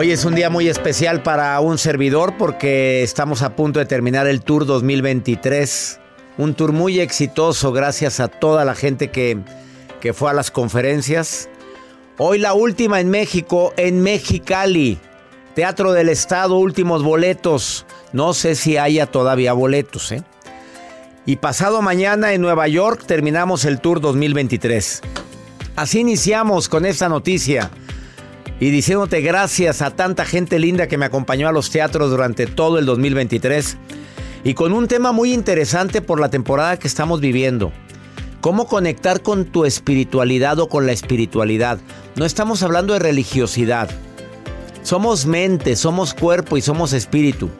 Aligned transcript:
Hoy 0.00 0.12
es 0.12 0.24
un 0.24 0.36
día 0.36 0.48
muy 0.48 0.68
especial 0.68 1.24
para 1.24 1.58
un 1.58 1.76
servidor 1.76 2.36
porque 2.38 3.02
estamos 3.02 3.42
a 3.42 3.56
punto 3.56 3.80
de 3.80 3.84
terminar 3.84 4.28
el 4.28 4.42
Tour 4.42 4.64
2023. 4.64 5.98
Un 6.36 6.54
tour 6.54 6.70
muy 6.70 7.00
exitoso 7.00 7.72
gracias 7.72 8.20
a 8.20 8.28
toda 8.28 8.64
la 8.64 8.76
gente 8.76 9.10
que, 9.10 9.38
que 10.00 10.12
fue 10.12 10.30
a 10.30 10.34
las 10.34 10.52
conferencias. 10.52 11.48
Hoy 12.16 12.38
la 12.38 12.54
última 12.54 13.00
en 13.00 13.10
México, 13.10 13.74
en 13.76 14.00
Mexicali. 14.00 15.00
Teatro 15.56 15.90
del 15.90 16.10
Estado, 16.10 16.56
últimos 16.58 17.02
boletos. 17.02 17.84
No 18.12 18.34
sé 18.34 18.54
si 18.54 18.76
haya 18.76 19.06
todavía 19.06 19.52
boletos, 19.52 20.12
¿eh? 20.12 20.22
Y 21.26 21.38
pasado 21.38 21.82
mañana 21.82 22.34
en 22.34 22.40
Nueva 22.40 22.68
York 22.68 23.02
terminamos 23.04 23.64
el 23.64 23.80
Tour 23.80 24.00
2023. 24.00 25.02
Así 25.74 25.98
iniciamos 25.98 26.68
con 26.68 26.86
esta 26.86 27.08
noticia 27.08 27.72
y 28.60 28.70
diciéndote 28.70 29.20
gracias 29.20 29.82
a 29.82 29.90
tanta 29.90 30.24
gente 30.24 30.58
linda 30.58 30.88
que 30.88 30.98
me 30.98 31.06
acompañó 31.06 31.48
a 31.48 31.52
los 31.52 31.70
teatros 31.70 32.10
durante 32.10 32.46
todo 32.46 32.78
el 32.78 32.86
2023 32.86 33.76
y 34.44 34.54
con 34.54 34.72
un 34.72 34.88
tema 34.88 35.12
muy 35.12 35.32
interesante 35.32 36.00
por 36.00 36.20
la 36.20 36.30
temporada 36.30 36.78
que 36.78 36.88
estamos 36.88 37.20
viviendo. 37.20 37.72
¿Cómo 38.40 38.66
conectar 38.66 39.22
con 39.22 39.44
tu 39.44 39.64
espiritualidad 39.64 40.58
o 40.60 40.68
con 40.68 40.86
la 40.86 40.92
espiritualidad? 40.92 41.78
No 42.14 42.24
estamos 42.24 42.62
hablando 42.62 42.92
de 42.92 43.00
religiosidad. 43.00 43.90
Somos 44.82 45.26
mente, 45.26 45.76
somos 45.76 46.14
cuerpo 46.14 46.56
y 46.56 46.62
somos 46.62 46.92
espíritu. 46.92 47.50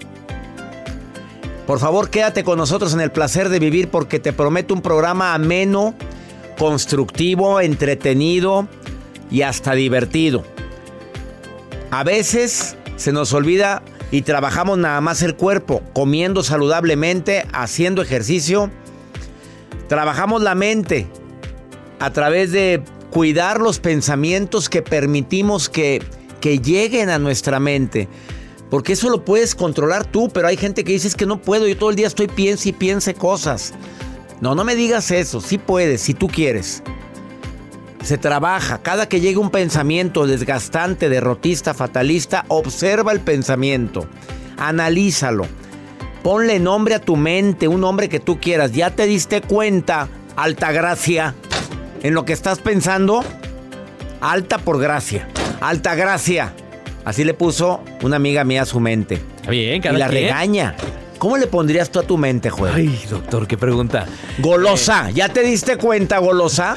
Por 1.67 1.81
favor, 1.81 2.09
quédate 2.11 2.45
con 2.45 2.59
nosotros 2.59 2.95
en 2.95 3.01
el 3.01 3.11
placer 3.11 3.51
de 3.51 3.59
vivir 3.59 3.89
porque 3.89 4.21
te 4.21 4.33
prometo 4.33 4.73
un 4.73 4.81
programa 4.81 5.35
ameno, 5.35 5.95
constructivo, 6.57 7.61
entretenido 7.61 8.69
y 9.31 9.43
hasta 9.43 9.75
divertido. 9.75 10.45
A 11.91 12.05
veces 12.05 12.77
se 12.97 13.13
nos 13.13 13.33
olvida 13.33 13.83
y 14.11 14.23
trabajamos 14.23 14.79
nada 14.79 15.01
más 15.01 15.23
el 15.23 15.37
cuerpo, 15.37 15.83
comiendo 15.95 16.43
saludablemente, 16.43 17.47
haciendo 17.53 18.03
ejercicio. 18.03 18.71
Trabajamos 19.89 20.43
la 20.43 20.55
mente 20.55 21.07
a 21.99 22.11
través 22.11 22.53
de 22.53 22.83
cuidar 23.11 23.61
los 23.61 23.79
pensamientos 23.79 24.69
que 24.69 24.83
permitimos 24.83 25.69
que, 25.69 26.03
que 26.41 26.59
lleguen 26.59 27.09
a 27.09 27.19
nuestra 27.19 27.59
mente. 27.59 28.09
Porque 28.71 28.93
eso 28.93 29.09
lo 29.09 29.25
puedes 29.25 29.55
controlar 29.55 30.05
tú, 30.05 30.29
pero 30.29 30.49
hay 30.49 30.59
gente 30.59 30.85
que 30.85 30.93
dice 30.93 31.09
"Es 31.09 31.15
que 31.15 31.25
no 31.25 31.41
puedo, 31.41 31.67
yo 31.67 31.77
todo 31.79 31.89
el 31.89 31.97
día 31.97 32.07
estoy 32.07 32.29
piense 32.29 32.69
y 32.69 32.73
piense 32.73 33.15
cosas. 33.15 33.73
No, 34.43 34.55
no 34.55 34.63
me 34.63 34.75
digas 34.77 35.11
eso, 35.11 35.41
sí 35.41 35.57
puedes, 35.57 36.03
si 36.03 36.13
tú 36.13 36.29
quieres. 36.29 36.83
Se 38.09 38.17
trabaja, 38.17 38.79
cada 38.79 39.07
que 39.07 39.21
llegue 39.21 39.37
un 39.37 39.51
pensamiento 39.51 40.27
desgastante, 40.27 41.11
derrotista, 41.11 41.75
fatalista, 41.75 42.47
observa 42.49 43.13
el 43.13 43.21
pensamiento, 43.21 44.09
analízalo, 44.57 45.45
ponle 46.23 46.59
nombre 46.59 46.95
a 46.95 47.01
tu 47.03 47.17
mente, 47.17 47.69
un 47.69 47.83
nombre 47.83 48.09
que 48.09 48.19
tú 48.19 48.41
quieras. 48.41 48.73
¿Ya 48.73 48.89
te 48.93 49.05
diste 49.05 49.43
cuenta, 49.43 50.09
alta 50.37 50.73
gracia, 50.73 51.35
en 52.03 52.15
lo 52.15 52.25
que 52.25 52.33
estás 52.33 52.61
pensando? 52.61 53.23
Alta 54.23 54.57
por 54.57 54.81
gracia, 54.81 55.29
alta 55.61 55.95
gracia. 55.95 56.55
Así 57.05 57.25
le 57.25 57.35
puso 57.35 57.85
una 58.01 58.17
amiga 58.17 58.43
mía 58.43 58.63
a 58.63 58.65
su 58.65 58.81
mente. 58.81 59.21
Bien, 59.51 59.77
Y 59.77 59.81
cada 59.83 59.99
la 59.99 60.09
quien. 60.09 60.23
regaña. 60.25 60.75
¿Cómo 61.19 61.37
le 61.37 61.47
pondrías 61.47 61.91
tú 61.91 61.99
a 61.99 62.05
tu 62.05 62.17
mente, 62.17 62.49
juez? 62.49 62.73
Ay, 62.75 62.99
doctor, 63.11 63.47
qué 63.47 63.59
pregunta. 63.59 64.07
Golosa, 64.39 65.11
¿ya 65.11 65.29
te 65.29 65.43
diste 65.43 65.77
cuenta, 65.77 66.19
golosa? 66.21 66.77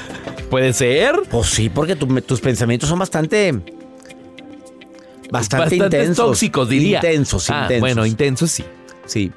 ¿Puede 0.51 0.73
ser? 0.73 1.15
Pues 1.31 1.47
sí, 1.47 1.69
porque 1.69 1.95
tu- 1.95 2.05
tus 2.21 2.39
pensamientos 2.41 2.87
son 2.89 2.99
bastante. 2.99 3.53
Bastante, 5.31 5.31
Bastante 5.31 5.75
intensos. 5.77 6.17
tóxicos, 6.17 6.67
diría. 6.69 6.97
Intensos, 6.97 7.49
Ah, 7.49 7.61
intensos. 7.63 7.79
bueno, 7.79 8.05
intensos 8.05 8.51
sí. 8.51 8.65
Sí. 9.05 9.31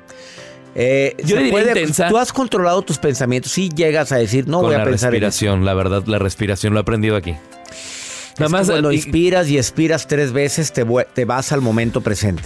Eh, 0.75 1.15
Yo 1.25 1.37
diría 1.39 1.61
intensa. 1.69 2.09
Tú 2.09 2.19
has 2.19 2.33
controlado 2.33 2.83
tus 2.83 2.99
pensamientos. 2.99 3.53
Sí 3.53 3.69
llegas 3.75 4.11
a 4.11 4.17
decir, 4.17 4.49
no 4.49 4.59
Con 4.59 4.67
voy 4.67 4.75
a 4.75 4.79
la 4.79 4.85
pensar 4.85 5.15
en 5.15 5.23
eso. 5.23 5.27
respiración, 5.29 5.65
la 5.65 5.73
verdad, 5.75 6.03
la 6.07 6.19
respiración 6.19 6.75
lo 6.75 6.81
he 6.81 6.83
aprendido 6.83 7.15
aquí. 7.15 7.31
Nada 7.31 8.47
Es 8.47 8.51
más, 8.51 8.67
que 8.67 8.73
cuando 8.73 8.91
y- 8.91 8.97
inspiras 8.97 9.49
y 9.49 9.57
expiras 9.57 10.09
tres 10.09 10.33
veces, 10.33 10.73
te, 10.73 10.85
te 11.15 11.25
vas 11.25 11.53
al 11.53 11.61
momento 11.61 12.01
presente. 12.01 12.43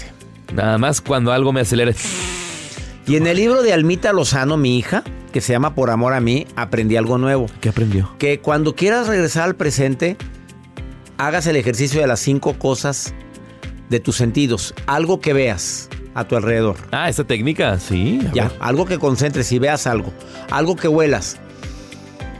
nada 0.53 0.77
más 0.77 1.01
cuando 1.01 1.33
algo 1.33 1.51
me 1.55 1.63
acelera. 1.63 1.93
Y 3.07 3.17
en 3.17 3.27
el 3.27 3.39
libro 3.39 3.63
de 3.63 3.73
Almita 3.73 4.13
Lozano, 4.13 4.59
mi 4.59 4.77
hija, 4.79 5.03
que 5.33 5.41
se 5.41 5.53
llama 5.53 5.75
Por 5.75 5.91
Amor 5.91 6.13
a 6.15 6.21
mí, 6.21 6.47
aprendí 6.57 6.97
algo 6.97 7.19
nuevo. 7.19 7.47
¿Qué 7.61 7.69
aprendió? 7.69 8.11
Que 8.19 8.41
cuando 8.41 8.75
quieras 8.75 9.07
regresar 9.09 9.45
al 9.45 9.55
presente, 9.57 10.17
hagas 11.19 11.47
el 11.47 11.57
ejercicio 11.57 12.01
de 12.01 12.07
las 12.07 12.21
cinco 12.21 12.55
cosas 12.59 13.15
de 13.91 14.01
tus 14.01 14.17
sentidos. 14.17 14.75
Algo 14.87 15.21
que 15.21 15.33
veas 15.33 15.89
a 16.15 16.25
tu 16.27 16.37
alrededor. 16.37 16.77
Ah, 16.93 17.09
esta 17.09 17.25
técnica, 17.25 17.79
sí. 17.79 18.21
Ya, 18.35 18.45
ver. 18.49 18.53
algo 18.61 18.87
que 18.87 18.99
concentres 18.99 19.51
y 19.53 19.59
veas 19.59 19.87
algo. 19.87 20.13
Algo 20.51 20.77
que 20.77 20.89
huelas. 20.89 21.39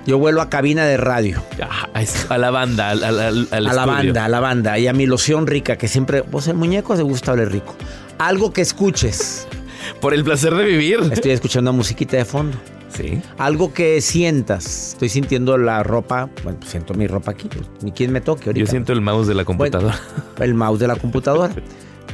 Yo 0.07 0.19
vuelo 0.19 0.41
a 0.41 0.49
cabina 0.49 0.87
de 0.87 0.97
radio. 0.97 1.43
Ah, 1.63 1.87
a 2.31 2.39
la 2.39 2.51
banda, 2.51 2.91
al, 2.91 3.05
al- 3.05 3.21
al- 3.21 3.49
al 3.51 3.67
a 3.67 3.73
la 3.75 3.85
banda, 3.87 4.25
a 4.25 4.29
la 4.29 4.41
banda. 4.41 4.79
Y 4.79 4.87
a 4.87 4.93
mi 4.95 5.05
loción 5.07 5.47
rica, 5.47 5.77
que 5.77 5.87
siempre. 5.87 6.23
Pues 6.23 6.49
el 6.49 6.55
muñeco 6.57 6.97
se 6.97 7.03
gusta 7.03 7.33
oler 7.33 7.53
rico. 7.53 7.77
Algo 8.19 8.53
que 8.53 8.63
escuches. 8.63 9.47
Por 10.01 10.15
el 10.15 10.25
placer 10.25 10.55
de 10.55 10.65
vivir. 10.65 11.01
Estoy 11.13 11.33
escuchando 11.33 11.73
musiquita 11.75 12.17
de 12.17 12.25
fondo. 12.25 12.57
Sí. 12.99 13.21
Algo 13.39 13.73
que 13.73 14.01
sientas. 14.01 14.91
Estoy 14.95 15.09
sintiendo 15.09 15.57
la 15.57 15.85
ropa. 15.85 16.29
Bueno, 16.43 16.59
pues 16.59 16.73
siento 16.73 16.95
mi 16.95 17.07
ropa 17.07 17.31
aquí. 17.31 17.49
pues, 17.49 17.65
ni 17.81 17.93
quien 17.93 18.13
me 18.13 18.21
toque 18.21 18.51
ahorita. 18.51 18.59
Yo 18.59 18.67
siento 18.67 18.93
el 18.93 19.01
mouse 19.01 19.29
de 19.29 19.35
la 19.35 19.45
computadora. 19.45 19.99
el 20.41 20.55
mouse 20.55 20.81
de 20.81 20.89
la 20.89 20.97
computadora. 20.97 21.55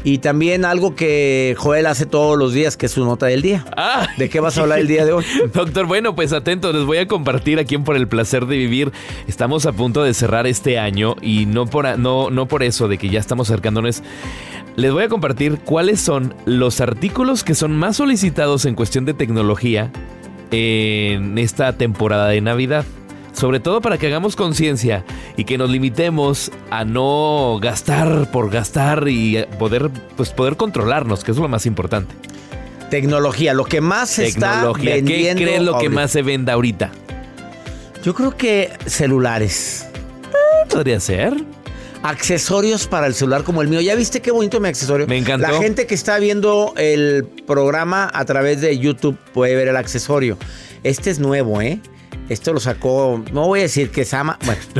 Y 0.06 0.18
también 0.18 0.66
algo 0.66 0.94
que 0.94 1.56
Joel 1.56 1.86
hace 1.86 2.04
todos 2.04 2.38
los 2.38 2.52
días, 2.52 2.76
que 2.76 2.86
es 2.86 2.92
su 2.92 3.06
nota 3.06 3.24
del 3.24 3.40
día. 3.40 3.64
Ah. 3.74 4.06
¿De 4.18 4.28
qué 4.28 4.38
vas 4.38 4.58
a 4.58 4.60
hablar 4.60 4.78
el 4.78 4.86
día 4.86 5.06
de 5.06 5.12
hoy? 5.12 5.24
Doctor, 5.54 5.86
bueno, 5.86 6.14
pues 6.14 6.34
atento, 6.34 6.74
les 6.74 6.84
voy 6.84 6.98
a 6.98 7.08
compartir 7.08 7.58
aquí 7.58 7.74
en 7.74 7.84
Por 7.84 7.96
el 7.96 8.06
Placer 8.06 8.44
de 8.44 8.58
Vivir. 8.58 8.92
Estamos 9.26 9.64
a 9.64 9.72
punto 9.72 10.02
de 10.02 10.12
cerrar 10.12 10.46
este 10.46 10.78
año 10.78 11.16
y 11.22 11.46
no 11.46 11.64
por, 11.64 11.98
no, 11.98 12.28
no 12.28 12.46
por 12.46 12.62
eso 12.62 12.86
de 12.86 12.98
que 12.98 13.08
ya 13.08 13.18
estamos 13.18 13.48
acercándonos. 13.48 14.02
Les 14.76 14.92
voy 14.92 15.04
a 15.04 15.08
compartir 15.08 15.60
cuáles 15.60 16.02
son 16.02 16.34
los 16.44 16.82
artículos 16.82 17.42
que 17.42 17.54
son 17.54 17.72
más 17.72 17.96
solicitados 17.96 18.66
en 18.66 18.74
cuestión 18.74 19.06
de 19.06 19.14
tecnología 19.14 19.90
en 20.54 21.38
esta 21.38 21.72
temporada 21.74 22.28
de 22.28 22.40
Navidad. 22.40 22.84
Sobre 23.32 23.58
todo 23.58 23.80
para 23.80 23.98
que 23.98 24.06
hagamos 24.06 24.36
conciencia 24.36 25.04
y 25.36 25.44
que 25.44 25.58
nos 25.58 25.68
limitemos 25.68 26.52
a 26.70 26.84
no 26.84 27.58
gastar 27.60 28.30
por 28.30 28.48
gastar 28.50 29.08
y 29.08 29.44
poder, 29.58 29.90
pues, 30.16 30.30
poder 30.30 30.56
controlarnos, 30.56 31.24
que 31.24 31.32
es 31.32 31.36
lo 31.38 31.48
más 31.48 31.66
importante. 31.66 32.14
Tecnología, 32.90 33.52
lo 33.52 33.64
que 33.64 33.80
más 33.80 34.10
se 34.10 34.26
está 34.26 34.52
Tecnología. 34.52 34.92
¿Qué 34.92 34.96
vendiendo. 35.02 35.42
crees 35.42 35.62
lo 35.62 35.78
que 35.78 35.88
más 35.88 36.12
se 36.12 36.22
venda 36.22 36.52
ahorita? 36.52 36.92
Yo 38.04 38.14
creo 38.14 38.36
que 38.36 38.70
celulares. 38.86 39.88
Podría 40.70 41.00
ser. 41.00 41.34
Accesorios 42.04 42.86
para 42.86 43.06
el 43.06 43.14
celular 43.14 43.44
como 43.44 43.62
el 43.62 43.68
mío. 43.68 43.80
¿Ya 43.80 43.94
viste 43.94 44.20
qué 44.20 44.30
bonito 44.30 44.60
mi 44.60 44.68
accesorio? 44.68 45.06
Me 45.06 45.16
encantó. 45.16 45.50
La 45.50 45.58
gente 45.58 45.86
que 45.86 45.94
está 45.94 46.18
viendo 46.18 46.74
el 46.76 47.24
programa 47.46 48.10
a 48.12 48.26
través 48.26 48.60
de 48.60 48.78
YouTube 48.78 49.16
puede 49.32 49.56
ver 49.56 49.68
el 49.68 49.76
accesorio. 49.78 50.36
Este 50.82 51.08
es 51.08 51.18
nuevo, 51.18 51.62
¿eh? 51.62 51.80
Esto 52.28 52.52
lo 52.52 52.60
sacó, 52.60 53.24
no 53.32 53.46
voy 53.46 53.60
a 53.60 53.62
decir 53.62 53.90
que 53.90 54.04
se 54.04 54.16
ama. 54.16 54.38
Bueno, 54.44 54.60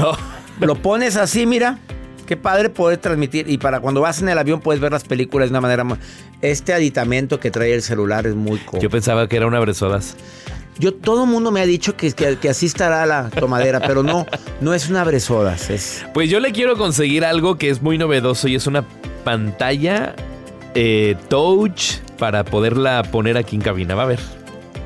No. 0.60 0.66
lo 0.66 0.74
pones 0.76 1.16
así, 1.16 1.46
mira. 1.46 1.78
Qué 2.26 2.36
padre 2.36 2.70
poder 2.70 2.98
transmitir. 2.98 3.48
Y 3.48 3.58
para 3.58 3.80
cuando 3.80 4.00
vas 4.00 4.20
en 4.22 4.28
el 4.28 4.38
avión 4.38 4.60
puedes 4.60 4.80
ver 4.80 4.92
las 4.92 5.04
películas 5.04 5.48
de 5.48 5.52
una 5.52 5.60
manera 5.60 5.84
más. 5.84 5.98
Este 6.40 6.72
aditamento 6.72 7.40
que 7.40 7.50
trae 7.50 7.74
el 7.74 7.82
celular 7.82 8.26
es 8.26 8.34
muy 8.34 8.58
cómodo. 8.58 8.82
Yo 8.82 8.90
pensaba 8.90 9.28
que 9.28 9.36
era 9.36 9.46
una 9.46 9.60
bresodas. 9.60 10.16
Yo, 10.78 10.92
todo 10.92 11.24
el 11.24 11.30
mundo 11.30 11.52
me 11.52 11.60
ha 11.60 11.66
dicho 11.66 11.96
que, 11.96 12.10
que, 12.12 12.36
que 12.36 12.48
así 12.48 12.66
estará 12.66 13.06
la 13.06 13.30
tomadera, 13.30 13.78
pero 13.80 14.02
no, 14.02 14.26
no 14.60 14.74
es 14.74 14.88
una 14.88 15.04
bresodas, 15.04 15.70
es. 15.70 16.04
Pues 16.12 16.28
yo 16.28 16.40
le 16.40 16.50
quiero 16.50 16.76
conseguir 16.76 17.24
algo 17.24 17.58
que 17.58 17.70
es 17.70 17.80
muy 17.80 17.96
novedoso 17.96 18.48
y 18.48 18.56
es 18.56 18.66
una 18.66 18.84
pantalla 19.22 20.16
eh, 20.74 21.16
touch 21.28 21.98
para 22.18 22.44
poderla 22.44 23.02
poner 23.04 23.36
aquí 23.36 23.54
en 23.56 23.62
cabina. 23.62 23.94
Va 23.94 24.02
a 24.02 24.06
ver. 24.06 24.20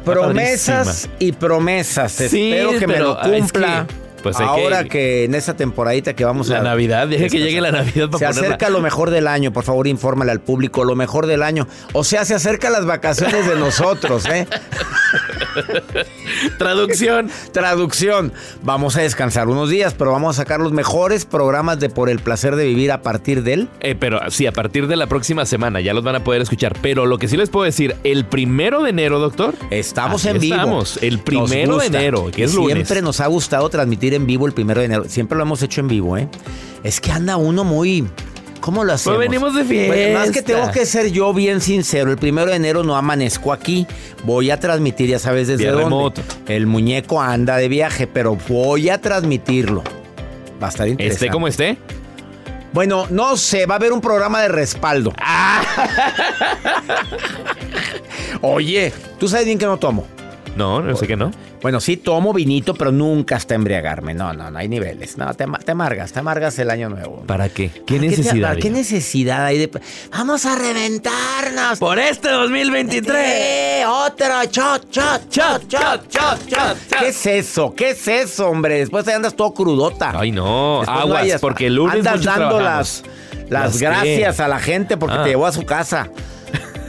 Promesas 0.04 0.86
padrísima. 0.86 1.14
y 1.18 1.32
promesas. 1.32 2.12
Sí, 2.12 2.52
Espero 2.52 2.78
que 2.78 2.86
me 2.86 2.98
lo 2.98 3.18
ah, 3.18 3.28
es 3.34 3.40
cumpla. 3.40 3.86
que, 3.86 4.07
pues, 4.22 4.36
Ahora 4.40 4.82
que- 4.84 4.88
que, 4.88 5.24
en 5.24 5.34
esa 5.34 5.54
temporadita 5.56 6.14
que 6.14 6.24
vamos 6.24 6.48
La 6.48 6.58
a. 6.58 6.62
Navidad, 6.62 7.06
deje 7.08 7.28
que 7.28 7.38
llegue 7.38 7.60
la 7.60 7.70
Navidad 7.72 8.06
Se 8.06 8.18
para 8.18 8.30
ponerla. 8.30 8.40
acerca 8.40 8.70
lo 8.70 8.80
mejor 8.80 9.10
del 9.10 9.26
año, 9.28 9.52
por 9.52 9.64
favor, 9.64 9.86
infórmale 9.86 10.32
al 10.32 10.40
público 10.40 10.84
lo 10.84 10.96
mejor 10.96 11.26
del 11.26 11.42
año. 11.42 11.68
O 11.92 12.04
sea, 12.04 12.24
se 12.24 12.34
acerca 12.34 12.70
las 12.70 12.86
vacaciones 12.86 13.46
de 13.46 13.56
nosotros, 13.56 14.24
¿eh? 14.26 14.46
Traducción. 16.58 17.30
Traducción. 17.52 18.32
Vamos 18.62 18.96
a 18.96 19.02
descansar 19.02 19.48
unos 19.48 19.70
días, 19.70 19.94
pero 19.96 20.12
vamos 20.12 20.36
a 20.36 20.42
sacar 20.42 20.60
los 20.60 20.72
mejores 20.72 21.24
programas 21.24 21.80
de 21.80 21.88
Por 21.88 22.10
el 22.10 22.18
placer 22.18 22.56
de 22.56 22.66
vivir 22.66 22.92
a 22.92 23.02
partir 23.02 23.42
del. 23.42 23.68
Eh, 23.80 23.94
pero 23.98 24.20
sí, 24.30 24.46
a 24.46 24.52
partir 24.52 24.86
de 24.86 24.96
la 24.96 25.06
próxima 25.06 25.46
semana 25.46 25.80
ya 25.80 25.94
los 25.94 26.04
van 26.04 26.16
a 26.16 26.24
poder 26.24 26.42
escuchar. 26.42 26.74
Pero 26.82 27.06
lo 27.06 27.18
que 27.18 27.28
sí 27.28 27.36
les 27.36 27.50
puedo 27.50 27.64
decir, 27.64 27.96
el 28.04 28.24
primero 28.24 28.82
de 28.82 28.90
enero, 28.90 29.18
doctor. 29.18 29.54
Estamos 29.70 30.24
en 30.26 30.38
vivo. 30.38 30.54
Estamos, 30.56 30.98
el 31.02 31.18
primero 31.20 31.78
de 31.78 31.86
enero, 31.86 32.30
que 32.32 32.44
es 32.44 32.54
lunes. 32.54 32.74
Siempre 32.74 33.02
nos 33.02 33.20
ha 33.20 33.26
gustado 33.26 33.68
transmitir 33.68 34.07
en 34.14 34.26
vivo 34.26 34.46
el 34.46 34.52
primero 34.52 34.80
de 34.80 34.86
enero. 34.86 35.04
Siempre 35.08 35.36
lo 35.36 35.42
hemos 35.44 35.62
hecho 35.62 35.80
en 35.80 35.88
vivo, 35.88 36.16
¿eh? 36.16 36.28
Es 36.82 37.00
que 37.00 37.12
anda 37.12 37.36
uno 37.36 37.64
muy. 37.64 38.06
¿Cómo 38.60 38.82
lo 38.84 38.92
hacemos? 38.92 39.16
Pues 39.18 39.28
venimos 39.28 39.54
de 39.54 39.62
Bueno, 39.62 40.18
más 40.18 40.26
que 40.28 40.32
fiesta. 40.42 40.54
tengo 40.60 40.72
que 40.72 40.84
ser 40.84 41.10
yo 41.12 41.32
bien 41.32 41.60
sincero. 41.60 42.10
El 42.10 42.18
primero 42.18 42.50
de 42.50 42.56
enero 42.56 42.82
no 42.82 42.96
amanezco 42.96 43.52
aquí. 43.52 43.86
Voy 44.24 44.50
a 44.50 44.58
transmitir, 44.58 45.08
ya 45.08 45.18
sabes 45.18 45.46
desde 45.48 45.66
dónde. 45.66 45.84
remoto. 45.84 46.22
El 46.48 46.66
muñeco 46.66 47.20
anda 47.20 47.56
de 47.56 47.68
viaje, 47.68 48.06
pero 48.06 48.36
voy 48.48 48.90
a 48.90 49.00
transmitirlo. 49.00 49.84
Va 50.60 50.66
a 50.66 50.70
estar 50.70 50.88
interesante. 50.88 51.26
Esté 51.26 51.32
como 51.32 51.46
esté. 51.46 51.78
Bueno, 52.72 53.06
no 53.10 53.36
sé, 53.36 53.64
va 53.64 53.76
a 53.76 53.78
haber 53.78 53.92
un 53.92 54.00
programa 54.00 54.42
de 54.42 54.48
respaldo. 54.48 55.12
Ah. 55.18 55.62
Oye, 58.42 58.92
tú 59.18 59.28
sabes 59.28 59.46
bien 59.46 59.58
que 59.58 59.66
no 59.66 59.78
tomo. 59.78 60.06
No, 60.58 60.80
no 60.82 60.96
sé 60.96 61.06
que 61.06 61.16
no. 61.16 61.30
Bueno, 61.62 61.80
sí 61.80 61.96
tomo 61.96 62.32
vinito, 62.32 62.74
pero 62.74 62.90
nunca 62.92 63.36
hasta 63.36 63.54
embriagarme. 63.54 64.12
No, 64.12 64.32
no, 64.32 64.50
no 64.50 64.58
hay 64.58 64.68
niveles. 64.68 65.16
No, 65.16 65.32
te, 65.34 65.46
te 65.64 65.70
amargas, 65.72 66.12
te 66.12 66.18
amargas 66.18 66.58
el 66.58 66.68
año 66.70 66.88
nuevo. 66.88 67.22
¿Para 67.26 67.48
qué? 67.48 67.70
¿Qué 67.70 67.96
¿Para 67.96 68.00
te- 68.00 68.06
necesidad? 68.08 68.48
para 68.50 68.60
¿Qué 68.60 68.68
hija? 68.68 68.76
necesidad 68.76 69.44
hay 69.46 69.58
de... 69.58 69.70
Vamos 70.10 70.44
a 70.46 70.56
reventarnos. 70.56 71.78
Por 71.78 71.98
este 71.98 72.28
2023. 72.28 73.16
¡Eh! 73.16 73.84
Otro 73.86 74.26
shot, 74.50 74.90
shot, 74.90 75.30
shot, 75.30 75.68
shot, 75.68 76.08
shot, 76.12 76.48
shot. 76.48 76.76
¿Qué 76.98 77.08
es 77.08 77.26
eso? 77.26 77.74
¿Qué 77.74 77.90
es 77.90 78.08
eso, 78.08 78.48
hombre? 78.48 78.78
Después 78.80 79.04
te 79.04 79.12
andas 79.12 79.34
todo 79.34 79.54
crudota. 79.54 80.12
Ay, 80.18 80.32
no. 80.32 80.80
Después 80.80 80.98
Aguas, 81.00 81.40
porque 81.40 81.66
el 81.66 81.74
lunes 81.76 81.94
andas 81.96 82.24
dando 82.24 82.60
las, 82.60 83.04
las 83.48 83.50
¿Las 83.50 83.78
gracias 83.80 84.36
qué? 84.36 84.42
a 84.42 84.48
la 84.48 84.58
gente 84.58 84.96
porque 84.96 85.16
Ah. 85.18 85.22
te 85.22 85.30
llevó 85.30 85.46
a 85.46 85.52
su 85.52 85.64
casa. 85.64 86.08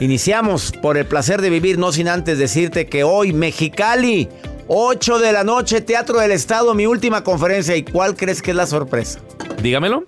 Iniciamos 0.00 0.72
por 0.80 0.96
el 0.96 1.04
placer 1.06 1.42
de 1.42 1.50
vivir, 1.50 1.78
no 1.78 1.92
sin 1.92 2.08
antes 2.08 2.38
decirte 2.38 2.86
que 2.86 3.04
hoy, 3.04 3.34
Mexicali, 3.34 4.28
8 4.66 5.18
de 5.18 5.32
la 5.32 5.44
noche, 5.44 5.82
Teatro 5.82 6.18
del 6.18 6.32
Estado, 6.32 6.72
mi 6.74 6.86
última 6.86 7.22
conferencia. 7.22 7.76
¿Y 7.76 7.82
cuál 7.82 8.16
crees 8.16 8.40
que 8.40 8.52
es 8.52 8.56
la 8.56 8.66
sorpresa? 8.66 9.20
Dígamelo. 9.62 10.04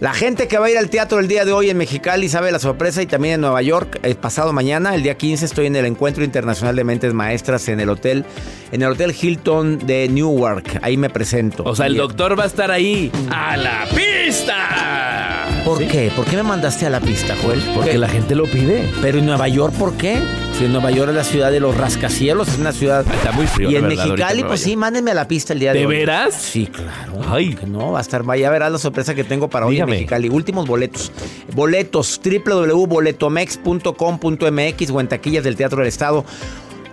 La 0.00 0.14
gente 0.14 0.48
que 0.48 0.58
va 0.58 0.66
a 0.66 0.70
ir 0.70 0.78
al 0.78 0.88
teatro 0.88 1.18
el 1.18 1.28
día 1.28 1.44
de 1.44 1.52
hoy 1.52 1.68
en 1.68 1.76
Mexicali 1.76 2.30
sabe 2.30 2.50
la 2.50 2.58
sorpresa 2.58 3.02
y 3.02 3.06
también 3.06 3.34
en 3.34 3.42
Nueva 3.42 3.60
York. 3.60 4.00
El 4.02 4.16
pasado 4.16 4.50
mañana, 4.54 4.94
el 4.94 5.02
día 5.02 5.18
15, 5.18 5.44
estoy 5.44 5.66
en 5.66 5.76
el 5.76 5.84
Encuentro 5.84 6.24
Internacional 6.24 6.74
de 6.74 6.84
Mentes 6.84 7.12
Maestras 7.12 7.68
en 7.68 7.80
el 7.80 7.90
hotel, 7.90 8.24
en 8.72 8.82
el 8.82 8.92
Hotel 8.92 9.14
Hilton 9.20 9.78
de 9.86 10.08
Newark. 10.08 10.80
Ahí 10.80 10.96
me 10.96 11.10
presento. 11.10 11.64
O 11.64 11.76
sea, 11.76 11.84
el 11.86 11.98
doctor 11.98 12.38
va 12.38 12.44
a 12.44 12.46
estar 12.46 12.70
ahí. 12.70 13.12
¡A 13.30 13.58
la 13.58 13.86
pista! 13.94 15.39
¿Por 15.64 15.78
qué? 15.86 16.10
¿Por 16.14 16.24
qué 16.24 16.36
me 16.36 16.42
mandaste 16.42 16.86
a 16.86 16.90
la 16.90 17.00
pista, 17.00 17.34
Joel? 17.42 17.60
Porque 17.74 17.90
¿Qué? 17.92 17.98
la 17.98 18.08
gente 18.08 18.34
lo 18.34 18.44
pide. 18.44 18.88
Pero 19.02 19.18
en 19.18 19.26
Nueva 19.26 19.46
York, 19.48 19.74
¿por 19.74 19.92
qué? 19.94 20.18
Si 20.58 20.64
en 20.64 20.72
Nueva 20.72 20.90
York 20.90 21.10
es 21.10 21.16
la 21.16 21.24
ciudad 21.24 21.50
de 21.52 21.60
los 21.60 21.76
rascacielos, 21.76 22.48
es 22.48 22.58
una 22.58 22.72
ciudad. 22.72 23.04
Está 23.12 23.32
muy 23.32 23.46
frío, 23.46 23.70
Y 23.70 23.76
en 23.76 23.88
verdad, 23.88 24.04
Mexicali, 24.06 24.44
pues 24.44 24.60
sí, 24.62 24.76
mándenme 24.76 25.10
a 25.12 25.14
la 25.14 25.28
pista 25.28 25.52
el 25.52 25.60
día 25.60 25.72
de, 25.72 25.80
¿De 25.80 25.86
hoy. 25.86 25.96
veras? 25.98 26.34
Sí, 26.34 26.66
claro. 26.66 27.20
Ay. 27.28 27.54
Que 27.54 27.66
no, 27.66 27.92
va 27.92 27.98
a 27.98 28.02
estar, 28.02 28.22
vaya, 28.22 28.50
verás 28.50 28.72
la 28.72 28.78
sorpresa 28.78 29.14
que 29.14 29.24
tengo 29.24 29.48
para 29.48 29.66
hoy 29.66 29.74
Dígame. 29.74 29.92
en 29.92 29.96
Mexicali. 29.98 30.28
Últimos 30.28 30.66
boletos. 30.66 31.12
Boletos, 31.54 32.20
www.boletomex.com.mx 32.24 34.90
o 34.90 35.00
en 35.00 35.08
taquillas 35.08 35.44
del 35.44 35.56
Teatro 35.56 35.78
del 35.78 35.88
Estado. 35.88 36.24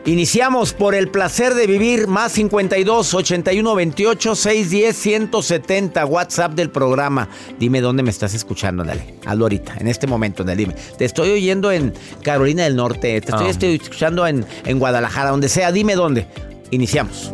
Iniciamos 0.07 0.71
por 0.71 0.95
el 0.95 1.09
placer 1.09 1.53
de 1.53 1.67
vivir, 1.67 2.07
más 2.07 2.31
52 2.31 3.13
81 3.13 3.75
28 3.75 4.35
610 4.35 4.95
170, 4.95 6.05
WhatsApp 6.05 6.53
del 6.53 6.69
programa. 6.69 7.27
Dime 7.59 7.81
dónde 7.81 8.03
me 8.03 8.09
estás 8.09 8.33
escuchando, 8.33 8.85
dale. 8.85 9.15
Hazlo 9.25 9.43
ahorita, 9.43 9.75
en 9.77 9.89
este 9.89 10.07
momento, 10.07 10.45
dale, 10.45 10.59
dime. 10.59 10.75
Te 10.97 11.03
estoy 11.03 11.31
oyendo 11.31 11.73
en 11.73 11.93
Carolina 12.23 12.63
del 12.63 12.77
Norte, 12.77 13.19
te 13.19 13.31
estoy, 13.31 13.47
Ah. 13.47 13.49
estoy 13.49 13.75
escuchando 13.75 14.25
en, 14.25 14.45
en 14.63 14.79
Guadalajara, 14.79 15.31
donde 15.31 15.49
sea, 15.49 15.73
dime 15.73 15.95
dónde. 15.95 16.25
Iniciamos. 16.71 17.33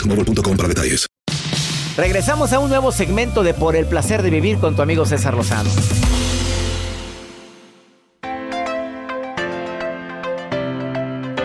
boostmobile.com 0.07 0.57
para 0.57 0.69
detalles. 0.69 1.07
Regresamos 1.97 2.53
a 2.53 2.59
un 2.59 2.69
nuevo 2.69 2.91
segmento 2.91 3.43
de 3.43 3.53
Por 3.53 3.75
el 3.75 3.85
placer 3.85 4.21
de 4.21 4.29
vivir 4.29 4.57
con 4.57 4.75
tu 4.75 4.81
amigo 4.81 5.05
César 5.05 5.35
Lozano. 5.35 5.69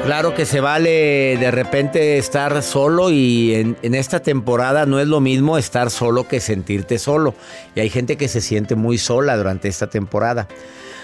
Claro 0.05 0.35
que 0.35 0.47
se 0.47 0.61
vale 0.61 1.37
de 1.37 1.51
repente 1.51 2.17
estar 2.17 2.63
solo 2.63 3.11
y 3.11 3.55
en, 3.55 3.77
en, 3.83 3.97
esta 3.97 4.21
temporada 4.21 4.87
no 4.87 5.01
es 5.01 5.09
lo 5.09 5.21
mismo 5.21 5.59
estar 5.59 5.91
solo 5.91 6.29
que 6.29 6.39
sentirte 6.39 7.01
solo. 7.01 7.35
Y 7.75 7.81
hay 7.81 7.91
gente 7.91 8.17
que 8.17 8.29
se 8.29 8.41
siente 8.41 8.77
muy 8.77 8.99
sola 8.99 9.37
durante 9.37 9.67
esta 9.67 9.89
temporada. 9.89 10.47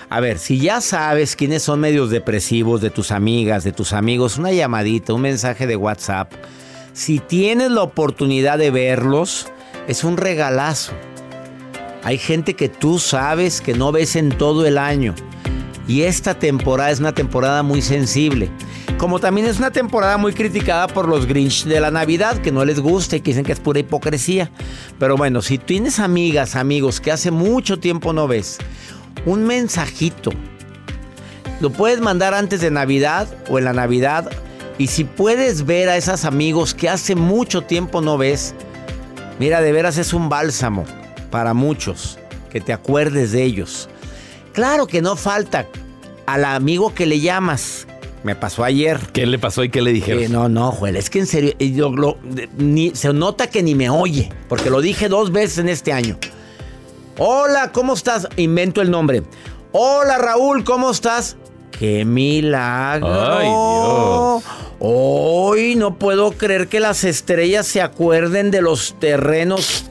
A 0.08 0.20
ver, 0.20 0.38
si 0.38 0.60
ya 0.60 0.80
sabes 0.80 1.34
quiénes 1.34 1.64
son 1.64 1.80
medios 1.80 2.10
depresivos 2.10 2.80
de 2.80 2.90
tus 2.90 3.10
amigas, 3.10 3.64
de 3.64 3.72
tus 3.72 3.92
amigos, 3.92 4.38
una 4.38 4.52
llamadita, 4.52 5.14
un 5.14 5.22
mensaje 5.22 5.66
de 5.66 5.74
WhatsApp. 5.74 6.32
Si 6.92 7.20
tienes 7.20 7.70
la 7.70 7.82
oportunidad 7.82 8.58
de 8.58 8.70
verlos, 8.70 9.46
es 9.88 10.04
un 10.04 10.18
regalazo. 10.18 10.92
Hay 12.04 12.18
gente 12.18 12.54
que 12.54 12.68
tú 12.68 12.98
sabes 12.98 13.62
que 13.62 13.72
no 13.72 13.92
ves 13.92 14.14
en 14.14 14.28
todo 14.28 14.66
el 14.66 14.76
año. 14.76 15.14
Y 15.88 16.02
esta 16.02 16.38
temporada 16.38 16.90
es 16.90 17.00
una 17.00 17.14
temporada 17.14 17.62
muy 17.62 17.80
sensible. 17.80 18.50
Como 18.98 19.20
también 19.20 19.46
es 19.46 19.58
una 19.58 19.70
temporada 19.70 20.18
muy 20.18 20.34
criticada 20.34 20.86
por 20.86 21.08
los 21.08 21.26
Grinch 21.26 21.64
de 21.64 21.80
la 21.80 21.90
Navidad, 21.90 22.36
que 22.38 22.52
no 22.52 22.62
les 22.64 22.78
gusta 22.78 23.16
y 23.16 23.20
que 23.20 23.30
dicen 23.30 23.44
que 23.44 23.52
es 23.52 23.60
pura 23.60 23.80
hipocresía. 23.80 24.50
Pero 24.98 25.16
bueno, 25.16 25.40
si 25.40 25.56
tienes 25.56 25.98
amigas, 25.98 26.56
amigos 26.56 27.00
que 27.00 27.10
hace 27.10 27.30
mucho 27.30 27.78
tiempo 27.78 28.12
no 28.12 28.28
ves, 28.28 28.58
un 29.24 29.44
mensajito. 29.44 30.30
Lo 31.60 31.70
puedes 31.70 32.00
mandar 32.00 32.34
antes 32.34 32.60
de 32.60 32.70
Navidad 32.70 33.34
o 33.48 33.58
en 33.58 33.64
la 33.64 33.72
Navidad. 33.72 34.30
Y 34.78 34.86
si 34.88 35.04
puedes 35.04 35.66
ver 35.66 35.88
a 35.88 35.96
esos 35.96 36.24
amigos 36.24 36.74
que 36.74 36.88
hace 36.88 37.14
mucho 37.14 37.62
tiempo 37.62 38.00
no 38.00 38.18
ves, 38.18 38.54
mira, 39.38 39.60
de 39.60 39.72
veras 39.72 39.98
es 39.98 40.12
un 40.12 40.28
bálsamo 40.28 40.84
para 41.30 41.54
muchos 41.54 42.18
que 42.50 42.60
te 42.60 42.72
acuerdes 42.72 43.32
de 43.32 43.42
ellos. 43.42 43.88
Claro 44.52 44.86
que 44.86 45.02
no 45.02 45.16
falta 45.16 45.66
al 46.26 46.44
amigo 46.44 46.94
que 46.94 47.06
le 47.06 47.20
llamas. 47.20 47.86
Me 48.22 48.36
pasó 48.36 48.62
ayer. 48.62 49.00
¿Qué 49.12 49.26
le 49.26 49.38
pasó 49.38 49.64
y 49.64 49.70
qué 49.70 49.82
le 49.82 49.92
dijeron? 49.92 50.22
Eh, 50.22 50.28
no, 50.28 50.48
no, 50.48 50.70
Joel, 50.70 50.96
es 50.96 51.10
que 51.10 51.18
en 51.18 51.26
serio, 51.26 51.54
yo, 51.58 51.90
lo, 51.90 52.18
ni, 52.56 52.94
se 52.94 53.12
nota 53.12 53.48
que 53.48 53.62
ni 53.62 53.74
me 53.74 53.90
oye, 53.90 54.30
porque 54.48 54.70
lo 54.70 54.80
dije 54.80 55.08
dos 55.08 55.32
veces 55.32 55.58
en 55.58 55.68
este 55.68 55.92
año. 55.92 56.18
Hola, 57.18 57.72
¿cómo 57.72 57.94
estás? 57.94 58.28
Invento 58.36 58.80
el 58.80 58.90
nombre. 58.90 59.22
Hola, 59.72 60.18
Raúl, 60.18 60.64
¿cómo 60.64 60.90
estás? 60.90 61.36
¡Qué 61.76 62.04
milagro! 62.04 63.08
¡Ay, 63.08 63.48
Dios! 63.48 64.44
Hoy 64.78 65.74
no 65.74 65.98
puedo 65.98 66.32
creer 66.32 66.68
que 66.68 66.80
las 66.80 67.04
estrellas 67.04 67.66
se 67.66 67.80
acuerden 67.80 68.50
de 68.50 68.62
los 68.62 68.98
terrenos 68.98 69.86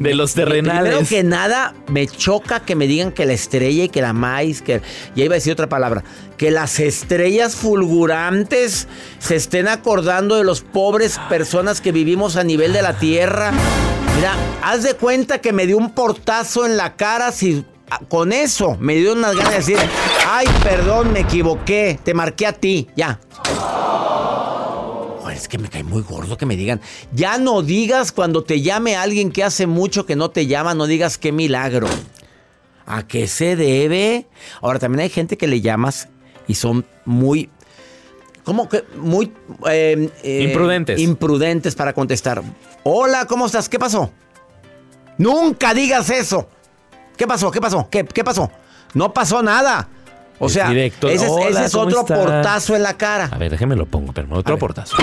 de 0.00 0.14
los 0.14 0.34
terrenales. 0.34 0.82
Primero 0.82 1.08
que 1.08 1.22
nada, 1.22 1.74
me 1.86 2.08
choca 2.08 2.60
que 2.60 2.74
me 2.74 2.86
digan 2.88 3.12
que 3.12 3.26
la 3.26 3.34
estrella 3.34 3.84
y 3.84 3.88
que 3.88 4.00
la 4.00 4.12
maíz, 4.12 4.62
que 4.62 4.80
ya 5.14 5.24
iba 5.24 5.34
a 5.34 5.36
decir 5.36 5.52
otra 5.52 5.68
palabra, 5.68 6.02
que 6.38 6.50
las 6.50 6.80
estrellas 6.80 7.54
fulgurantes 7.54 8.88
se 9.18 9.36
estén 9.36 9.68
acordando 9.68 10.36
de 10.36 10.44
los 10.44 10.62
pobres 10.62 11.20
personas 11.28 11.80
que 11.80 11.92
vivimos 11.92 12.36
a 12.36 12.44
nivel 12.44 12.72
de 12.72 12.82
la 12.82 12.98
tierra. 12.98 13.52
Mira, 14.16 14.34
haz 14.62 14.82
de 14.82 14.94
cuenta 14.94 15.40
que 15.40 15.52
me 15.52 15.66
dio 15.66 15.76
un 15.76 15.94
portazo 15.94 16.64
en 16.64 16.78
la 16.78 16.96
cara 16.96 17.30
si 17.30 17.64
con 18.08 18.32
eso 18.32 18.76
me 18.80 18.94
dio 18.96 19.12
unas 19.12 19.34
ganas 19.36 19.52
de 19.52 19.58
decir, 19.58 19.78
ay, 20.26 20.46
perdón, 20.62 21.12
me 21.12 21.20
equivoqué, 21.20 21.98
te 22.02 22.14
marqué 22.14 22.46
a 22.46 22.52
ti, 22.52 22.88
ya. 22.96 23.20
Es 25.32 25.48
que 25.48 25.58
me 25.58 25.70
cae 25.70 25.82
muy 25.82 26.02
gordo 26.02 26.36
que 26.36 26.44
me 26.44 26.56
digan, 26.56 26.80
ya 27.12 27.38
no 27.38 27.62
digas 27.62 28.12
cuando 28.12 28.44
te 28.44 28.60
llame 28.60 28.96
alguien 28.96 29.32
que 29.32 29.42
hace 29.42 29.66
mucho 29.66 30.04
que 30.04 30.14
no 30.14 30.30
te 30.30 30.46
llama, 30.46 30.74
no 30.74 30.86
digas 30.86 31.16
qué 31.16 31.32
milagro. 31.32 31.88
¿A 32.84 33.06
qué 33.06 33.26
se 33.28 33.56
debe? 33.56 34.26
Ahora 34.60 34.78
también 34.78 35.00
hay 35.00 35.08
gente 35.08 35.38
que 35.38 35.46
le 35.46 35.60
llamas 35.60 36.08
y 36.46 36.54
son 36.54 36.84
muy 37.04 37.48
¿Cómo 38.44 38.68
que? 38.68 38.84
Muy... 38.96 39.32
Eh, 39.70 40.10
eh, 40.22 40.42
imprudentes. 40.42 40.98
Imprudentes 40.98 41.74
para 41.74 41.92
contestar. 41.92 42.42
Hola, 42.82 43.26
¿cómo 43.26 43.46
estás? 43.46 43.68
¿Qué 43.68 43.78
pasó? 43.78 44.10
Nunca 45.18 45.74
digas 45.74 46.10
eso. 46.10 46.48
¿Qué 47.20 47.26
pasó? 47.26 47.50
¿Qué 47.50 47.60
pasó? 47.60 47.86
¿Qué, 47.90 48.02
qué 48.06 48.24
pasó? 48.24 48.50
No 48.94 49.12
pasó 49.12 49.42
nada. 49.42 49.88
O 50.38 50.46
Es 50.46 50.54
sea, 50.54 50.70
directo. 50.70 51.06
ese, 51.06 51.26
es- 51.26 51.30
Hola, 51.30 51.48
ese 51.50 51.64
es 51.66 51.72
¿cómo 51.72 51.84
otro 51.84 52.06
portazo 52.06 52.74
en 52.74 52.82
la 52.82 52.94
cara. 52.94 53.28
A 53.30 53.36
ver, 53.36 53.50
déjeme 53.50 53.76
lo 53.76 53.84
pongo, 53.84 54.14
pero 54.14 54.26
otro 54.34 54.56
portazo. 54.58 54.96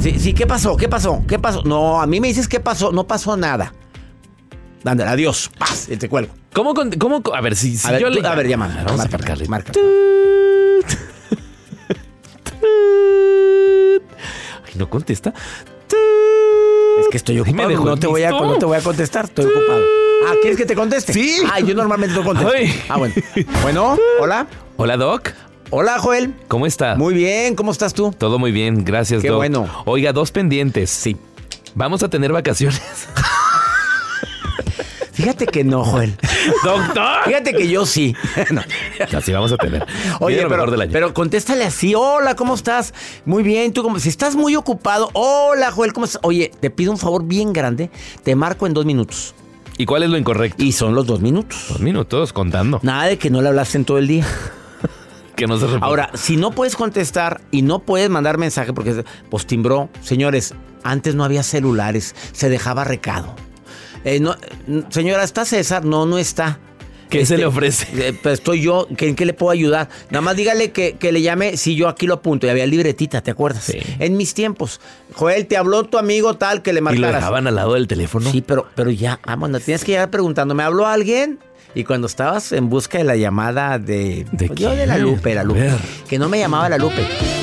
Sí, 0.00 0.18
sí, 0.18 0.34
¿qué 0.34 0.48
pasó? 0.48 0.76
¿Qué 0.76 0.88
pasó? 0.88 1.22
¿Qué 1.28 1.38
pasó? 1.38 1.62
No, 1.62 2.00
a 2.02 2.08
mí 2.08 2.18
me 2.18 2.26
dices 2.26 2.48
qué 2.48 2.58
pasó. 2.58 2.90
No 2.90 3.06
pasó 3.06 3.36
nada. 3.36 3.72
Ándale, 4.84 5.10
adiós. 5.12 5.48
Paz, 5.56 5.86
y 5.88 5.96
te 5.96 6.08
cuelgo. 6.08 6.34
¿Cómo, 6.52 6.74
con- 6.74 6.90
cómo, 6.90 7.22
con- 7.22 7.36
a 7.36 7.40
ver, 7.40 7.54
si, 7.54 7.76
si 7.78 7.86
A 7.86 7.92
ver, 7.92 8.00
yo 8.00 8.10
tú- 8.10 8.20
le... 8.20 8.26
a 8.26 8.34
ver, 8.34 8.48
llama. 8.48 8.66
Vamos 8.66 8.94
a 8.94 8.96
Marca, 8.96 9.16
marcarle. 9.16 9.46
marca. 9.46 9.72
Ay, 14.66 14.72
no 14.76 14.90
contesta. 14.90 15.32
Es 17.00 17.08
que 17.10 17.16
estoy 17.16 17.40
ocupado. 17.40 17.70
No 17.84 17.96
te, 17.96 18.06
voy 18.06 18.22
a, 18.22 18.30
no 18.30 18.58
te 18.58 18.64
voy 18.64 18.76
a 18.76 18.80
contestar. 18.80 19.24
Estoy 19.26 19.46
ocupado. 19.46 19.82
Ah, 20.26 20.34
¿quieres 20.40 20.56
que 20.56 20.64
te 20.66 20.74
conteste? 20.74 21.12
Sí. 21.12 21.36
Ah, 21.52 21.60
yo 21.60 21.74
normalmente 21.74 22.14
no 22.14 22.24
contesto. 22.24 22.52
Ay. 22.56 22.82
Ah, 22.88 22.96
bueno. 22.96 23.14
Bueno, 23.62 23.98
hola. 24.20 24.46
Hola, 24.76 24.96
Doc. 24.96 25.32
Hola, 25.70 25.98
Joel. 25.98 26.34
¿Cómo 26.48 26.66
está? 26.66 26.94
Muy 26.94 27.14
bien, 27.14 27.56
¿cómo 27.56 27.72
estás 27.72 27.94
tú? 27.94 28.14
Todo 28.16 28.38
muy 28.38 28.52
bien, 28.52 28.84
gracias, 28.84 29.22
Qué 29.22 29.28
Doc. 29.28 29.38
bueno. 29.38 29.68
Oiga, 29.86 30.12
dos 30.12 30.30
pendientes. 30.30 30.90
Sí. 30.90 31.16
Vamos 31.74 32.02
a 32.02 32.08
tener 32.08 32.32
vacaciones. 32.32 32.80
Fíjate 35.24 35.46
que 35.46 35.64
no, 35.64 35.82
Joel. 35.82 36.14
Doctor. 36.64 37.24
Fíjate 37.24 37.54
que 37.54 37.66
yo 37.66 37.86
sí. 37.86 38.14
No. 38.50 38.60
Así 39.16 39.32
vamos 39.32 39.52
a 39.52 39.56
tener. 39.56 39.86
Oye, 40.20 40.44
pero, 40.46 40.66
pero 40.92 41.14
contéstale 41.14 41.64
así. 41.64 41.94
Hola, 41.94 42.36
¿cómo 42.36 42.54
estás? 42.54 42.92
Muy 43.24 43.42
bien, 43.42 43.72
tú 43.72 43.82
cómo. 43.82 43.98
Si 43.98 44.10
estás 44.10 44.36
muy 44.36 44.54
ocupado. 44.54 45.08
Hola, 45.14 45.70
Joel, 45.70 45.94
¿cómo 45.94 46.04
estás? 46.04 46.20
Oye, 46.24 46.50
te 46.60 46.68
pido 46.68 46.92
un 46.92 46.98
favor 46.98 47.24
bien 47.24 47.54
grande. 47.54 47.90
Te 48.22 48.36
marco 48.36 48.66
en 48.66 48.74
dos 48.74 48.84
minutos. 48.84 49.34
¿Y 49.78 49.86
cuál 49.86 50.02
es 50.02 50.10
lo 50.10 50.18
incorrecto? 50.18 50.62
Y 50.62 50.72
son 50.72 50.94
los 50.94 51.06
dos 51.06 51.22
minutos. 51.22 51.68
Dos 51.70 51.80
minutos 51.80 52.34
contando. 52.34 52.80
Nada 52.82 53.04
de 53.04 53.16
que 53.16 53.30
no 53.30 53.40
le 53.40 53.48
hablaste 53.48 53.78
en 53.78 53.86
todo 53.86 53.96
el 53.96 54.06
día. 54.06 54.26
Que 55.36 55.48
no 55.48 55.56
se 55.56 55.66
repita. 55.66 55.84
Ahora, 55.84 56.10
si 56.14 56.36
no 56.36 56.52
puedes 56.52 56.76
contestar 56.76 57.40
y 57.50 57.62
no 57.62 57.80
puedes 57.80 58.08
mandar 58.08 58.38
mensaje 58.38 58.72
porque 58.72 59.04
pues 59.30 59.46
timbró, 59.46 59.88
señores, 60.00 60.54
antes 60.84 61.16
no 61.16 61.24
había 61.24 61.42
celulares, 61.42 62.14
se 62.30 62.48
dejaba 62.48 62.84
recado. 62.84 63.34
Eh, 64.04 64.20
no, 64.20 64.36
señora, 64.90 65.24
¿está 65.24 65.44
César? 65.44 65.84
No, 65.84 66.06
no 66.06 66.18
está. 66.18 66.58
¿Qué 67.10 67.24
se 67.26 67.38
le 67.38 67.46
ofrece? 67.46 67.86
eh, 68.08 68.12
pues 68.20 68.34
estoy 68.40 68.60
yo, 68.62 68.88
¿qué- 68.96 69.08
¿en 69.08 69.14
qué 69.14 69.24
le 69.24 69.34
puedo 69.34 69.52
ayudar? 69.52 69.88
Nada 70.10 70.20
más 70.22 70.34
dígale 70.36 70.72
que, 70.72 70.94
que 70.96 71.12
le 71.12 71.22
llame, 71.22 71.56
si 71.56 71.76
yo 71.76 71.88
aquí 71.88 72.06
lo 72.06 72.14
apunto, 72.14 72.46
y 72.46 72.50
había 72.50 72.66
libretita, 72.66 73.20
¿te 73.20 73.30
acuerdas? 73.30 73.64
Sí. 73.64 73.78
En 74.00 74.16
mis 74.16 74.34
tiempos. 74.34 74.80
Joel, 75.14 75.46
te 75.46 75.56
habló 75.56 75.84
tu 75.84 75.96
amigo 75.98 76.34
tal 76.34 76.60
que 76.62 76.72
le 76.72 76.78
¿Y 76.78 76.80
lo 76.80 76.84
marcaras. 76.86 77.14
dejaban 77.16 77.46
al 77.46 77.54
lado 77.54 77.74
del 77.74 77.86
teléfono? 77.86 78.30
Sí, 78.32 78.40
pero, 78.40 78.66
pero 78.74 78.90
ya, 78.90 79.20
vamos, 79.26 79.50
tienes 79.62 79.84
que 79.84 79.92
llegar 79.92 80.10
preguntando, 80.10 80.54
¿me 80.54 80.64
habló 80.64 80.86
alguien? 80.86 81.38
Y 81.76 81.84
cuando 81.84 82.06
estabas 82.08 82.50
en 82.52 82.68
busca 82.68 82.98
de 82.98 83.04
la 83.04 83.16
llamada 83.16 83.78
de... 83.78 84.26
¿De 84.32 84.46
pues 84.48 84.58
yo 84.58 84.70
de 84.74 84.86
la? 84.86 84.96
Lupe, 84.98 85.34
la 85.34 85.44
Lupe. 85.44 85.70
Que 86.08 86.18
no 86.18 86.28
me 86.28 86.38
llamaba 86.38 86.68
la 86.68 86.78
Lupe. 86.78 87.02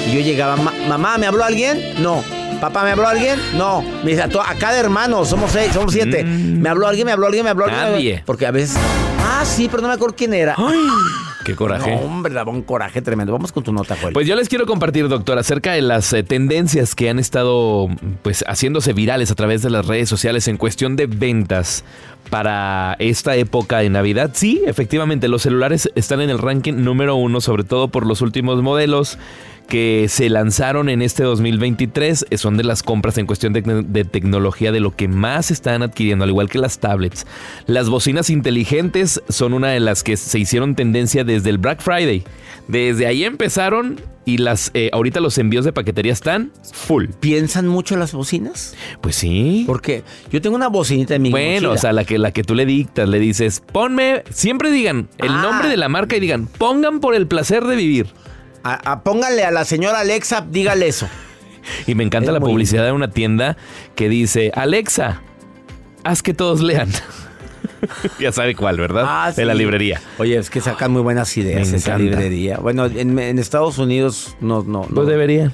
Y 0.10 0.14
yo 0.16 0.20
llegaba, 0.22 0.56
"Ma- 0.58 0.74
mamá, 0.88 1.18
¿me 1.18 1.28
habló 1.28 1.44
alguien? 1.46 1.82
No. 2.02 2.24
¿Papá, 2.62 2.84
me 2.84 2.92
habló 2.92 3.08
alguien? 3.08 3.40
No. 3.56 3.82
Me 4.04 4.12
dice, 4.12 4.22
a, 4.22 4.30
cada 4.30 4.80
hermano, 4.80 5.26
somos 5.26 5.52
seis, 5.52 5.74
somos 5.74 5.92
siete. 5.92 6.24
¿Me 6.24 6.70
habló 6.70 6.88
alguien? 6.88 7.08
¿Me 7.08 7.12
habló 7.12 7.26
alguien? 7.26 7.44
¿Me 7.44 7.50
habló 7.50 7.66
alguien? 7.66 7.82
Mm. 7.82 7.92
Nadie. 7.92 8.24
Porque 8.24 8.46
a 8.46 8.52
veces... 8.52 8.78
Ah, 9.20 9.44
sí, 9.44 9.68
pero 9.68 9.82
no 9.82 9.88
me 9.88 9.96
acuerdo 9.96 10.16
quién 10.16 10.32
era. 10.32 10.54
¡Ay! 10.56 10.78
¡Qué 11.44 11.56
coraje! 11.56 11.90
No, 11.90 12.02
hombre, 12.02 12.32
daba 12.32 12.52
un 12.52 12.62
coraje 12.62 13.02
tremendo. 13.02 13.34
Vamos 13.34 13.52
con 13.52 13.64
tu 13.64 13.74
nota, 13.74 13.98
Joel. 14.00 14.14
Pues 14.14 14.28
yo 14.28 14.36
les 14.36 14.48
quiero 14.48 14.68
compartir, 14.68 15.08
doctor, 15.08 15.40
acerca 15.40 15.72
de 15.72 15.82
las 15.82 16.14
eh, 16.14 16.22
tendencias 16.22 16.94
que 16.94 17.10
han 17.10 17.18
estado 17.18 17.88
pues 18.22 18.46
haciéndose 18.48 18.94
virales 18.94 19.32
a 19.32 19.36
través 19.36 19.64
de 19.64 19.72
las 19.72 19.88
redes 19.88 20.08
sociales 20.08 20.48
en 20.48 20.58
cuestión 20.58 20.96
de 20.96 21.08
ventas 21.08 21.84
para 22.30 22.96
esta 23.00 23.36
época 23.38 23.80
de 23.80 23.90
Navidad. 23.90 24.32
Sí, 24.36 24.62
efectivamente, 24.68 25.28
los 25.30 25.42
celulares 25.42 25.90
están 25.96 26.22
en 26.22 26.30
el 26.30 26.38
ranking 26.38 26.76
número 26.84 27.16
uno, 27.16 27.42
sobre 27.42 27.64
todo 27.64 27.88
por 27.88 28.06
los 28.06 28.22
últimos 28.22 28.62
modelos 28.62 29.18
que 29.72 30.08
se 30.10 30.30
lanzaron 30.30 30.90
en 30.90 31.02
este 31.02 31.24
2023. 31.24 32.26
Eh, 32.30 32.38
Son 32.38 32.58
de 32.58 32.66
las 32.66 32.84
compras 32.84 33.18
en 33.18 33.26
cuestión 33.26 33.54
de, 33.54 33.62
de 33.62 34.04
tecnología 34.04 34.74
de 34.74 34.82
lo 34.82 34.94
que 34.94 35.08
más 35.08 35.50
están 35.50 35.82
adquiriendo, 35.82 36.26
al 36.26 36.30
igual 36.30 36.50
que 36.50 36.58
las 36.60 36.80
tablets. 36.80 37.26
Las 37.68 37.88
bocinas 37.88 38.30
inteligentes 38.30 39.22
son 39.30 39.54
una 39.54 39.70
de 39.70 39.80
las 39.80 40.04
que 40.04 40.18
se 40.18 40.38
hicieron 40.40 40.76
tendencia 40.76 41.24
desde 41.24 41.50
el 41.52 41.58
Black 41.58 41.80
Friday. 41.82 42.24
Desde 42.68 43.08
ahí 43.08 43.24
empezaron 43.24 44.02
y 44.26 44.40
las 44.40 44.72
eh, 44.74 44.90
ahorita 44.92 45.22
los 45.22 45.38
envíos 45.38 45.64
de 45.64 45.72
paquetería 45.72 46.12
están 46.12 46.52
full. 46.74 47.06
¿Piensan 47.22 47.66
mucho 47.70 47.96
las 47.96 48.12
bocinas? 48.12 48.76
Pues 49.00 49.16
sí. 49.16 49.64
Porque 49.66 50.04
yo 50.34 50.42
tengo 50.42 50.58
una 50.58 50.68
bocinita 50.68 51.16
en 51.16 51.22
mi 51.22 51.32
Bueno, 51.32 51.70
mochila. 51.70 51.72
o 51.72 51.78
sea, 51.78 51.94
la 51.94 52.04
que, 52.04 52.18
la 52.18 52.32
que 52.34 52.44
tú 52.44 52.56
le 52.56 52.66
dictas, 52.66 53.08
le 53.08 53.20
dices, 53.20 53.64
ponme, 53.72 54.24
siempre 54.32 54.70
digan 54.70 55.08
el 55.18 55.30
Ah. 55.30 55.42
nombre 55.42 55.70
de 55.70 55.78
la 55.78 55.88
marca 55.88 56.18
y 56.18 56.20
digan, 56.20 56.46
pongan 56.46 57.00
por 57.00 57.16
el 57.16 57.26
placer 57.26 57.64
de 57.64 57.78
vivir. 57.78 58.08
A- 58.64 58.92
a- 58.92 59.04
póngale 59.04 59.44
a 59.44 59.52
la 59.52 59.66
señora 59.66 60.00
Alexa, 60.02 60.46
dígale 60.50 60.88
eso. 60.88 61.08
Y 61.88 61.96
me 61.96 62.04
encanta 62.04 62.32
Es 62.32 62.34
la 62.34 62.40
publicidad 62.40 62.86
de 62.86 62.92
una 62.92 63.12
tienda 63.12 63.56
que 63.96 64.10
dice, 64.10 64.52
Alexa, 64.56 65.22
haz 66.04 66.24
que 66.24 66.34
todos 66.34 66.62
lean. 66.62 66.90
ya 68.20 68.32
sabe 68.32 68.56
cuál, 68.56 68.78
¿verdad? 68.78 69.06
Ah, 69.08 69.32
De 69.36 69.46
la 69.46 69.54
librería. 69.54 70.02
Oye, 70.18 70.38
es 70.38 70.50
que 70.50 70.62
sacan 70.62 70.92
muy 70.92 71.02
buenas 71.02 71.36
ideas 71.38 71.72
esa 71.72 71.98
librería. 71.98 72.58
Bueno, 72.58 72.86
en, 72.86 73.18
en 73.20 73.40
Estados 73.40 73.78
Unidos 73.78 74.36
no, 74.42 74.64
no, 74.64 74.82
no. 74.90 74.96
Pues 74.96 75.08
debería. 75.08 75.52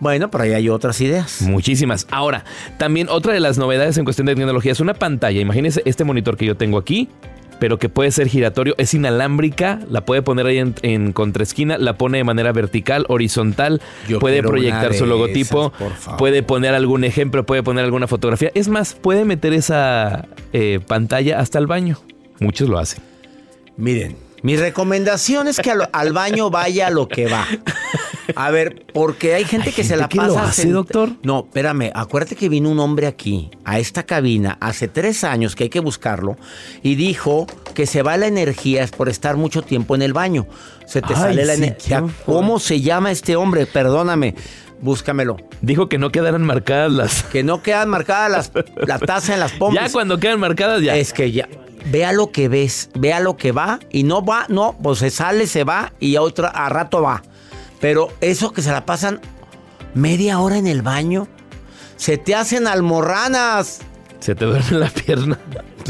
Bueno, 0.00 0.30
pero 0.30 0.44
ahí 0.44 0.52
hay 0.52 0.68
otras 0.68 1.00
ideas. 1.00 1.42
Muchísimas. 1.42 2.06
Ahora, 2.10 2.44
también 2.78 3.08
otra 3.08 3.32
de 3.32 3.40
las 3.40 3.58
novedades 3.58 3.96
en 3.96 4.04
cuestión 4.04 4.26
de 4.26 4.34
tecnología 4.34 4.72
es 4.72 4.80
una 4.80 4.94
pantalla. 4.94 5.40
Imagínense 5.40 5.82
este 5.84 6.04
monitor 6.04 6.36
que 6.36 6.44
yo 6.46 6.56
tengo 6.56 6.78
aquí, 6.78 7.08
pero 7.64 7.78
que 7.78 7.88
puede 7.88 8.10
ser 8.10 8.28
giratorio. 8.28 8.74
Es 8.76 8.92
inalámbrica, 8.92 9.80
la 9.88 10.02
puede 10.02 10.20
poner 10.20 10.44
ahí 10.44 10.58
en, 10.58 10.74
en 10.82 11.14
contraesquina, 11.14 11.78
la 11.78 11.96
pone 11.96 12.18
de 12.18 12.24
manera 12.24 12.52
vertical, 12.52 13.06
horizontal, 13.08 13.80
Yo 14.06 14.18
puede 14.18 14.42
proyectar 14.42 14.92
su 14.92 15.06
logotipo, 15.06 15.72
esas, 15.80 16.16
puede 16.18 16.42
poner 16.42 16.74
algún 16.74 17.04
ejemplo, 17.04 17.46
puede 17.46 17.62
poner 17.62 17.86
alguna 17.86 18.06
fotografía. 18.06 18.50
Es 18.54 18.68
más, 18.68 18.92
puede 18.92 19.24
meter 19.24 19.54
esa 19.54 20.28
eh, 20.52 20.78
pantalla 20.86 21.40
hasta 21.40 21.58
el 21.58 21.66
baño. 21.66 21.98
Muchos 22.38 22.68
lo 22.68 22.78
hacen. 22.78 23.02
Miren, 23.78 24.18
mi 24.42 24.58
recomendación 24.58 25.48
es 25.48 25.58
que 25.58 25.70
al, 25.70 25.88
al 25.90 26.12
baño 26.12 26.50
vaya 26.50 26.90
lo 26.90 27.08
que 27.08 27.28
va. 27.28 27.46
A 28.36 28.50
ver, 28.50 28.86
porque 28.92 29.34
hay 29.34 29.44
gente 29.44 29.68
Hay 29.70 29.74
que 29.74 29.84
se 29.84 29.96
la 29.96 30.08
que 30.08 30.16
pasa. 30.16 30.28
lo 30.28 30.38
hace, 30.38 30.68
sent- 30.68 30.72
doctor. 30.72 31.10
No, 31.22 31.40
espérame, 31.46 31.90
acuérdate 31.94 32.36
que 32.36 32.48
vino 32.48 32.70
un 32.70 32.78
hombre 32.80 33.06
aquí, 33.06 33.50
a 33.64 33.78
esta 33.78 34.02
cabina, 34.04 34.56
hace 34.60 34.88
tres 34.88 35.24
años 35.24 35.54
que 35.56 35.64
hay 35.64 35.70
que 35.70 35.80
buscarlo, 35.80 36.36
y 36.82 36.94
dijo 36.94 37.46
que 37.74 37.86
se 37.86 38.02
va 38.02 38.16
la 38.16 38.26
energía 38.26 38.82
es 38.82 38.90
por 38.90 39.08
estar 39.08 39.36
mucho 39.36 39.62
tiempo 39.62 39.94
en 39.94 40.02
el 40.02 40.12
baño. 40.12 40.46
Se 40.86 41.00
te 41.02 41.14
Ay, 41.14 41.20
sale 41.20 41.44
la 41.44 41.54
sí, 41.56 41.62
energía. 41.64 42.04
¿Cómo 42.26 42.58
se 42.58 42.80
llama 42.80 43.10
este 43.10 43.36
hombre? 43.36 43.66
Perdóname, 43.66 44.34
búscamelo. 44.80 45.36
Dijo 45.62 45.88
que 45.88 45.98
no 45.98 46.10
quedaran 46.12 46.42
marcadas 46.42 46.92
las... 46.92 47.22
Que 47.24 47.42
no 47.42 47.62
quedan 47.62 47.88
marcadas 47.88 48.30
las, 48.30 48.52
la 48.86 48.98
taza 48.98 49.34
en 49.34 49.40
las 49.40 49.52
pompis. 49.52 49.80
Ya 49.80 49.90
cuando 49.90 50.18
quedan 50.18 50.40
marcadas, 50.40 50.82
ya. 50.82 50.96
Es 50.96 51.12
que 51.12 51.32
ya. 51.32 51.48
Vea 51.90 52.12
lo 52.12 52.30
que 52.32 52.48
ves, 52.48 52.88
vea 52.94 53.20
lo 53.20 53.36
que 53.36 53.52
va 53.52 53.78
y 53.90 54.04
no 54.04 54.24
va, 54.24 54.46
no, 54.48 54.74
pues 54.82 55.00
se 55.00 55.10
sale, 55.10 55.46
se 55.46 55.64
va 55.64 55.92
y 56.00 56.16
a 56.16 56.22
otra 56.22 56.48
a 56.48 56.70
rato 56.70 57.02
va. 57.02 57.22
Pero 57.84 58.08
eso 58.22 58.54
que 58.54 58.62
se 58.62 58.72
la 58.72 58.86
pasan 58.86 59.20
media 59.92 60.40
hora 60.40 60.56
en 60.56 60.66
el 60.66 60.80
baño, 60.80 61.28
se 61.96 62.16
te 62.16 62.34
hacen 62.34 62.66
almorranas. 62.66 63.82
Se 64.20 64.34
te 64.34 64.46
duerme 64.46 64.78
la 64.78 64.88
pierna. 64.88 65.38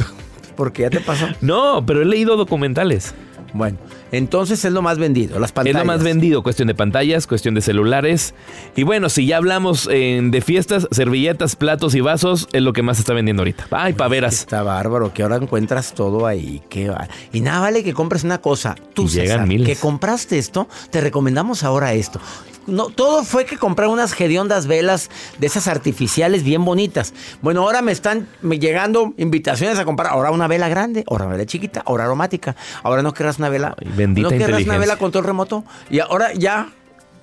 Porque 0.56 0.82
ya 0.82 0.90
te 0.90 0.98
pasó. 0.98 1.28
No, 1.40 1.86
pero 1.86 2.02
he 2.02 2.04
leído 2.04 2.36
documentales. 2.36 3.14
Bueno, 3.52 3.78
entonces 4.16 4.64
es 4.64 4.72
lo 4.72 4.82
más 4.82 4.98
vendido, 4.98 5.38
las 5.38 5.50
Es 5.50 5.52
pantallas. 5.52 5.80
lo 5.80 5.84
más 5.86 6.02
vendido, 6.02 6.42
cuestión 6.42 6.68
de 6.68 6.74
pantallas, 6.74 7.26
cuestión 7.26 7.54
de 7.54 7.60
celulares. 7.60 8.34
Y 8.76 8.82
bueno, 8.82 9.08
si 9.08 9.26
ya 9.26 9.36
hablamos 9.38 9.88
eh, 9.90 10.20
de 10.22 10.40
fiestas, 10.40 10.88
servilletas, 10.90 11.56
platos 11.56 11.94
y 11.94 12.00
vasos, 12.00 12.48
es 12.52 12.62
lo 12.62 12.72
que 12.72 12.82
más 12.82 12.96
se 12.96 13.02
está 13.02 13.14
vendiendo 13.14 13.42
ahorita. 13.42 13.66
Ay, 13.70 13.92
paveras. 13.94 14.34
Está 14.40 14.62
bárbaro, 14.62 15.12
que 15.12 15.22
ahora 15.22 15.36
encuentras 15.36 15.94
todo 15.94 16.26
ahí. 16.26 16.62
Qué 16.68 16.88
va- 16.88 17.08
y 17.32 17.40
nada 17.40 17.60
vale 17.60 17.82
que 17.84 17.92
compres 17.92 18.24
una 18.24 18.38
cosa. 18.38 18.74
Tú, 18.94 19.08
César, 19.08 19.46
miles. 19.46 19.66
que 19.68 19.76
compraste 19.76 20.38
esto, 20.38 20.68
te 20.90 21.00
recomendamos 21.00 21.62
ahora 21.64 21.92
esto. 21.94 22.20
No, 22.66 22.86
todo 22.86 23.24
fue 23.24 23.44
que 23.44 23.58
comprar 23.58 23.88
unas 23.88 24.18
hediondas 24.18 24.66
velas 24.66 25.10
de 25.38 25.46
esas 25.46 25.68
artificiales 25.68 26.42
bien 26.42 26.64
bonitas. 26.64 27.12
Bueno, 27.42 27.62
ahora 27.62 27.82
me 27.82 27.92
están 27.92 28.28
llegando 28.42 29.14
invitaciones 29.16 29.78
a 29.78 29.84
comprar 29.84 30.12
ahora 30.12 30.30
una 30.30 30.48
vela 30.48 30.68
grande, 30.68 31.04
ahora 31.08 31.24
una 31.26 31.34
vela 31.34 31.46
chiquita, 31.46 31.82
ahora 31.84 32.04
aromática. 32.04 32.56
Ahora 32.82 33.02
no 33.02 33.12
querrás 33.12 33.38
una 33.38 33.48
vela. 33.48 33.76
Bendita 33.96 34.30
no 34.30 34.36
querrás 34.36 34.62
una 34.64 34.78
vela 34.78 34.96
control 34.96 35.24
remoto. 35.24 35.64
Y 35.90 36.00
ahora 36.00 36.32
ya, 36.32 36.70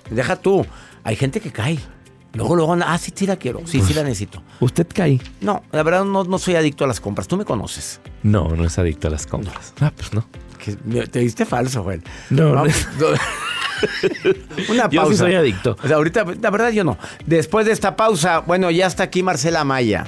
deja 0.10 0.36
tú. 0.36 0.66
Hay 1.04 1.16
gente 1.16 1.40
que 1.40 1.52
cae. 1.52 1.80
Luego, 2.34 2.56
luego, 2.56 2.78
ah, 2.86 2.98
sí, 2.98 3.12
sí 3.14 3.26
la 3.26 3.36
quiero. 3.36 3.62
Sí, 3.66 3.82
sí 3.82 3.94
la 3.94 4.04
necesito. 4.04 4.42
¿Usted 4.62 4.88
cae? 4.94 5.20
No, 5.42 5.64
la 5.72 5.84
verdad 5.84 6.06
no, 6.06 6.24
no 6.24 6.40
soy 6.40 6.56
adicto 6.56 6.86
a 6.86 6.88
las 6.88 7.02
compras. 7.02 7.28
Tú 7.28 7.36
me 7.36 7.44
conoces. 7.44 8.00
No, 8.24 8.56
no 8.56 8.66
es 8.66 8.80
adicto 8.80 9.08
a 9.08 9.12
las 9.12 9.28
compras. 9.28 9.74
Ah, 9.82 9.92
pues 9.94 10.14
no. 10.14 10.26
Que 10.58 10.76
te 11.08 11.20
diste 11.20 11.46
falso, 11.46 11.84
güey. 11.84 12.02
No, 12.30 12.54
no. 12.56 12.64
pues, 12.64 12.88
no. 13.00 13.08
Una 14.70 14.90
pausa. 14.90 14.92
Yo 14.92 15.10
sí 15.12 15.18
soy 15.18 15.36
adicto. 15.36 15.78
O 15.84 15.88
sea, 15.88 15.98
ahorita, 15.98 16.26
la 16.42 16.50
verdad, 16.50 16.72
yo 16.72 16.84
no. 16.84 16.98
Después 17.26 17.66
de 17.66 17.72
esta 17.72 17.96
pausa, 17.96 18.40
bueno, 18.40 18.72
ya 18.72 18.88
está 18.88 19.04
aquí 19.04 19.24
Marcela 19.24 19.64
Maya, 19.64 20.06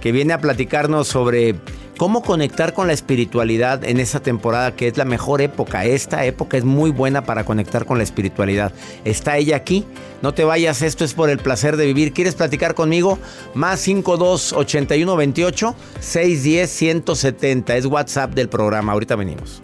que 0.00 0.12
viene 0.12 0.32
a 0.32 0.38
platicarnos 0.38 1.08
sobre 1.08 1.54
cómo 1.96 2.22
conectar 2.22 2.74
con 2.74 2.86
la 2.86 2.92
espiritualidad 2.92 3.84
en 3.84 4.00
esa 4.00 4.20
temporada, 4.20 4.74
que 4.74 4.88
es 4.88 4.96
la 4.96 5.04
mejor 5.04 5.40
época. 5.40 5.84
Esta 5.84 6.24
época 6.24 6.56
es 6.56 6.64
muy 6.64 6.90
buena 6.90 7.24
para 7.24 7.44
conectar 7.44 7.84
con 7.86 7.98
la 7.98 8.04
espiritualidad. 8.04 8.72
Está 9.04 9.36
ella 9.36 9.56
aquí. 9.56 9.84
No 10.22 10.32
te 10.34 10.44
vayas, 10.44 10.82
esto 10.82 11.04
es 11.04 11.14
por 11.14 11.30
el 11.30 11.38
placer 11.38 11.76
de 11.76 11.86
vivir. 11.86 12.12
¿Quieres 12.12 12.34
platicar 12.34 12.74
conmigo? 12.74 13.18
Más 13.54 13.80
52 13.80 14.52
81 14.52 15.16
28 15.16 15.74
610 16.00 16.70
170. 16.70 17.76
Es 17.76 17.86
WhatsApp 17.86 18.34
del 18.34 18.48
programa. 18.48 18.92
Ahorita 18.92 19.16
venimos. 19.16 19.62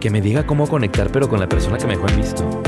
Que 0.00 0.10
me 0.10 0.20
diga 0.20 0.46
cómo 0.46 0.68
conectar, 0.68 1.10
pero 1.10 1.28
con 1.28 1.40
la 1.40 1.48
persona 1.48 1.76
que 1.76 1.86
mejor 1.86 2.10
he 2.12 2.16
visto. 2.16 2.67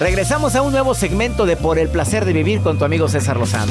Regresamos 0.00 0.54
a 0.54 0.62
un 0.62 0.72
nuevo 0.72 0.94
segmento 0.94 1.44
de 1.44 1.58
Por 1.58 1.78
el 1.78 1.90
placer 1.90 2.24
de 2.24 2.32
vivir 2.32 2.62
con 2.62 2.78
tu 2.78 2.86
amigo 2.86 3.06
César 3.06 3.36
Lozano. 3.36 3.70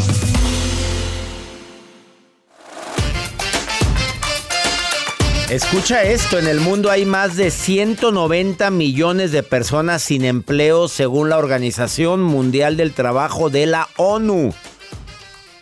Escucha 5.50 6.04
esto, 6.04 6.38
en 6.38 6.46
el 6.46 6.60
mundo 6.60 6.92
hay 6.92 7.08
más 7.08 7.36
de 7.36 7.50
190 7.50 8.70
millones 8.70 9.32
de 9.32 9.42
personas 9.42 10.04
sin 10.04 10.24
empleo 10.24 10.88
según 10.88 11.30
la 11.30 11.40
Organización 11.40 12.22
Mundial 12.22 12.78
del 12.78 12.94
Trabajo 12.94 13.50
de 13.50 13.66
la 13.66 13.88
ONU. 13.98 14.54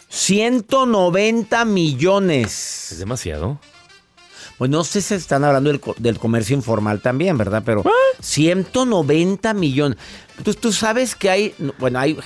190 0.10 1.64
millones. 1.64 2.92
Es 2.92 3.00
demasiado. 3.00 3.58
Pues 4.58 4.72
no 4.72 4.84
sé 4.84 5.02
si 5.02 5.13
están 5.13 5.43
hablando 5.43 5.70
del, 5.70 5.80
del 5.98 6.17
comercio 6.17 6.56
informal 6.56 7.00
también, 7.00 7.38
¿verdad? 7.38 7.62
Pero 7.63 7.84
190 8.20 9.54
millones. 9.54 9.98
Tú, 10.43 10.54
tú 10.54 10.72
sabes 10.72 11.15
que 11.15 11.30
hay, 11.32 11.56
bueno, 11.80 12.00
hay, 12.00 12.17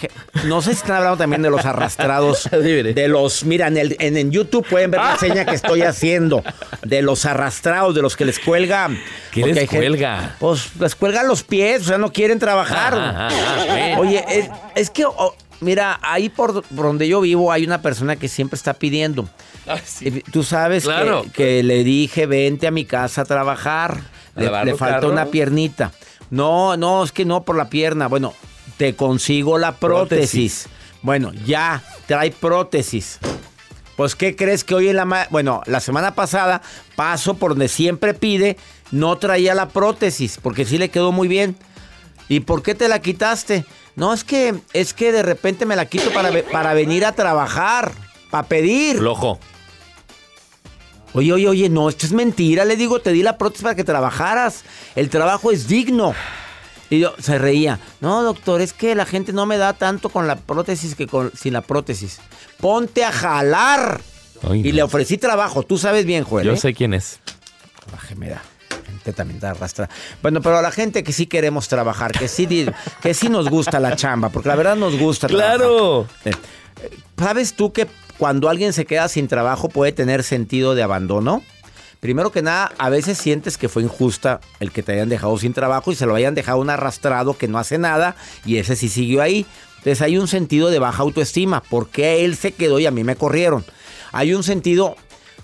no 0.46 0.62
sé 0.62 0.72
si 0.72 0.78
están 0.78 0.98
hablando 0.98 1.18
también 1.18 1.42
de 1.42 1.50
los 1.50 1.66
arrastrados, 1.66 2.50
de 2.52 3.08
los, 3.08 3.44
mira, 3.46 3.68
en, 3.68 3.78
el, 3.78 3.96
en, 4.00 4.18
en 4.18 4.32
YouTube 4.32 4.66
pueden 4.70 4.92
ver 4.92 5.00
la 5.02 5.18
seña 5.18 5.46
que 5.46 5.56
estoy 5.56 5.82
haciendo, 5.82 6.44
de 6.84 7.02
los 7.02 7.26
arrastrados, 7.26 7.96
de 7.96 8.02
los 8.02 8.16
que 8.18 8.26
les 8.26 8.40
cuelga. 8.40 8.90
¿Qué 9.32 9.42
les 9.46 9.58
gente- 9.60 9.78
cuelga? 9.78 10.36
Pues 10.40 10.76
les 10.80 10.96
cuelgan 10.96 11.28
los 11.28 11.44
pies, 11.44 11.84
o 11.84 11.86
sea, 11.86 11.98
no 11.98 12.12
quieren 12.12 12.38
trabajar. 12.40 12.94
Ah, 12.96 13.30
ah, 13.32 13.66
ah. 13.70 14.00
Oye, 14.00 14.24
es, 14.30 14.50
es 14.76 14.90
que, 14.90 15.06
oh, 15.06 15.34
mira, 15.62 16.00
ahí 16.04 16.30
por, 16.30 16.64
por 16.64 16.86
donde 16.86 17.08
yo 17.08 17.22
vivo 17.22 17.52
hay 17.52 17.64
una 17.66 17.82
persona 17.82 18.16
que 18.16 18.28
siempre 18.28 18.58
está 18.58 18.74
pidiendo. 18.74 19.30
Sí. 19.86 20.08
Eh, 20.08 20.24
Tú 20.32 20.44
sabes 20.44 20.84
Claro. 20.84 21.24
que, 21.24 21.30
que 21.32 21.64
le 21.64 21.84
dije, 21.84 22.26
vente 22.26 22.68
a 22.68 22.72
mi 22.72 22.86
casa 22.86 23.22
a 23.22 23.26
trabajar. 23.26 24.02
¿A 24.36 24.40
Le, 24.40 24.66
le 24.72 24.76
carros? 24.78 25.12
una 25.12 25.26
piernita. 25.28 25.92
No, 26.30 26.78
no, 26.78 27.04
es 27.04 27.12
que 27.12 27.26
no 27.26 27.44
por 27.44 27.56
la 27.56 27.70
pierna. 27.70 28.08
Bueno, 28.08 28.34
te 28.78 28.96
consigo 28.96 29.58
la 29.58 29.74
prótesis. 29.78 30.64
Prótesis. 30.64 30.68
Bueno, 31.02 31.32
ya, 31.46 31.84
trae 32.08 32.32
prótesis. 32.32 33.20
Pues, 33.98 34.16
¿qué 34.16 34.36
crees 34.36 34.64
que 34.64 34.74
hoy 34.76 34.88
en 34.90 34.96
la... 34.96 35.28
Bueno, 35.30 35.62
la 35.66 35.80
semana 35.80 36.16
pasada 36.16 36.62
paso 36.96 37.36
por 37.36 37.52
donde 37.52 37.68
siempre 37.68 38.14
pide, 38.14 38.58
no 38.92 39.18
traía 39.18 39.54
la 39.54 39.70
prótesis, 39.70 40.40
porque 40.42 40.66
sí 40.66 40.78
le 40.78 40.90
quedó 40.90 41.12
muy 41.12 41.28
bien. 41.28 41.56
¿Y 42.30 42.40
por 42.40 42.64
qué 42.64 42.74
te 42.76 42.88
la 42.88 43.00
quitaste? 43.02 43.66
No, 43.96 44.14
es 44.14 44.24
que, 44.24 44.56
es 44.74 44.94
que 44.94 45.12
de 45.12 45.24
repente 45.24 45.66
me 45.66 45.76
la 45.76 45.86
quito 45.86 46.12
para, 46.12 46.32
para 46.52 46.74
venir 46.74 47.06
a 47.06 47.12
trabajar, 47.12 47.92
para 48.30 48.48
pedir. 48.48 48.98
Flojo. 48.98 49.40
Oye, 51.14 51.34
oye, 51.34 51.48
oye, 51.48 51.70
no, 51.70 51.90
esto 51.90 52.06
es 52.06 52.14
mentira. 52.14 52.64
Le 52.64 52.78
digo, 52.78 53.02
te 53.02 53.12
di 53.12 53.22
la 53.22 53.38
prótesis 53.38 53.64
para 53.64 53.76
que 53.76 53.84
trabajaras. 53.84 54.64
El 54.96 55.10
trabajo 55.10 55.52
es 55.52 55.68
digno. 55.68 56.14
Y 56.90 57.00
yo 57.00 57.14
se 57.20 57.38
reía. 57.38 57.80
No, 58.00 58.24
doctor, 58.24 58.62
es 58.62 58.74
que 58.74 58.96
la 58.96 59.06
gente 59.06 59.34
no 59.34 59.46
me 59.46 59.58
da 59.58 59.74
tanto 59.74 60.10
con 60.10 60.28
la 60.28 60.36
prótesis 60.36 60.96
que 60.96 61.08
con, 61.08 61.32
sin 61.36 61.54
la 61.54 61.62
prótesis. 61.62 62.20
Ponte 62.60 63.04
a 63.04 63.12
jalar. 63.12 64.02
Ay, 64.50 64.62
y 64.62 64.70
no. 64.70 64.76
le 64.76 64.84
ofrecí 64.84 65.18
trabajo. 65.18 65.64
Tú 65.64 65.78
sabes 65.78 66.06
bien, 66.06 66.24
Joel. 66.24 66.46
Yo 66.46 66.54
¿eh? 66.54 66.58
sé 66.58 66.74
quién 66.74 66.94
es. 66.94 67.20
Coraje 67.86 68.16
me 68.16 68.30
da. 68.30 68.42
Te 69.04 69.14
también 69.14 69.40
te 69.40 69.48
arrastra. 69.48 69.90
Bueno, 70.22 70.42
pero 70.42 70.58
a 70.58 70.62
la 70.62 70.72
gente 70.72 71.04
que 71.04 71.14
sí 71.14 71.28
queremos 71.28 71.68
trabajar, 71.68 72.12
que 72.12 72.28
sí, 72.28 72.48
que 73.02 73.14
sí 73.14 73.30
nos 73.30 73.50
gusta 73.50 73.80
la 73.80 73.96
chamba, 73.96 74.30
porque 74.30 74.50
la 74.50 74.56
verdad 74.56 74.76
nos 74.76 74.98
gusta 74.98 75.28
¡Claro! 75.28 76.08
trabajar. 76.24 76.50
Eh, 76.84 76.98
¿Sabes 77.18 77.54
tú 77.54 77.72
que 77.72 77.88
cuando 78.18 78.50
alguien 78.50 78.74
se 78.74 78.86
queda 78.86 79.08
sin 79.08 79.28
trabajo 79.28 79.70
puede 79.70 79.92
tener 79.92 80.24
sentido 80.24 80.76
de 80.76 80.84
abandono? 80.84 81.44
Primero 82.00 82.32
que 82.32 82.42
nada, 82.42 82.72
a 82.80 82.90
veces 82.90 83.20
sientes 83.20 83.60
que 83.60 83.70
fue 83.70 83.84
injusta 83.84 84.42
el 84.60 84.72
que 84.72 84.82
te 84.82 84.94
hayan 84.94 85.10
dejado 85.10 85.38
sin 85.38 85.54
trabajo 85.54 85.92
y 85.92 85.96
se 85.96 86.08
lo 86.08 86.16
hayan 86.16 86.34
dejado 86.34 86.58
un 86.58 86.72
arrastrado 86.72 87.38
que 87.38 87.48
no 87.48 87.60
hace 87.60 87.78
nada 87.78 88.16
y 88.44 88.58
ese 88.58 88.76
sí 88.76 88.90
siguió 88.90 89.22
ahí. 89.22 89.46
Entonces 89.78 90.02
hay 90.02 90.18
un 90.18 90.28
sentido 90.28 90.72
de 90.72 90.80
baja 90.80 91.04
autoestima. 91.04 91.62
¿Por 91.62 91.90
qué 91.90 92.26
él 92.26 92.36
se 92.36 92.54
quedó 92.54 92.80
y 92.80 92.88
a 92.88 92.92
mí 92.92 93.04
me 93.04 93.16
corrieron? 93.16 93.64
Hay 94.12 94.34
un 94.34 94.44
sentido 94.44 94.96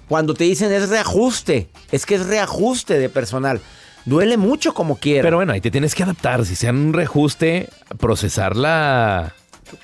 cuando 0.07 0.33
te 0.33 0.45
dicen 0.45 0.71
es 0.71 0.89
reajuste, 0.89 1.69
es 1.91 2.05
que 2.05 2.15
es 2.15 2.25
reajuste 2.25 2.97
de 2.97 3.09
personal. 3.09 3.61
Duele 4.05 4.37
mucho 4.37 4.73
como 4.73 4.97
quiera. 4.97 5.23
Pero 5.23 5.37
bueno, 5.37 5.51
ahí 5.51 5.59
te 5.59 5.69
tienes 5.69 5.93
que 5.93 6.03
adaptar. 6.03 6.45
Si 6.45 6.55
sea 6.55 6.71
un 6.71 6.93
reajuste, 6.93 7.69
procesar 7.99 8.55
la, 8.55 9.33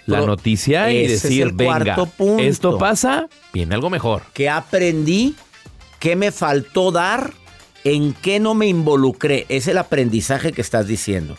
la 0.05 0.21
noticia 0.21 0.91
y 0.93 1.05
es 1.05 1.23
decir, 1.23 1.51
venga, 1.53 1.95
punto. 2.05 2.41
esto 2.41 2.77
pasa, 2.77 3.27
viene 3.53 3.75
algo 3.75 3.89
mejor. 3.89 4.23
¿Qué 4.33 4.49
aprendí? 4.49 5.35
¿Qué 5.99 6.15
me 6.15 6.31
faltó 6.31 6.91
dar? 6.91 7.33
¿En 7.83 8.13
qué 8.13 8.39
no 8.39 8.53
me 8.53 8.67
involucré? 8.67 9.45
Es 9.49 9.67
el 9.67 9.77
aprendizaje 9.77 10.53
que 10.53 10.61
estás 10.61 10.87
diciendo. 10.87 11.37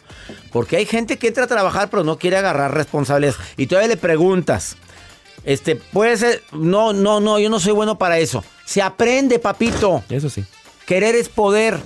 Porque 0.53 0.77
hay 0.77 0.85
gente 0.85 1.17
que 1.17 1.29
entra 1.29 1.45
a 1.45 1.49
trabajar 1.49 1.89
pero 1.89 2.05
no 2.05 2.19
quiere 2.19 2.37
agarrar 2.37 2.75
responsabilidades. 2.75 3.41
Y 3.57 3.67
todavía 3.67 3.89
le 3.89 3.97
preguntas, 3.97 4.77
este, 5.45 5.77
puede 5.77 6.17
ser, 6.19 6.43
no, 6.53 6.93
no, 6.93 7.21
no, 7.21 7.39
yo 7.39 7.49
no 7.49 7.61
soy 7.61 7.73
bueno 7.73 7.97
para 7.97 8.19
eso. 8.19 8.45
Se 8.65 8.83
aprende, 8.83 9.39
papito. 9.39 10.03
Eso 10.09 10.31
sí. 10.31 10.45
Querer 10.87 11.15
es 11.15 11.29
poder. 11.29 11.81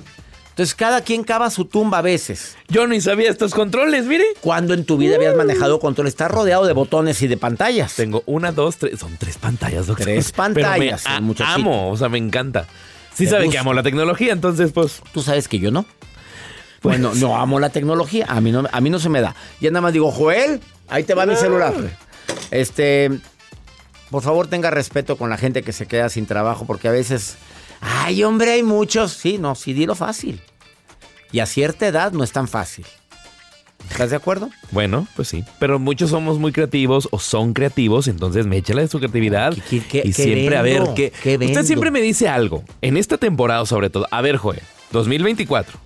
Entonces 0.50 0.74
cada 0.74 1.02
quien 1.02 1.22
cava 1.22 1.50
su 1.50 1.66
tumba 1.66 1.98
a 1.98 2.02
veces. 2.02 2.56
Yo 2.66 2.88
ni 2.88 3.00
sabía 3.00 3.30
estos 3.30 3.54
controles, 3.54 4.06
mire. 4.06 4.24
¿Cuándo 4.40 4.74
en 4.74 4.84
tu 4.84 4.96
vida 4.96 5.14
habías 5.14 5.36
manejado 5.36 5.78
control? 5.78 6.08
Estás 6.08 6.30
rodeado 6.30 6.66
de 6.66 6.72
botones 6.72 7.22
y 7.22 7.28
de 7.28 7.36
pantallas. 7.36 7.94
Tengo 7.94 8.24
una, 8.26 8.50
dos, 8.50 8.76
tres. 8.78 8.98
Son 8.98 9.16
tres 9.18 9.38
pantallas, 9.38 9.86
doctor. 9.86 10.04
Tres 10.06 10.32
Pero 10.32 10.36
pantallas, 10.36 11.04
me 11.04 11.44
amo, 11.44 11.90
o 11.90 11.96
sea, 11.96 12.08
me 12.08 12.18
encanta. 12.18 12.66
Sí 13.14 13.24
Te 13.24 13.30
sabe 13.30 13.44
gusta. 13.44 13.52
que 13.52 13.58
amo 13.60 13.72
la 13.72 13.84
tecnología, 13.84 14.32
entonces 14.32 14.72
pues... 14.72 15.00
Tú 15.12 15.22
sabes 15.22 15.46
que 15.46 15.60
yo 15.60 15.70
no. 15.70 15.86
Bueno, 16.82 17.12
no 17.14 17.36
amo 17.36 17.60
la 17.60 17.70
tecnología. 17.70 18.26
A 18.28 18.40
mí 18.40 18.50
no, 18.52 18.64
a 18.70 18.80
mí 18.80 18.90
no 18.90 18.98
se 18.98 19.08
me 19.08 19.20
da. 19.20 19.34
Ya 19.60 19.70
nada 19.70 19.80
más 19.80 19.92
digo, 19.92 20.10
Joel, 20.10 20.60
ahí 20.88 21.04
te 21.04 21.14
va 21.14 21.24
mi 21.26 21.36
celular. 21.36 21.74
Este, 22.50 23.10
por 24.10 24.22
favor, 24.22 24.46
tenga 24.48 24.70
respeto 24.70 25.16
con 25.16 25.30
la 25.30 25.36
gente 25.36 25.62
que 25.62 25.72
se 25.72 25.86
queda 25.86 26.08
sin 26.08 26.26
trabajo, 26.26 26.64
porque 26.66 26.88
a 26.88 26.92
veces, 26.92 27.36
ay, 27.80 28.22
hombre, 28.24 28.52
hay 28.52 28.62
muchos. 28.62 29.12
Sí, 29.12 29.38
no, 29.38 29.54
sí, 29.54 29.72
dilo 29.72 29.94
fácil. 29.94 30.40
Y 31.32 31.40
a 31.40 31.46
cierta 31.46 31.86
edad 31.86 32.12
no 32.12 32.24
es 32.24 32.32
tan 32.32 32.48
fácil. 32.48 32.86
¿Estás 33.90 34.10
de 34.10 34.16
acuerdo? 34.16 34.50
Bueno, 34.70 35.06
pues 35.16 35.28
sí. 35.28 35.44
Pero 35.58 35.78
muchos 35.78 36.10
somos 36.10 36.38
muy 36.38 36.52
creativos 36.52 37.08
o 37.10 37.18
son 37.18 37.54
creativos, 37.54 38.06
entonces 38.08 38.46
me 38.46 38.56
échale 38.58 38.82
de 38.82 38.88
su 38.88 38.98
creatividad. 38.98 39.54
¿Qué- 39.70 39.80
qué- 39.80 40.02
y 40.04 40.12
qué 40.12 40.22
siempre 40.24 40.56
a 40.56 40.62
ver. 40.62 40.82
¿Qué 40.94 41.12
Usted 41.40 41.64
siempre 41.64 41.90
me 41.90 42.00
dice 42.00 42.28
algo. 42.28 42.64
En 42.82 42.96
esta 42.96 43.16
temporada, 43.18 43.64
sobre 43.66 43.88
todo. 43.88 44.06
A 44.10 44.20
ver, 44.20 44.36
Joel, 44.36 44.60
2024. 44.92 45.78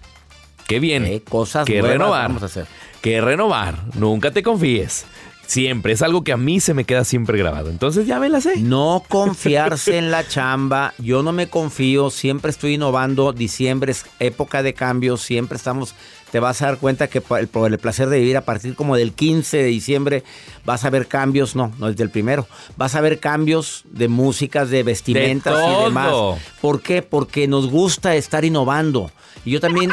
¿Qué 0.66 0.80
viene? 0.80 1.10
¿Qué 1.10 1.22
cosas 1.22 1.66
que 1.66 1.74
nuevas 1.80 1.92
renovar. 1.92 2.22
vamos 2.28 2.42
a 2.42 2.46
hacer? 2.46 2.66
Que 3.02 3.20
renovar. 3.20 3.84
Nunca 3.94 4.30
te 4.30 4.42
confíes. 4.42 5.04
Siempre. 5.52 5.92
Es 5.92 6.00
algo 6.00 6.24
que 6.24 6.32
a 6.32 6.38
mí 6.38 6.60
se 6.60 6.72
me 6.72 6.84
queda 6.84 7.04
siempre 7.04 7.36
grabado. 7.36 7.68
Entonces 7.68 8.06
ya 8.06 8.18
me 8.18 8.30
la 8.30 8.40
sé. 8.40 8.56
No 8.56 9.02
confiarse 9.06 9.98
en 9.98 10.10
la 10.10 10.26
chamba. 10.26 10.94
Yo 10.96 11.22
no 11.22 11.32
me 11.32 11.50
confío. 11.50 12.08
Siempre 12.08 12.50
estoy 12.50 12.74
innovando. 12.74 13.34
Diciembre 13.34 13.92
es 13.92 14.06
época 14.18 14.62
de 14.62 14.72
cambios. 14.72 15.20
Siempre 15.20 15.58
estamos. 15.58 15.94
Te 16.30 16.40
vas 16.40 16.62
a 16.62 16.68
dar 16.68 16.78
cuenta 16.78 17.08
que 17.08 17.20
por 17.20 17.38
el, 17.38 17.48
por 17.48 17.70
el 17.70 17.78
placer 17.78 18.08
de 18.08 18.18
vivir 18.18 18.38
a 18.38 18.46
partir 18.46 18.74
como 18.74 18.96
del 18.96 19.12
15 19.12 19.58
de 19.58 19.64
diciembre 19.64 20.24
vas 20.64 20.86
a 20.86 20.90
ver 20.90 21.06
cambios. 21.06 21.54
No, 21.54 21.70
no 21.78 21.88
desde 21.88 22.04
el 22.04 22.08
primero. 22.08 22.48
Vas 22.78 22.94
a 22.94 23.02
ver 23.02 23.20
cambios 23.20 23.84
de 23.90 24.08
músicas, 24.08 24.70
de 24.70 24.82
vestimentas 24.84 25.54
y 25.68 25.84
demás. 25.84 26.14
¿Por 26.62 26.80
qué? 26.80 27.02
Porque 27.02 27.46
nos 27.46 27.68
gusta 27.68 28.16
estar 28.16 28.46
innovando. 28.46 29.12
Y 29.44 29.50
yo 29.50 29.60
también. 29.60 29.92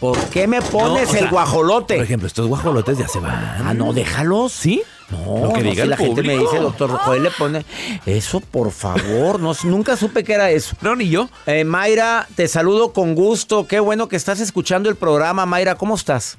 ¿Por 0.00 0.18
qué 0.30 0.46
me 0.46 0.60
pones 0.60 1.04
No, 1.04 1.08
o 1.10 1.12
sea, 1.12 1.20
el 1.20 1.28
guajolote? 1.30 1.94
Por 1.94 2.04
ejemplo, 2.04 2.26
estos 2.26 2.46
guajolotes 2.46 2.98
ya 2.98 3.08
se 3.08 3.18
van. 3.18 3.34
Ah, 3.64 3.72
no, 3.74 3.92
déjalos. 3.92 4.52
¿Sí? 4.52 4.82
No, 5.10 5.46
Lo 5.46 5.52
que 5.52 5.62
no, 5.62 5.70
diga 5.70 5.74
si 5.74 5.80
el 5.82 5.90
la 5.90 5.96
gente 5.96 6.22
me 6.22 6.32
público. 6.34 6.50
dice, 6.50 6.62
doctor 6.62 6.90
Joel 6.90 7.22
le 7.22 7.30
pone 7.30 7.64
eso, 8.06 8.40
por 8.40 8.72
favor. 8.72 9.38
No, 9.40 9.52
nunca 9.64 9.96
supe 9.96 10.24
que 10.24 10.32
era 10.34 10.50
eso. 10.50 10.76
No, 10.80 10.96
ni 10.96 11.08
yo. 11.08 11.28
Eh, 11.46 11.64
Mayra, 11.64 12.26
te 12.34 12.48
saludo 12.48 12.92
con 12.92 13.14
gusto. 13.14 13.66
Qué 13.66 13.80
bueno 13.80 14.08
que 14.08 14.16
estás 14.16 14.40
escuchando 14.40 14.88
el 14.90 14.96
programa. 14.96 15.46
Mayra, 15.46 15.76
¿cómo 15.76 15.94
estás? 15.94 16.38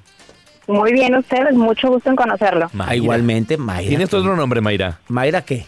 Muy 0.68 0.92
bien, 0.92 1.16
ustedes, 1.16 1.54
mucho 1.56 1.88
gusto 1.90 2.10
en 2.10 2.18
conocerlo. 2.18 2.70
Igualmente, 2.94 3.56
Mayra. 3.58 3.88
¿Tienes 3.88 4.10
tu 4.10 4.18
otro 4.18 4.36
nombre, 4.36 4.60
Mayra? 4.60 5.00
¿Mayra 5.08 5.42
qué? 5.44 5.66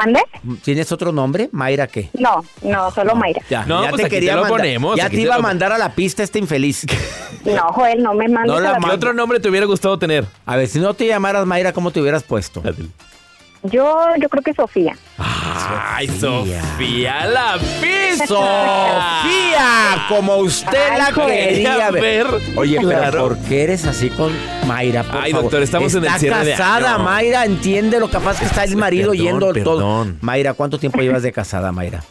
¿Mande? 0.00 0.20
¿Tienes 0.62 0.90
otro 0.92 1.12
nombre? 1.12 1.50
¿Mayra 1.52 1.86
qué? 1.86 2.08
No, 2.18 2.42
no, 2.62 2.90
solo 2.90 3.14
Mayra. 3.14 3.42
Ya, 3.50 3.66
No, 3.66 3.82
ya 3.84 3.90
pues 3.90 4.00
te 4.00 4.06
aquí 4.06 4.14
quería 4.16 4.30
te 4.30 4.36
lo 4.36 4.42
mandar. 4.44 4.58
ponemos, 4.60 4.96
ya 4.96 5.04
aquí 5.04 5.10
te 5.16 5.16
te 5.16 5.22
iba 5.26 5.34
a 5.34 5.40
mandar 5.40 5.72
a 5.72 5.78
la 5.78 5.94
pista 5.94 6.22
este 6.22 6.38
infeliz. 6.38 6.86
No, 7.42 7.72
Joel, 7.72 8.02
no 8.02 8.12
me 8.12 8.28
mandes 8.28 8.52
No 8.54 8.60
la 8.60 8.68
a 8.68 8.72
la 8.74 8.78
¿Qué 8.86 8.94
otro 8.94 9.14
nombre 9.14 9.40
te 9.40 9.48
hubiera 9.48 9.64
gustado 9.64 9.98
tener? 9.98 10.26
A 10.44 10.56
ver, 10.56 10.68
si 10.68 10.78
no 10.78 10.92
te 10.92 11.06
llamaras 11.06 11.46
Mayra, 11.46 11.72
¿cómo 11.72 11.90
te 11.90 11.98
hubieras 11.98 12.22
puesto? 12.22 12.62
Yo, 13.62 14.06
yo 14.18 14.28
creo 14.30 14.42
que 14.42 14.54
Sofía. 14.54 14.96
Ay, 15.18 16.08
Sofía 16.08 17.26
la 17.26 17.58
pizza. 17.80 18.26
Sofía, 18.26 20.06
como 20.08 20.36
usted 20.36 20.96
la 20.96 21.06
Ay, 21.08 21.14
quería 21.14 21.90
ver. 21.90 22.26
Oye, 22.56 22.78
Claro. 22.78 23.10
pero 23.10 23.22
¿por 23.28 23.38
qué 23.48 23.64
eres 23.64 23.84
así 23.84 24.08
con 24.10 24.32
Mayra? 24.66 25.02
por 25.02 25.16
Ay, 25.20 25.32
favor? 25.32 25.44
doctor, 25.44 25.62
estamos 25.62 25.92
en 25.94 26.00
el 26.00 26.06
Está 26.06 26.18
cierre 26.18 26.44
de 26.44 26.50
casada, 26.52 26.94
año. 26.94 27.04
Mayra, 27.04 27.44
entiende 27.44 28.00
lo 28.00 28.10
capaz 28.10 28.38
que 28.38 28.46
está 28.46 28.64
el 28.64 28.76
marido 28.76 29.10
Perdón, 29.10 29.26
yendo 29.26 29.52
todo. 29.62 30.06
Mayra, 30.22 30.54
¿cuánto 30.54 30.78
tiempo 30.78 31.00
llevas 31.00 31.22
de 31.22 31.32
casada, 31.32 31.70
Mayra? 31.70 32.02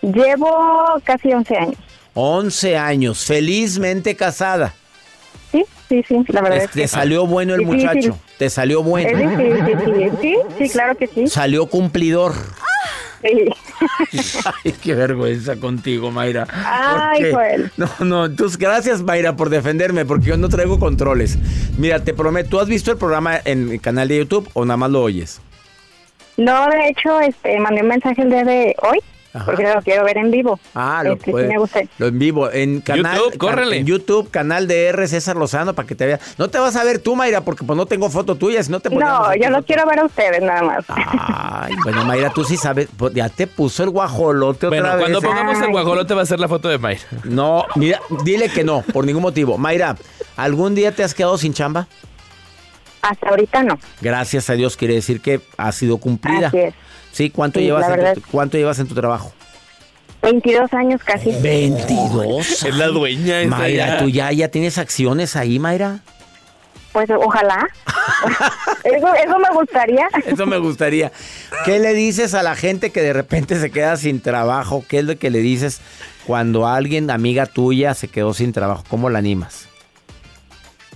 Llevo 0.00 1.00
casi 1.04 1.32
11 1.32 1.56
años. 1.56 1.76
11 2.14 2.76
años, 2.76 3.24
felizmente 3.24 4.16
casada. 4.16 4.74
Sí, 5.92 6.02
sí, 6.08 6.24
la 6.28 6.40
verdad 6.40 6.56
Es- 6.58 6.64
es 6.64 6.70
te 6.70 6.80
que 6.82 6.88
salió 6.88 7.26
bueno 7.26 7.52
el 7.54 7.60
Difícil. 7.66 7.86
muchacho, 7.86 8.18
te 8.38 8.48
salió 8.48 8.80
Es 8.80 8.86
bueno. 8.86 9.18
difícil, 9.18 9.84
sí, 9.92 10.10
sí, 10.22 10.36
sí, 10.58 10.68
claro 10.70 10.96
que 10.96 11.06
sí. 11.06 11.26
Salió 11.26 11.66
cumplidor. 11.66 12.32
Ay, 13.22 14.72
qué 14.82 14.94
vergüenza 14.94 15.56
contigo, 15.56 16.10
Mayra. 16.10 16.46
Ay. 16.50 17.30
Joel. 17.32 17.70
No, 17.76 17.88
no, 18.00 18.24
entonces 18.26 18.56
gracias, 18.58 19.02
Mayra, 19.02 19.36
por 19.36 19.50
defenderme, 19.50 20.04
porque 20.04 20.26
yo 20.26 20.36
no 20.38 20.48
traigo 20.48 20.78
controles. 20.78 21.38
Mira, 21.78 22.00
te 22.02 22.14
prometo, 22.14 22.48
¿tú 22.50 22.60
has 22.60 22.68
visto 22.68 22.90
el 22.90 22.96
programa 22.96 23.38
en 23.44 23.70
el 23.70 23.80
canal 23.80 24.08
de 24.08 24.18
YouTube 24.18 24.48
o 24.54 24.64
nada 24.64 24.76
más 24.78 24.90
lo 24.90 25.02
oyes? 25.02 25.40
No, 26.36 26.68
de 26.70 26.88
hecho, 26.88 27.20
este, 27.20 27.58
mandé 27.60 27.82
un 27.82 27.88
mensaje 27.88 28.22
el 28.22 28.30
día 28.30 28.44
de 28.44 28.74
hoy, 28.82 28.98
Ajá. 29.34 29.44
porque 29.46 29.62
lo 29.62 29.80
quiero 29.82 30.04
ver 30.04 30.18
en 30.18 30.30
vivo. 30.30 30.60
Ah, 30.74 31.02
lo 31.04 31.12
Este, 31.14 31.24
sí 31.26 31.30
puedes- 31.30 31.48
me 31.48 31.58
gusté. 31.58 31.88
Lo 31.98 32.06
en 32.08 32.18
vivo, 32.18 32.50
en 32.50 32.80
canal. 32.82 33.16
YouTube, 33.16 33.38
córrele. 33.38 33.78
En 33.78 33.86
YouTube, 33.86 34.30
canal 34.30 34.66
de 34.68 34.86
R 34.88 35.08
César 35.08 35.36
Lozano, 35.36 35.72
para 35.74 35.88
que 35.88 35.94
te 35.94 36.04
veas. 36.06 36.20
No 36.38 36.48
te 36.48 36.58
vas 36.58 36.76
a 36.76 36.84
ver 36.84 36.98
tú, 36.98 37.16
Mayra, 37.16 37.40
porque 37.40 37.64
pues 37.64 37.76
no 37.76 37.86
tengo 37.86 38.10
foto 38.10 38.34
tuya, 38.34 38.62
si 38.62 38.70
no 38.70 38.80
te 38.80 38.90
No, 38.90 39.34
yo 39.34 39.48
los 39.48 39.60
foto. 39.60 39.66
quiero 39.66 39.86
ver 39.86 40.00
a 40.00 40.04
ustedes 40.04 40.42
nada 40.42 40.62
más. 40.62 40.84
Ay, 40.88 41.74
bueno, 41.82 42.04
Mayra, 42.04 42.30
tú 42.30 42.44
sí 42.44 42.56
sabes, 42.56 42.88
pues, 42.96 43.14
ya 43.14 43.28
te 43.30 43.46
puso 43.46 43.82
el 43.84 43.90
guajolote 43.90 44.66
otra 44.66 44.80
Bueno, 44.80 44.88
vez. 44.96 45.00
cuando 45.00 45.18
¿eh? 45.18 45.22
pongamos 45.22 45.62
el 45.62 45.70
guajolote 45.70 46.14
va 46.14 46.22
a 46.22 46.26
ser 46.26 46.38
la 46.38 46.48
foto 46.48 46.68
de 46.68 46.78
Mayra. 46.78 47.02
No, 47.24 47.64
mira, 47.76 48.00
dile 48.24 48.48
que 48.50 48.64
no, 48.64 48.82
por 48.92 49.06
ningún 49.06 49.22
motivo. 49.22 49.56
Mayra, 49.56 49.96
¿algún 50.36 50.74
día 50.74 50.92
te 50.92 51.04
has 51.04 51.14
quedado 51.14 51.38
sin 51.38 51.54
chamba? 51.54 51.86
Hasta 53.00 53.30
ahorita 53.30 53.62
no. 53.64 53.78
Gracias 54.00 54.48
a 54.48 54.52
Dios 54.54 54.76
quiere 54.76 54.94
decir 54.94 55.20
que 55.20 55.40
ha 55.56 55.72
sido 55.72 55.98
cumplida. 55.98 56.48
Así 56.48 56.58
es. 56.58 56.74
Sí, 57.12 57.30
¿cuánto 57.30 57.60
Sí, 57.60 57.66
llevas 57.66 57.88
en 57.88 58.14
tu, 58.14 58.22
cuánto 58.30 58.56
llevas 58.56 58.78
en 58.78 58.88
tu 58.88 58.94
trabajo? 58.94 59.32
22 60.22 60.72
años 60.72 61.00
casi. 61.04 61.30
22. 61.30 62.62
Es 62.64 62.74
la 62.76 62.86
dueña 62.88 63.40
esa 63.40 63.56
Mayra, 63.56 63.86
ya. 63.86 63.98
tú 63.98 64.08
ya, 64.08 64.32
ya 64.32 64.48
tienes 64.48 64.78
acciones 64.78 65.36
ahí, 65.36 65.58
Mayra. 65.58 66.00
Pues 66.92 67.08
ojalá. 67.10 67.66
eso, 68.84 69.14
eso 69.14 69.38
me 69.38 69.48
gustaría. 69.52 70.08
Eso 70.26 70.46
me 70.46 70.58
gustaría. 70.58 71.10
¿Qué 71.64 71.78
le 71.78 71.94
dices 71.94 72.34
a 72.34 72.42
la 72.42 72.54
gente 72.54 72.90
que 72.90 73.00
de 73.02 73.12
repente 73.12 73.58
se 73.58 73.70
queda 73.70 73.96
sin 73.96 74.20
trabajo? 74.20 74.84
¿Qué 74.88 74.98
es 74.98 75.04
lo 75.04 75.18
que 75.18 75.30
le 75.30 75.38
dices 75.38 75.80
cuando 76.26 76.66
alguien, 76.66 77.10
amiga 77.10 77.46
tuya, 77.46 77.94
se 77.94 78.08
quedó 78.08 78.34
sin 78.34 78.52
trabajo? 78.52 78.84
¿Cómo 78.88 79.08
la 79.10 79.18
animas? 79.18 79.68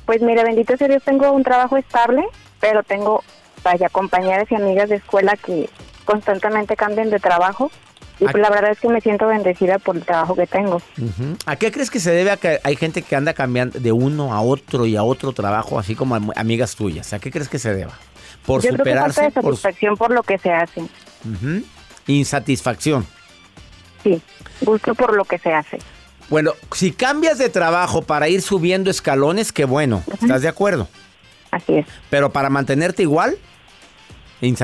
Pues 0.05 0.21
mire, 0.23 0.45
bendito 0.45 0.77
sea 0.77 0.87
Dios, 0.87 1.03
tengo 1.03 1.33
un 1.33 1.43
trabajo 1.43 1.77
estable, 1.77 2.23
pero 2.61 2.83
tengo, 2.85 3.25
vaya, 3.65 3.89
compañeras 3.89 4.47
y 4.51 4.55
amigas 4.55 4.89
de 4.89 4.97
escuela 4.97 5.37
que 5.37 5.69
constantemente 6.07 6.75
cambian 6.77 7.11
de 7.11 7.19
trabajo. 7.19 7.71
Y 8.19 8.25
pues 8.25 8.37
la 8.37 8.49
verdad 8.49 8.71
es 8.71 8.81
que 8.81 8.89
me 8.89 9.03
siento 9.03 9.27
bendecida 9.27 9.79
por 9.79 9.95
el 9.95 10.03
trabajo 10.03 10.35
que 10.35 10.47
tengo. 10.47 10.81
¿A 11.45 11.57
qué 11.57 11.71
crees 11.71 11.91
que 11.91 12.01
se 12.01 12.11
debe 12.13 12.31
a 12.31 12.39
que 12.39 12.61
hay 12.65 12.75
gente 12.75 13.03
que 13.03 13.15
anda 13.15 13.35
cambiando 13.35 13.79
de 13.79 13.93
uno 13.93 14.33
a 14.33 14.41
otro 14.41 14.87
y 14.87 14.97
a 14.97 15.03
otro 15.03 15.33
trabajo, 15.33 15.79
así 15.79 15.95
como 15.95 16.15
am- 16.15 16.31
amigas 16.35 16.77
tuyas? 16.77 17.13
¿A 17.13 17.19
qué 17.19 17.31
crees 17.31 17.51
que 17.51 17.59
se 17.59 17.75
deba? 17.75 17.93
¿Por 18.47 18.63
Yo 18.63 18.71
creo 18.71 18.85
que 18.85 18.95
falta 18.95 19.09
superarse? 19.11 19.23
de 19.23 19.33
satisfacción 19.43 19.97
por 19.99 20.13
lo 20.15 20.23
que 20.23 20.39
se 20.39 20.51
hace. 20.51 20.83
Insatisfacción. 22.07 23.07
Sí, 24.03 24.23
gusto 24.63 24.95
por 24.95 25.15
lo 25.15 25.25
que 25.25 25.39
se 25.39 25.53
hace. 25.53 25.79
Bueno, 26.31 26.53
si 26.73 26.93
cambias 26.93 27.39
de 27.39 27.49
trabajo 27.51 28.03
para 28.03 28.29
ir 28.29 28.41
subiendo 28.43 28.91
escalones, 28.91 29.53
qué 29.53 29.65
bueno. 29.65 30.03
¿Estás 30.21 30.43
de 30.43 30.49
acuerdo? 30.49 30.89
Así 31.51 31.75
es. 31.75 31.87
Pero 32.11 32.31
para 32.33 32.49
mantenerte 32.51 33.03
igual, 33.03 33.37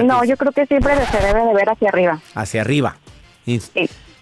no, 0.05 0.25
yo 0.25 0.37
creo 0.37 0.53
que 0.53 0.67
siempre 0.67 0.95
se 1.07 1.19
debe 1.19 1.45
de 1.47 1.55
ver 1.55 1.71
hacia 1.71 1.89
arriba. 1.89 2.21
Hacia 2.35 2.61
arriba. 2.61 2.97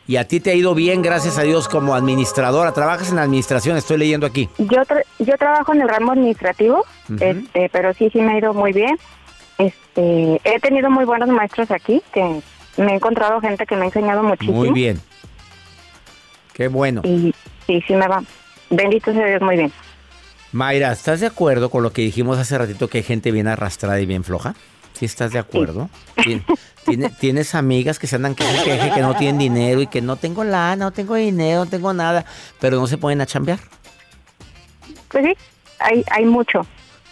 Y 0.07 0.17
a 0.17 0.27
ti 0.27 0.41
te 0.41 0.51
ha 0.51 0.55
ido 0.55 0.75
bien, 0.75 1.03
gracias 1.03 1.39
a 1.39 1.43
Dios, 1.43 1.69
como 1.69 1.95
administradora. 1.95 2.73
Trabajas 2.73 3.13
en 3.13 3.19
administración, 3.19 3.77
estoy 3.77 3.99
leyendo 3.99 4.27
aquí. 4.27 4.49
Yo 4.59 4.83
yo 5.19 5.39
trabajo 5.39 5.73
en 5.73 5.83
el 5.83 5.89
ramo 5.89 6.13
administrativo, 6.13 6.85
este, 7.21 7.69
pero 7.71 7.95
sí, 7.95 8.11
sí 8.11 8.21
me 8.21 8.33
ha 8.33 8.39
ido 8.39 8.53
muy 8.55 8.73
bien. 8.73 8.99
Este, 9.59 10.41
he 10.43 10.59
tenido 10.61 10.91
muy 10.91 11.05
buenos 11.05 11.29
maestros 11.29 11.71
aquí, 11.71 12.03
que 12.13 12.41
me 12.77 12.93
he 12.93 12.95
encontrado 12.97 13.41
gente 13.41 13.67
que 13.67 13.77
me 13.77 13.83
ha 13.83 13.85
enseñado 13.87 14.23
muchísimo. 14.23 14.59
Muy 14.59 14.71
bien. 14.71 15.01
Qué 16.55 16.69
bueno. 16.69 17.03
Y 17.05 17.35
sí, 17.67 17.83
sí 17.87 17.95
me 17.95 18.09
va. 18.09 18.23
Bendito 18.71 19.13
sea 19.13 19.27
Dios, 19.27 19.43
muy 19.43 19.57
bien. 19.57 19.73
Mayra, 20.53 20.91
¿estás 20.91 21.21
de 21.21 21.27
acuerdo 21.27 21.71
con 21.71 21.83
lo 21.83 21.93
que 21.93 22.03
dijimos 22.03 22.39
hace 22.39 22.59
ratito 22.59 22.89
que 22.89 22.99
hay 22.99 23.05
gente 23.05 23.31
bien 23.31 23.47
arrastrada 23.47 24.01
y 24.01 24.07
bien 24.07 24.25
floja? 24.25 24.55
¿Sí 25.01 25.07
estás 25.07 25.33
de 25.33 25.39
acuerdo? 25.39 25.89
¿Tienes 27.21 27.55
amigas 27.55 27.99
que 27.99 28.07
se 28.07 28.17
andan 28.17 28.35
que, 28.35 28.45
que 28.95 29.01
no 29.01 29.17
tienen 29.17 29.39
dinero 29.39 29.81
y 29.81 29.87
que 29.87 30.03
no 30.03 30.17
tengo 30.17 30.45
lana, 30.45 30.77
no 30.77 30.91
tengo 30.91 31.15
dinero, 31.15 31.65
no 31.65 31.71
tengo 31.71 31.95
nada, 31.95 32.27
pero 32.61 32.79
no 32.79 32.87
se 32.87 32.99
ponen 32.99 33.23
a 33.23 33.25
chambear? 33.25 33.59
Pues 35.09 35.25
sí, 35.25 35.35
hay, 35.79 36.05
hay 36.11 36.27
mucho 36.27 36.67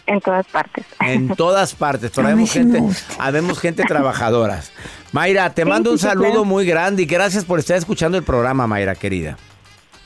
en 0.05 0.20
todas 0.20 0.46
partes. 0.48 0.85
En 1.01 1.29
todas 1.35 1.74
partes, 1.74 2.12
pero 2.14 2.27
habemos 2.27 2.53
gente, 2.53 2.83
habemos 3.18 3.59
gente 3.59 3.85
trabajadoras. 3.85 4.70
Mayra, 5.12 5.55
te 5.55 5.64
mando 5.64 5.90
un 5.90 5.98
saludo 5.98 6.44
muy 6.44 6.66
grande 6.66 7.05
y 7.05 7.07
gracias 7.07 7.46
por 7.46 7.59
estar 7.59 7.79
escuchando 7.79 8.18
el 8.18 8.22
programa, 8.22 8.66
Mayra, 8.66 8.96
querida. 8.96 9.38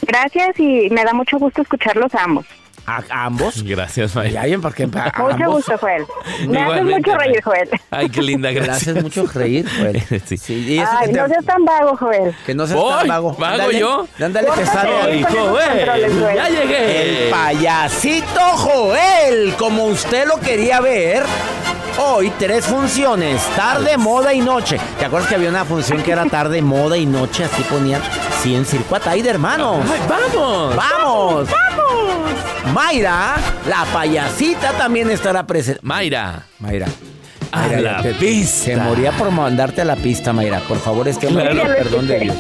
Gracias 0.03 0.57
y 0.61 0.89
me 0.89 1.03
da 1.03 1.15
mucho 1.15 1.37
gusto 1.37 1.63
escucharlos 1.63 2.15
a 2.15 2.23
ambos. 2.23 2.47
¿A, 2.87 3.03
ambos? 3.11 3.63
Gracias, 3.65 4.15
Mayra. 4.15 4.43
porque 4.61 4.87
mucho 4.87 5.51
gusto, 5.51 5.79
Joel. 5.79 6.05
Me 6.49 6.61
haces 6.61 6.85
mucho 6.85 7.17
reír, 7.17 7.43
Joel. 7.43 7.69
Ay, 7.91 8.09
qué 8.09 8.23
linda, 8.23 8.51
gracias. 8.51 8.95
Me 8.95 9.01
haces 9.01 9.03
mucho 9.03 9.27
reír, 9.33 9.67
Joel. 9.79 10.03
Sí. 10.37 10.79
Ay, 10.79 11.13
no 11.13 11.29
seas 11.29 11.45
tan 11.45 11.65
vago, 11.65 11.97
Joel. 11.97 12.35
Que 12.45 12.55
no 12.55 12.67
seas 12.67 12.81
tan 12.99 13.09
vago. 13.09 13.37
¿Vago 13.39 13.71
yo? 13.71 14.07
Dándale 14.19 14.51
pesado. 14.53 14.91
Joel. 15.31 15.87
Ya 16.35 16.49
llegué. 16.49 17.25
El 17.27 17.31
payasito 17.31 18.41
Joel, 18.41 19.55
como 19.59 19.87
usted 19.87 20.27
lo 20.27 20.41
quería 20.41 20.81
ver. 20.81 21.23
Hoy 21.99 22.33
tres 22.39 22.65
funciones, 22.65 23.43
tarde, 23.55 23.97
moda 23.99 24.33
y 24.33 24.41
noche. 24.41 24.79
¿Te 24.99 25.05
acuerdas 25.05 25.29
que 25.29 25.35
había 25.35 25.51
una 25.51 25.65
función 25.65 26.03
que 26.03 26.13
era 26.13 26.25
tarde, 26.25 26.63
moda 26.63 26.97
y 26.97 27.05
noche? 27.05 27.45
Así 27.45 27.63
ponían 27.65 28.01
100 28.41 28.65
circuata 28.65 29.11
ahí 29.11 29.23
de 29.23 29.31
hermanos. 29.31 29.85
¡Vamos! 30.09 30.77
¡Vamos! 30.77 31.49
¡Vamos! 31.51 32.73
Mayra, 32.73 33.35
la 33.69 33.85
payasita 33.93 34.73
también 34.73 35.11
estará 35.11 35.47
presente. 35.47 35.81
Mayra. 35.83 36.47
Mayra. 36.59 36.87
A 37.53 37.69
la 37.69 38.03
pista. 38.19 38.65
Se 38.65 38.77
moría 38.77 39.13
por 39.13 39.31
mandarte 39.31 39.83
a 39.83 39.85
la 39.85 39.97
pista, 39.97 40.33
Mayra. 40.33 40.61
Por 40.61 40.79
favor, 40.79 41.07
este 41.09 41.27
hombre 41.27 41.53
no 41.53 41.61
tiene 41.61 41.75
perdón 41.75 42.07
de 42.09 42.19
Dios. 42.21 42.37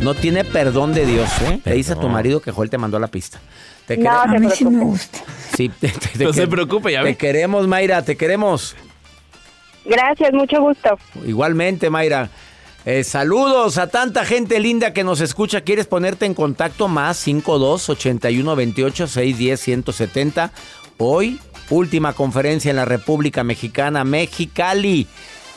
No 0.00 0.14
tiene 0.14 0.44
perdón 0.44 0.94
de 0.94 1.06
Dios, 1.06 1.28
¿eh? 1.42 1.60
Le 1.64 1.74
dice 1.74 1.94
a 1.94 1.96
tu 1.96 2.08
marido 2.08 2.40
que 2.40 2.52
Joel 2.52 2.70
te 2.70 2.78
mandó 2.78 2.96
a 2.96 3.00
la 3.00 3.08
pista. 3.08 3.40
Te 3.86 3.96
no, 3.96 4.10
a 4.10 4.26
mí 4.26 4.48
sí 4.50 4.64
me 4.64 4.84
gusta. 4.84 5.18
Sí, 5.56 5.70
no 6.18 6.32
se 6.32 6.46
preocupe, 6.46 6.92
ya 6.92 7.02
ve. 7.02 7.10
Te 7.10 7.16
queremos, 7.16 7.66
Mayra, 7.66 8.02
te 8.02 8.16
queremos. 8.16 8.76
Gracias, 9.84 10.32
mucho 10.32 10.60
gusto. 10.60 10.98
Igualmente, 11.24 11.90
Mayra. 11.90 12.30
Eh, 12.84 13.04
saludos 13.04 13.78
a 13.78 13.86
tanta 13.86 14.24
gente 14.24 14.58
linda 14.58 14.92
que 14.92 15.04
nos 15.04 15.20
escucha. 15.20 15.60
¿Quieres 15.60 15.86
ponerte 15.86 16.26
en 16.26 16.34
contacto 16.34 16.88
más? 16.88 17.16
52 17.18 17.88
81 17.88 18.56
28 18.56 19.06
610 19.06 19.60
170. 19.60 20.52
Hoy, 20.98 21.38
última 21.70 22.12
conferencia 22.12 22.70
en 22.70 22.76
la 22.76 22.84
República 22.84 23.44
Mexicana, 23.44 24.02
Mexicali. 24.04 25.06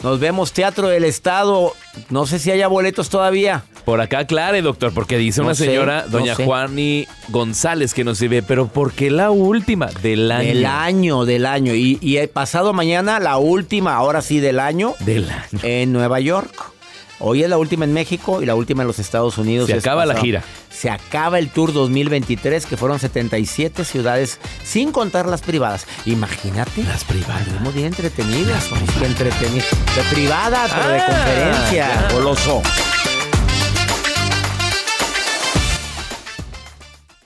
Nos 0.03 0.19
vemos 0.19 0.51
Teatro 0.51 0.87
del 0.87 1.03
Estado. 1.03 1.73
No 2.09 2.25
sé 2.25 2.39
si 2.39 2.51
haya 2.51 2.67
boletos 2.67 3.09
todavía. 3.09 3.63
Por 3.85 4.01
acá 4.01 4.19
aclare, 4.19 4.61
doctor, 4.61 4.93
porque 4.93 5.17
dice 5.17 5.41
una 5.41 5.53
señora, 5.53 6.05
doña 6.07 6.33
Juani 6.35 7.07
González, 7.29 7.93
que 7.93 8.03
nos 8.03 8.19
ve, 8.19 8.41
pero 8.41 8.67
¿por 8.67 8.93
qué 8.93 9.11
la 9.11 9.29
última 9.29 9.87
del 10.01 10.31
año? 10.31 10.47
Del 10.47 10.65
año, 10.65 11.25
del 11.25 11.45
año. 11.45 11.75
Y, 11.75 11.99
y 12.01 12.25
pasado 12.27 12.73
mañana, 12.73 13.19
la 13.19 13.37
última, 13.37 13.95
ahora 13.95 14.21
sí, 14.21 14.39
del 14.39 14.59
año. 14.59 14.95
Del 15.01 15.29
año. 15.29 15.59
En 15.61 15.93
Nueva 15.93 16.19
York. 16.19 16.74
Hoy 17.19 17.43
es 17.43 17.49
la 17.49 17.57
última 17.57 17.85
en 17.85 17.93
México 17.93 18.41
y 18.41 18.45
la 18.45 18.55
última 18.55 18.83
en 18.83 18.87
los 18.87 18.99
Estados 18.99 19.37
Unidos. 19.37 19.69
Se 19.69 19.75
acaba 19.75 20.05
la 20.05 20.17
gira. 20.17 20.43
Se 20.69 20.89
acaba 20.89 21.39
el 21.39 21.49
Tour 21.49 21.71
2023, 21.71 22.65
que 22.65 22.75
fueron 22.75 22.99
77 22.99 23.85
ciudades, 23.85 24.39
sin 24.63 24.91
contar 24.91 25.25
las 25.27 25.41
privadas. 25.41 25.87
Imagínate. 26.05 26.83
Las 26.83 27.05
privadas. 27.05 27.61
Muy 27.61 27.71
bien 27.71 27.87
entretenidas. 27.87 28.69
Qué 28.99 29.05
entretenidas. 29.05 29.69
De 29.95 30.03
privadas, 30.13 30.71
pero 30.75 30.89
de 30.89 30.99
ah, 30.99 31.05
conferencia. 31.05 32.07
Goloso. 32.11 32.61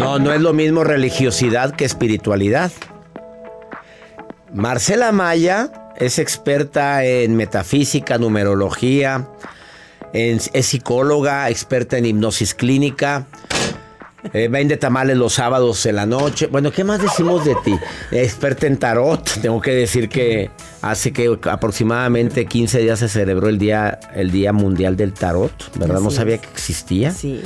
No, 0.00 0.18
no 0.18 0.32
es 0.32 0.40
lo 0.40 0.54
mismo 0.54 0.82
religiosidad 0.82 1.76
que 1.76 1.84
espiritualidad. 1.84 2.72
Marcela 4.50 5.12
Maya 5.12 5.92
es 5.96 6.18
experta 6.18 7.04
en 7.04 7.36
metafísica, 7.36 8.16
numerología, 8.16 9.28
es 10.14 10.50
psicóloga, 10.66 11.50
experta 11.50 11.98
en 11.98 12.06
hipnosis 12.06 12.54
clínica. 12.54 13.26
Eh, 14.32 14.48
vende 14.48 14.78
tamales 14.78 15.18
los 15.18 15.34
sábados 15.34 15.84
en 15.84 15.96
la 15.96 16.06
noche. 16.06 16.46
Bueno, 16.46 16.72
¿qué 16.72 16.82
más 16.82 17.00
decimos 17.02 17.44
de 17.44 17.54
ti? 17.62 17.74
Experta 18.10 18.66
en 18.66 18.78
tarot. 18.78 19.22
Tengo 19.42 19.60
que 19.60 19.72
decir 19.72 20.08
que 20.08 20.50
hace 20.80 21.12
que 21.12 21.38
aproximadamente 21.44 22.46
15 22.46 22.80
días 22.80 22.98
se 23.00 23.08
celebró 23.08 23.48
el 23.48 23.58
día, 23.58 23.98
el 24.14 24.30
día 24.30 24.52
mundial 24.52 24.96
del 24.96 25.12
tarot, 25.12 25.78
¿verdad? 25.78 26.00
no 26.00 26.10
sabía 26.10 26.38
que 26.38 26.48
existía. 26.48 27.12
Sí. 27.12 27.42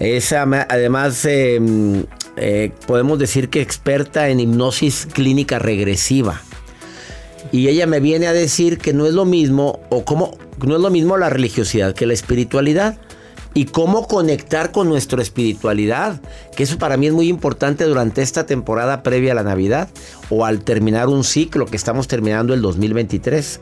Es 0.00 0.32
además, 0.32 1.24
em, 1.24 2.04
eh, 2.36 2.72
podemos 2.86 3.18
decir 3.18 3.48
que 3.48 3.60
experta 3.60 4.28
en 4.28 4.40
hipnosis 4.40 5.06
clínica 5.12 5.58
regresiva. 5.58 6.40
Y 7.52 7.68
ella 7.68 7.86
me 7.86 8.00
viene 8.00 8.26
a 8.26 8.32
decir 8.32 8.78
que 8.78 8.92
no 8.92 9.06
es 9.06 9.14
lo 9.14 9.24
mismo, 9.24 9.80
o 9.90 10.04
cómo, 10.04 10.36
no 10.64 10.74
es 10.74 10.80
lo 10.80 10.90
mismo 10.90 11.16
la 11.16 11.30
religiosidad 11.30 11.94
que 11.94 12.06
la 12.06 12.14
espiritualidad. 12.14 12.98
Y 13.56 13.66
cómo 13.66 14.08
conectar 14.08 14.72
con 14.72 14.88
nuestra 14.88 15.22
espiritualidad. 15.22 16.20
Que 16.56 16.64
eso 16.64 16.76
para 16.76 16.96
mí 16.96 17.06
es 17.06 17.12
muy 17.12 17.28
importante 17.28 17.84
durante 17.84 18.20
esta 18.20 18.46
temporada 18.46 19.04
previa 19.04 19.30
a 19.30 19.36
la 19.36 19.44
Navidad. 19.44 19.88
O 20.28 20.44
al 20.44 20.64
terminar 20.64 21.06
un 21.06 21.22
ciclo 21.22 21.66
que 21.66 21.76
estamos 21.76 22.08
terminando 22.08 22.52
el 22.52 22.62
2023. 22.62 23.60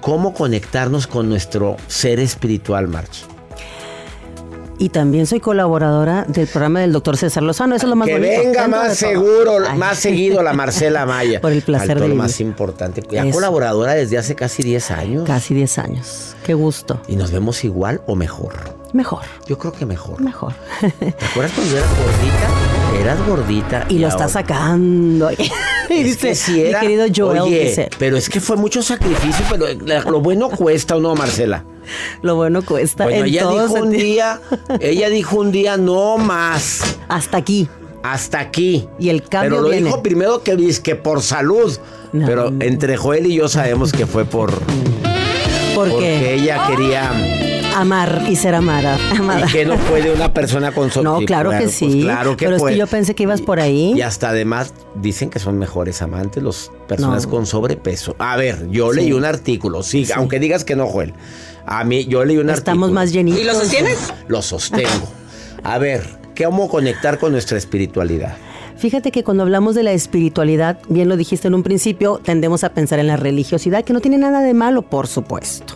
Cómo 0.00 0.34
conectarnos 0.34 1.06
con 1.06 1.28
nuestro 1.28 1.76
ser 1.86 2.18
espiritual, 2.18 2.88
March 2.88 3.37
y 4.78 4.88
también 4.90 5.26
soy 5.26 5.40
colaboradora 5.40 6.24
del 6.28 6.46
programa 6.46 6.80
del 6.80 6.92
doctor 6.92 7.16
César 7.16 7.42
Lozano. 7.42 7.74
Eso 7.74 7.86
es 7.86 7.90
lo 7.90 7.96
más 7.96 8.06
que 8.06 8.14
bonito. 8.14 8.40
Que 8.40 8.46
venga 8.48 8.68
más 8.68 8.96
seguro, 8.96 9.58
más 9.76 9.98
seguido 9.98 10.42
la 10.42 10.52
Marcela 10.52 11.04
Maya. 11.04 11.40
Por 11.42 11.52
el 11.52 11.62
placer 11.62 12.00
de 12.00 12.08
lo 12.08 12.14
más 12.14 12.40
importante. 12.40 13.02
Ya 13.10 13.28
colaboradora 13.30 13.94
desde 13.94 14.18
hace 14.18 14.34
casi 14.34 14.62
10 14.62 14.90
años. 14.90 15.24
Casi 15.26 15.54
10 15.54 15.78
años. 15.78 16.36
Qué 16.44 16.54
gusto. 16.54 17.00
Y 17.08 17.16
nos 17.16 17.30
vemos 17.30 17.64
igual 17.64 18.00
o 18.06 18.14
mejor. 18.14 18.54
Mejor. 18.92 19.22
Yo 19.46 19.58
creo 19.58 19.72
que 19.72 19.84
mejor. 19.84 20.20
Mejor. 20.20 20.54
¿Te 20.80 21.24
acuerdas 21.26 21.52
cuando 21.54 21.76
eras 21.76 21.90
gordita? 21.90 22.67
Eras 23.00 23.24
gordita. 23.26 23.86
Y, 23.88 23.98
lo 23.98 24.08
está 24.08 24.24
ahora- 24.24 24.32
sacando. 24.32 25.30
y 25.90 26.02
dice, 26.02 26.34
sí 26.34 26.60
era- 26.62 26.80
mi 26.80 26.86
querido 26.86 27.06
Joel, 27.14 27.40
Oye, 27.42 27.64
dice, 27.66 27.88
pero 27.98 28.16
es 28.16 28.28
que 28.28 28.40
fue 28.40 28.56
mucho 28.56 28.82
sacrificio, 28.82 29.44
pero 29.50 29.66
la- 29.86 30.00
lo 30.02 30.20
bueno 30.20 30.48
cuesta 30.50 30.96
o 30.96 31.00
no, 31.00 31.14
Marcela. 31.14 31.64
lo 32.22 32.34
bueno 32.36 32.62
cuesta 32.62 33.04
Bueno, 33.04 33.20
en 33.20 33.26
ella 33.26 33.42
todo 33.42 33.62
dijo 33.68 33.74
un 33.84 33.90
día, 33.90 34.40
ella 34.80 35.08
dijo 35.08 35.36
un 35.38 35.52
día 35.52 35.76
no 35.76 36.18
más. 36.18 36.98
Hasta 37.08 37.36
aquí. 37.38 37.68
Hasta 38.02 38.40
aquí. 38.40 38.88
Y 38.98 39.08
el 39.10 39.22
cambio 39.22 39.50
Pero 39.50 39.62
lo 39.62 39.68
viene. 39.70 39.86
dijo 39.86 40.02
primero 40.02 40.42
que, 40.42 40.94
por 40.96 41.22
salud. 41.22 41.76
No. 42.12 42.26
Pero 42.26 42.52
entre 42.60 42.96
Joel 42.96 43.26
y 43.26 43.34
yo 43.34 43.48
sabemos 43.48 43.92
que 43.92 44.06
fue 44.06 44.24
por 44.24 44.50
Porque 45.74 45.90
porque 45.92 46.34
ella 46.34 46.66
quería 46.68 47.10
amar 47.80 48.24
y 48.28 48.36
ser 48.36 48.54
amada. 48.54 48.98
amada. 49.18 49.46
y 49.48 49.52
que 49.52 49.64
no 49.64 49.76
puede 49.76 50.12
una 50.12 50.32
persona 50.34 50.72
con 50.72 50.90
so- 50.90 51.02
No, 51.02 51.18
claro 51.20 51.50
que 51.50 51.58
pues 51.58 51.72
sí. 51.72 52.02
claro 52.02 52.36
que 52.36 52.44
pero 52.46 52.56
es 52.56 52.62
puede. 52.62 52.74
que 52.74 52.78
yo 52.78 52.86
pensé 52.86 53.14
que 53.14 53.22
ibas 53.24 53.40
por 53.40 53.60
ahí. 53.60 53.92
Y 53.96 54.02
hasta 54.02 54.30
además 54.30 54.72
dicen 54.96 55.30
que 55.30 55.38
son 55.38 55.58
mejores 55.58 56.02
amantes 56.02 56.42
los 56.42 56.70
personas 56.86 57.24
No. 57.24 57.30
con 57.30 57.46
sobrepeso. 57.46 58.14
A 58.18 58.36
ver, 58.36 58.68
yo 58.70 58.92
Sí. 58.92 59.00
leí 59.00 59.12
un 59.12 59.24
artículo, 59.24 59.82
sí, 59.82 60.04
Sí. 60.04 60.12
aunque 60.14 60.38
digas 60.38 60.64
que 60.64 60.76
no, 60.76 60.86
Joel. 60.86 61.14
A 61.66 61.84
mí, 61.84 62.06
yo 62.06 62.24
leí 62.24 62.36
un 62.38 62.48
artículo. 62.48 62.58
Estamos 62.58 62.92
más 62.92 63.12
llenitos. 63.12 63.40
¿Y 63.40 63.44
lo 63.44 63.54
sostienes? 63.54 63.98
Lo 64.28 64.40
sostengo. 64.42 64.88
A 65.62 65.78
ver, 65.78 66.02
¿cómo 66.42 66.68
conectar 66.68 67.18
con 67.18 67.32
nuestra 67.32 67.58
espiritualidad? 67.58 68.36
Fíjate 68.78 69.10
que 69.10 69.24
cuando 69.24 69.42
hablamos 69.42 69.74
de 69.74 69.82
la 69.82 69.90
espiritualidad, 69.90 70.78
bien 70.88 71.08
lo 71.08 71.16
dijiste 71.16 71.48
en 71.48 71.54
un 71.54 71.64
principio, 71.64 72.20
tendemos 72.22 72.62
a 72.62 72.68
pensar 72.74 73.00
en 73.00 73.08
la 73.08 73.16
religiosidad, 73.16 73.82
que 73.84 73.92
no 73.92 74.00
tiene 74.00 74.18
nada 74.18 74.40
de 74.40 74.54
malo, 74.54 74.82
por 74.82 75.08
supuesto. 75.08 75.74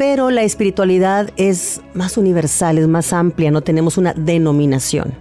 Pero 0.00 0.30
la 0.30 0.44
espiritualidad 0.44 1.28
es 1.36 1.82
más 1.92 2.16
universal, 2.16 2.78
es 2.78 2.88
más 2.88 3.12
amplia, 3.12 3.50
no 3.50 3.60
tenemos 3.60 3.98
una 3.98 4.14
denominación, 4.14 5.12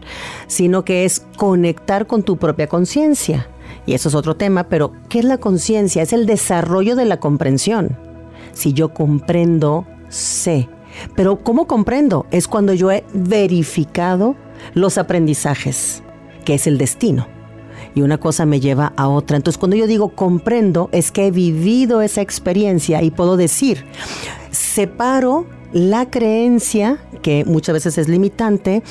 sino 0.48 0.86
que 0.86 1.04
es 1.04 1.20
conectar 1.36 2.08
con 2.08 2.24
tu 2.24 2.38
propia 2.38 2.68
conciencia. 2.68 3.50
Y 3.86 3.94
eso 3.94 4.08
es 4.08 4.16
otro 4.16 4.38
tema, 4.38 4.70
pero 4.70 4.94
¿qué 5.10 5.20
es 5.20 5.26
la 5.26 5.38
conciencia? 5.38 6.02
Es 6.02 6.14
el 6.14 6.26
desarrollo 6.26 6.96
de 6.96 7.04
la 7.04 7.20
comprensión. 7.20 7.98
Si 8.54 8.72
yo 8.72 8.94
comprendo, 8.94 9.86
sé. 10.08 10.70
Pero 11.14 11.44
¿cómo 11.44 11.68
comprendo? 11.68 12.26
Es 12.32 12.48
cuando 12.48 12.74
yo 12.74 12.90
he 12.90 13.04
verificado 13.14 14.38
los 14.76 14.98
aprendizajes, 14.98 16.04
que 16.46 16.54
es 16.54 16.68
el 16.68 16.78
destino. 16.78 17.28
Y 17.96 18.02
una 18.02 18.18
cosa 18.18 18.46
me 18.46 18.60
lleva 18.60 18.94
a 18.96 19.08
otra. 19.08 19.38
Entonces 19.38 19.58
cuando 19.58 19.76
yo 19.76 19.88
digo 19.88 20.10
comprendo, 20.10 20.90
es 20.92 21.12
que 21.12 21.28
he 21.28 21.32
vivido 21.32 22.02
esa 22.02 22.22
experiencia 22.22 23.02
y 23.02 23.12
puedo 23.12 23.38
decir, 23.38 23.86
separo 24.52 25.46
la 25.72 26.10
creencia, 26.10 26.98
que 27.22 27.46
muchas 27.46 27.74
veces 27.74 27.98
es 27.98 28.08
limitante, 28.08 28.84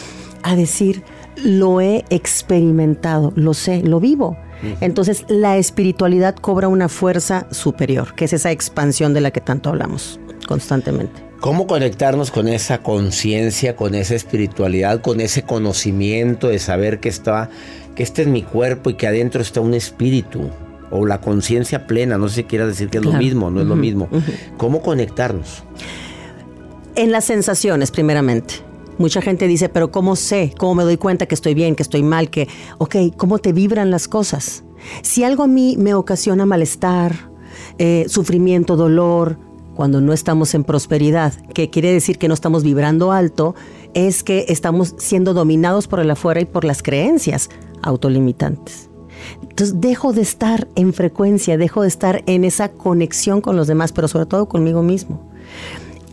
a 0.42 0.54
decir, 0.56 1.02
lo 1.36 1.80
he 1.80 2.04
experimentado, 2.10 3.32
lo 3.36 3.54
sé, 3.54 3.82
lo 3.82 4.00
vivo. 4.00 4.36
Entonces 4.80 5.24
la 5.28 5.56
espiritualidad 5.56 6.34
cobra 6.34 6.68
una 6.68 6.88
fuerza 6.88 7.46
superior, 7.50 8.14
que 8.14 8.24
es 8.24 8.32
esa 8.32 8.50
expansión 8.50 9.14
de 9.14 9.20
la 9.20 9.30
que 9.30 9.40
tanto 9.40 9.70
hablamos 9.70 10.18
constantemente. 10.46 11.28
¿Cómo 11.40 11.68
conectarnos 11.68 12.32
con 12.32 12.48
esa 12.48 12.78
conciencia, 12.78 13.76
con 13.76 13.94
esa 13.94 14.16
espiritualidad, 14.16 15.00
con 15.00 15.20
ese 15.20 15.44
conocimiento 15.44 16.48
de 16.48 16.58
saber 16.58 16.98
que 16.98 17.08
está, 17.08 17.50
que 17.98 18.04
este 18.04 18.22
es 18.22 18.28
mi 18.28 18.44
cuerpo 18.44 18.90
y 18.90 18.94
que 18.94 19.08
adentro 19.08 19.42
está 19.42 19.60
un 19.60 19.74
espíritu? 19.74 20.50
O 20.92 21.04
la 21.04 21.20
conciencia 21.20 21.88
plena, 21.88 22.16
no 22.16 22.28
sé 22.28 22.36
si 22.36 22.44
quiera 22.44 22.64
decir 22.64 22.90
que 22.90 22.98
es 22.98 23.04
lo 23.04 23.12
mismo, 23.14 23.50
no 23.50 23.60
es 23.60 23.66
lo 23.66 23.74
mismo. 23.74 24.08
¿Cómo 24.56 24.82
conectarnos? 24.82 25.64
En 26.94 27.10
las 27.10 27.24
sensaciones, 27.24 27.90
primeramente. 27.90 28.54
Mucha 28.98 29.20
gente 29.20 29.48
dice, 29.48 29.68
pero 29.68 29.90
¿cómo 29.90 30.14
sé? 30.14 30.54
¿Cómo 30.56 30.76
me 30.76 30.84
doy 30.84 30.96
cuenta 30.96 31.26
que 31.26 31.34
estoy 31.34 31.54
bien, 31.54 31.74
que 31.74 31.82
estoy 31.82 32.04
mal? 32.04 32.30
Que, 32.30 32.46
ok, 32.78 32.94
¿cómo 33.16 33.40
te 33.40 33.52
vibran 33.52 33.90
las 33.90 34.06
cosas? 34.06 34.62
Si 35.02 35.24
algo 35.24 35.42
a 35.42 35.48
mí 35.48 35.74
me 35.76 35.94
ocasiona 35.94 36.46
malestar, 36.46 37.16
eh, 37.78 38.04
sufrimiento, 38.06 38.76
dolor, 38.76 39.40
cuando 39.74 40.00
no 40.00 40.12
estamos 40.12 40.54
en 40.54 40.62
prosperidad, 40.62 41.32
que 41.52 41.68
quiere 41.68 41.92
decir 41.92 42.16
que 42.16 42.28
no 42.28 42.34
estamos 42.34 42.62
vibrando 42.62 43.10
alto, 43.10 43.56
es 43.94 44.22
que 44.22 44.46
estamos 44.48 44.94
siendo 44.98 45.34
dominados 45.34 45.88
por 45.88 45.98
el 45.98 46.10
afuera 46.12 46.40
y 46.40 46.44
por 46.44 46.64
las 46.64 46.80
creencias 46.80 47.50
autolimitantes. 47.82 48.88
Entonces 49.42 49.80
dejo 49.80 50.12
de 50.12 50.22
estar 50.22 50.68
en 50.74 50.92
frecuencia, 50.92 51.58
dejo 51.58 51.82
de 51.82 51.88
estar 51.88 52.22
en 52.26 52.44
esa 52.44 52.70
conexión 52.70 53.40
con 53.40 53.56
los 53.56 53.66
demás, 53.66 53.92
pero 53.92 54.08
sobre 54.08 54.26
todo 54.26 54.48
conmigo 54.48 54.82
mismo. 54.82 55.30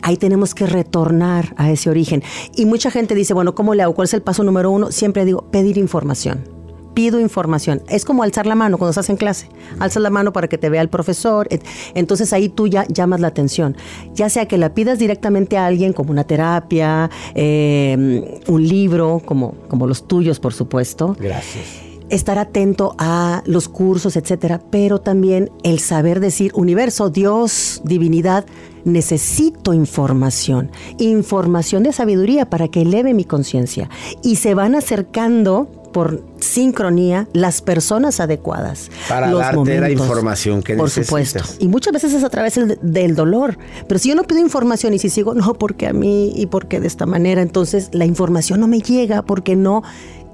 Ahí 0.02 0.16
tenemos 0.16 0.54
que 0.54 0.66
retornar 0.66 1.54
a 1.56 1.70
ese 1.70 1.90
origen. 1.90 2.22
Y 2.54 2.64
mucha 2.66 2.90
gente 2.90 3.14
dice, 3.14 3.34
bueno, 3.34 3.54
¿cómo 3.54 3.74
le 3.74 3.82
hago? 3.82 3.94
¿Cuál 3.94 4.06
es 4.06 4.14
el 4.14 4.22
paso 4.22 4.44
número 4.44 4.70
uno? 4.70 4.92
Siempre 4.92 5.24
digo, 5.24 5.50
pedir 5.50 5.78
información. 5.78 6.55
Pido 6.96 7.20
información. 7.20 7.82
Es 7.90 8.06
como 8.06 8.22
alzar 8.22 8.46
la 8.46 8.54
mano 8.54 8.78
cuando 8.78 8.88
estás 8.88 9.10
en 9.10 9.18
clase. 9.18 9.50
Alzas 9.80 10.02
la 10.02 10.08
mano 10.08 10.32
para 10.32 10.48
que 10.48 10.56
te 10.56 10.70
vea 10.70 10.80
el 10.80 10.88
profesor. 10.88 11.46
Entonces 11.92 12.32
ahí 12.32 12.48
tú 12.48 12.68
ya 12.68 12.86
llamas 12.88 13.20
la 13.20 13.28
atención. 13.28 13.76
Ya 14.14 14.30
sea 14.30 14.48
que 14.48 14.56
la 14.56 14.72
pidas 14.72 14.98
directamente 14.98 15.58
a 15.58 15.66
alguien 15.66 15.92
como 15.92 16.10
una 16.10 16.24
terapia, 16.24 17.10
eh, 17.34 18.40
un 18.46 18.66
libro, 18.66 19.20
como, 19.26 19.56
como 19.68 19.86
los 19.86 20.08
tuyos, 20.08 20.40
por 20.40 20.54
supuesto 20.54 21.14
Gracias. 21.20 21.66
estar 22.08 22.38
atento 22.38 22.94
a 22.96 23.42
los 23.44 23.68
cursos, 23.68 24.16
etcétera, 24.16 24.62
pero 24.70 24.98
también 24.98 25.50
el 25.64 25.80
saber 25.80 26.18
decir, 26.20 26.50
universo, 26.54 27.10
Dios, 27.10 27.82
divinidad, 27.84 28.46
necesito 28.86 29.74
información, 29.74 30.70
información 30.98 31.82
de 31.82 31.92
sabiduría 31.92 32.48
para 32.48 32.68
que 32.68 32.82
eleve 32.82 33.12
mi 33.12 33.24
conciencia. 33.24 33.90
Y 34.22 34.36
se 34.36 34.54
van 34.54 34.76
acercando 34.76 35.68
por 35.96 36.22
sincronía 36.40 37.26
las 37.32 37.62
personas 37.62 38.20
adecuadas. 38.20 38.90
Para 39.08 39.30
los 39.30 39.40
darte 39.40 39.80
la 39.80 39.88
información 39.88 40.62
que 40.62 40.74
Por 40.74 40.88
necesitas. 40.88 41.06
supuesto. 41.06 41.64
Y 41.64 41.68
muchas 41.68 41.94
veces 41.94 42.12
es 42.12 42.22
a 42.22 42.28
través 42.28 42.56
del, 42.56 42.78
del 42.82 43.14
dolor. 43.14 43.56
Pero 43.88 43.98
si 43.98 44.10
yo 44.10 44.14
no 44.14 44.24
pido 44.24 44.40
información 44.40 44.92
y 44.92 44.98
si 44.98 45.08
sigo, 45.08 45.32
no, 45.32 45.54
porque 45.54 45.86
a 45.86 45.94
mí 45.94 46.34
y 46.36 46.48
porque 46.48 46.80
de 46.80 46.86
esta 46.86 47.06
manera, 47.06 47.40
entonces 47.40 47.88
la 47.92 48.04
información 48.04 48.60
no 48.60 48.68
me 48.68 48.80
llega 48.80 49.22
porque 49.22 49.56
no 49.56 49.84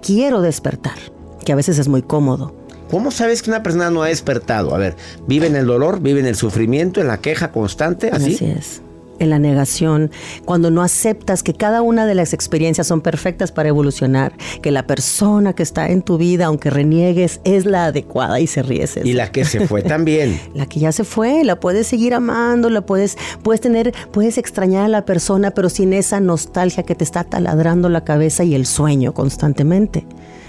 quiero 0.04 0.40
despertar, 0.40 0.98
que 1.44 1.52
a 1.52 1.54
veces 1.54 1.78
es 1.78 1.86
muy 1.86 2.02
cómodo. 2.02 2.56
¿Cómo 2.90 3.12
sabes 3.12 3.40
que 3.40 3.50
una 3.50 3.62
persona 3.62 3.88
no 3.88 4.02
ha 4.02 4.08
despertado? 4.08 4.74
A 4.74 4.78
ver, 4.78 4.96
vive 5.28 5.46
en 5.46 5.54
el 5.54 5.66
dolor, 5.66 6.00
vive 6.00 6.18
en 6.18 6.26
el 6.26 6.34
sufrimiento, 6.34 7.00
en 7.00 7.06
la 7.06 7.18
queja 7.18 7.52
constante, 7.52 8.10
así. 8.12 8.34
Así 8.34 8.46
es. 8.46 8.82
En 9.22 9.30
la 9.30 9.38
negación, 9.38 10.10
cuando 10.44 10.72
no 10.72 10.82
aceptas 10.82 11.44
que 11.44 11.54
cada 11.54 11.80
una 11.80 12.06
de 12.06 12.16
las 12.16 12.32
experiencias 12.32 12.88
son 12.88 13.02
perfectas 13.02 13.52
para 13.52 13.68
evolucionar, 13.68 14.32
que 14.60 14.72
la 14.72 14.84
persona 14.84 15.52
que 15.52 15.62
está 15.62 15.86
en 15.86 16.02
tu 16.02 16.18
vida, 16.18 16.46
aunque 16.46 16.70
reniegues, 16.70 17.40
es 17.44 17.64
la 17.64 17.84
adecuada 17.84 18.40
y 18.40 18.48
se 18.48 18.64
ríes. 18.64 18.98
Y 19.04 19.12
la 19.12 19.30
que 19.30 19.44
se 19.44 19.68
fue 19.68 19.82
también. 19.82 20.40
La 20.54 20.66
que 20.66 20.80
ya 20.80 20.90
se 20.90 21.04
fue, 21.04 21.44
la 21.44 21.60
puedes 21.60 21.86
seguir 21.86 22.14
amando, 22.14 22.68
la 22.68 22.80
puedes, 22.80 23.16
puedes 23.44 23.60
tener, 23.60 23.94
puedes 24.10 24.38
extrañar 24.38 24.86
a 24.86 24.88
la 24.88 25.04
persona, 25.04 25.52
pero 25.52 25.68
sin 25.68 25.92
esa 25.92 26.18
nostalgia 26.18 26.82
que 26.82 26.96
te 26.96 27.04
está 27.04 27.22
taladrando 27.22 27.88
la 27.88 28.02
cabeza 28.02 28.42
y 28.42 28.56
el 28.56 28.66
sueño 28.66 29.14
constantemente. 29.14 30.04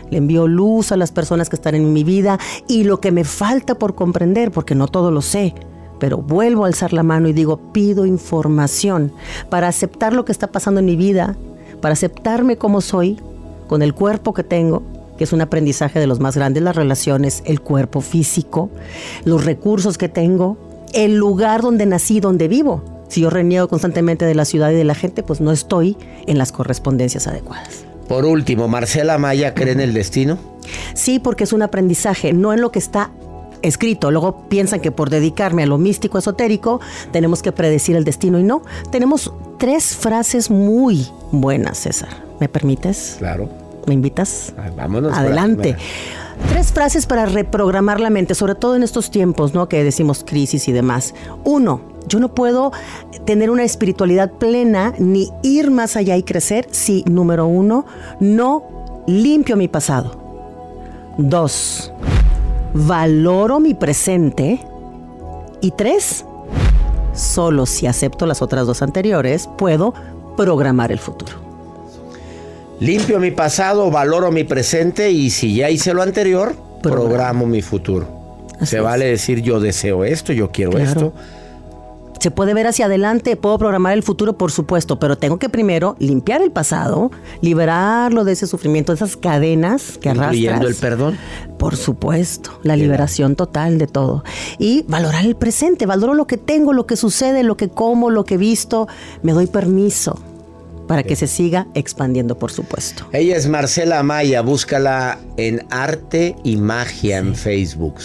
Le 0.10 0.18
envío 0.18 0.48
luz 0.48 0.92
a 0.92 0.98
las 0.98 1.12
personas 1.12 1.48
que 1.48 1.58
están 1.58 1.76
en 1.76 1.94
mi 1.94 2.04
vida 2.04 2.40
y 2.68 2.86
lo 2.86 3.00
que 3.00 3.12
me 3.12 3.24
falta 3.24 3.76
por 3.76 3.94
comprender, 3.94 4.50
porque 4.50 4.74
no 4.74 4.88
todo 4.88 5.12
lo 5.12 5.22
sé. 5.22 5.54
Pero 6.04 6.18
vuelvo 6.18 6.66
a 6.66 6.68
alzar 6.68 6.92
la 6.92 7.02
mano 7.02 7.30
y 7.30 7.32
digo, 7.34 7.72
pido 7.72 8.06
información 8.06 9.14
para 9.50 9.70
aceptar 9.70 10.12
lo 10.12 10.26
que 10.26 10.34
está 10.34 10.48
pasando 10.48 10.82
en 10.82 10.86
mi 10.86 10.98
vida, 10.98 11.38
para 11.80 11.94
aceptarme 11.94 12.58
como 12.58 12.82
soy, 12.82 13.22
con 13.70 13.82
el 13.82 13.94
cuerpo 13.94 14.34
que 14.34 14.44
tengo, 14.44 14.84
que 15.18 15.24
es 15.24 15.32
un 15.32 15.40
aprendizaje 15.40 16.02
de 16.02 16.08
los 16.08 16.20
más 16.20 16.36
grandes, 16.36 16.62
las 16.62 16.76
relaciones, 16.76 17.42
el 17.46 17.62
cuerpo 17.62 18.02
físico, 18.02 18.70
los 19.24 19.46
recursos 19.46 19.98
que 19.98 20.10
tengo, 20.10 20.58
el 20.92 21.16
lugar 21.16 21.62
donde 21.62 21.86
nací, 21.86 22.20
donde 22.20 22.50
vivo. 22.50 22.84
Si 23.08 23.22
yo 23.22 23.30
reniego 23.30 23.70
constantemente 23.70 24.26
de 24.26 24.36
la 24.36 24.44
ciudad 24.44 24.72
y 24.72 24.76
de 24.76 24.84
la 24.84 24.96
gente, 24.96 25.24
pues 25.24 25.40
no 25.40 25.54
estoy 25.54 25.96
en 26.28 26.38
las 26.38 26.52
correspondencias 26.52 27.28
adecuadas. 27.28 27.86
Por 28.10 28.26
último, 28.26 28.68
Marcela 28.68 29.18
Maya 29.18 29.54
cree 29.54 29.72
en 29.72 29.80
el 29.80 29.94
destino. 29.94 30.38
Sí, 30.96 31.20
porque 31.20 31.46
es 31.46 31.54
un 31.54 31.62
aprendizaje, 31.62 32.34
no 32.34 32.52
en 32.52 32.60
lo 32.60 32.74
que 32.74 32.80
está 32.80 33.12
escrito. 33.64 34.12
Luego 34.12 34.48
piensan 34.50 34.80
que 34.80 34.92
por 34.92 35.10
dedicarme 35.10 35.64
a 35.64 35.66
lo 35.66 35.78
místico 35.78 36.20
esotérico 36.20 36.80
tenemos 37.12 37.42
que 37.42 37.52
predecir 37.52 37.96
el 37.96 38.04
destino 38.04 38.40
y 38.40 38.44
no. 38.44 38.62
Tenemos 38.92 39.34
tres 39.58 39.96
frases 39.96 40.52
muy 40.52 41.08
buenas, 41.32 41.80
César. 41.80 42.10
¿Me 42.40 42.48
permites? 42.48 43.16
Claro. 43.18 43.50
¿Me 43.88 43.94
invitas? 43.94 44.54
Ay, 44.58 44.72
vámonos. 44.76 45.14
Adelante. 45.18 45.76
Tres 46.50 46.72
frases 46.72 47.06
para 47.06 47.26
reprogramar 47.26 48.00
la 48.00 48.10
mente, 48.10 48.36
sobre 48.36 48.56
todo 48.56 48.76
en 48.76 48.84
estos 48.84 49.12
tiempos, 49.12 49.54
¿no? 49.54 49.70
Que 49.70 49.84
decimos 49.84 50.24
crisis 50.26 50.68
y 50.68 50.72
demás. 50.72 51.14
Uno, 51.44 51.82
yo 52.08 52.20
no 52.20 52.34
puedo 52.34 52.72
tener 53.26 53.50
una 53.50 53.64
espiritualidad 53.64 54.32
plena 54.32 54.94
ni 54.98 55.30
ir 55.42 55.72
más 55.72 55.96
allá 55.96 56.18
y 56.18 56.24
crecer 56.24 56.68
si, 56.72 57.04
número 57.08 57.48
uno, 57.48 57.86
no 58.20 59.04
limpio 59.08 59.56
mi 59.56 59.68
pasado. 59.68 60.22
Dos, 61.18 61.94
valoro 62.74 63.60
mi 63.60 63.74
presente. 63.74 64.60
Y 65.62 65.72
tres, 65.72 66.26
solo 67.14 67.66
si 67.66 67.88
acepto 67.88 68.26
las 68.26 68.42
otras 68.42 68.68
dos 68.68 68.82
anteriores, 68.82 69.50
puedo 69.58 69.94
programar 70.36 70.92
el 70.92 71.00
futuro. 71.00 71.34
Limpio 72.80 73.20
mi 73.20 73.32
pasado, 73.32 73.90
valoro 73.92 74.32
mi 74.32 74.44
presente 74.44 75.10
y 75.12 75.30
si 75.30 75.56
ya 75.56 75.70
hice 75.70 75.94
lo 75.94 76.02
anterior, 76.02 76.54
programo 76.82 77.46
mi 77.46 77.62
futuro. 77.62 78.08
Se 78.64 78.80
vale 78.80 79.06
decir 79.06 79.42
yo 79.42 79.60
deseo 79.60 80.04
esto, 80.04 80.34
yo 80.34 80.52
quiero 80.52 80.72
Claro. 80.72 80.86
esto. 80.90 81.14
Se 82.24 82.32
puede 82.32 82.54
ver 82.54 82.68
hacia 82.68 82.86
adelante, 82.86 83.36
puedo 83.36 83.58
programar 83.58 83.92
el 83.92 84.02
futuro, 84.02 84.38
por 84.38 84.50
supuesto, 84.50 84.98
pero 84.98 85.18
tengo 85.18 85.40
que 85.40 85.50
primero 85.50 85.98
limpiar 86.00 86.42
el 86.42 86.54
pasado, 86.54 87.12
liberarlo 87.42 88.24
de 88.24 88.32
ese 88.32 88.48
sufrimiento, 88.48 88.94
de 88.94 88.96
esas 88.96 89.18
cadenas 89.18 89.98
que 89.98 90.08
Incluyendo 90.08 90.62
arrastras. 90.62 90.70
el 90.70 90.76
perdón. 90.90 91.18
Por 91.60 91.76
supuesto, 91.76 92.62
la 92.64 92.78
liberación 92.78 93.36
total 93.36 93.78
de 93.78 93.88
todo. 93.88 94.24
Y 94.58 94.86
valorar 94.88 95.26
el 95.26 95.36
presente, 95.36 95.86
valoro 95.86 96.14
lo 96.14 96.26
que 96.26 96.38
tengo, 96.38 96.72
lo 96.72 96.88
que 96.88 96.96
sucede, 96.96 97.44
lo 97.44 97.58
que 97.58 97.68
como, 97.68 98.10
lo 98.10 98.24
que 98.24 98.36
he 98.36 98.38
visto. 98.38 98.88
Me 99.22 99.34
doy 99.34 99.48
permiso 99.48 100.18
para 100.88 101.04
que 101.04 101.18
se 101.18 101.28
siga 101.28 101.68
expandiendo, 101.74 102.40
por 102.40 102.54
supuesto. 102.54 103.06
Ella 103.12 103.36
es 103.36 103.50
Marcela 103.50 104.00
Amaya, 104.00 104.40
búscala 104.40 105.20
en 105.36 105.66
Arte 105.72 106.38
y 106.46 106.56
Magia 106.56 107.18
en 107.18 107.36
Facebook. 107.36 107.96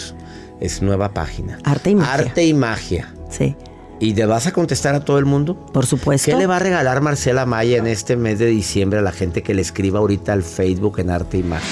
Es 0.59 0.81
nueva 0.81 1.13
página. 1.13 1.57
Arte 1.63 1.91
y 1.91 1.95
magia. 1.95 2.13
Arte 2.13 2.45
y 2.45 2.53
Magia. 2.53 3.13
Sí. 3.29 3.55
¿Y 3.99 4.13
le 4.13 4.25
vas 4.25 4.47
a 4.47 4.53
contestar 4.53 4.95
a 4.95 5.03
todo 5.03 5.19
el 5.19 5.25
mundo? 5.25 5.55
Por 5.55 5.85
supuesto. 5.85 6.31
¿Qué 6.31 6.37
le 6.37 6.47
va 6.47 6.55
a 6.55 6.59
regalar 6.59 7.01
Marcela 7.01 7.45
Maya 7.45 7.77
en 7.77 7.87
este 7.87 8.15
mes 8.15 8.39
de 8.39 8.45
diciembre 8.45 8.99
a 8.99 9.01
la 9.01 9.11
gente 9.11 9.43
que 9.43 9.53
le 9.53 9.61
escriba 9.61 9.99
ahorita 9.99 10.31
al 10.31 10.43
Facebook 10.43 10.99
en 10.99 11.09
Arte 11.09 11.37
y 11.37 11.43
Magia? 11.43 11.67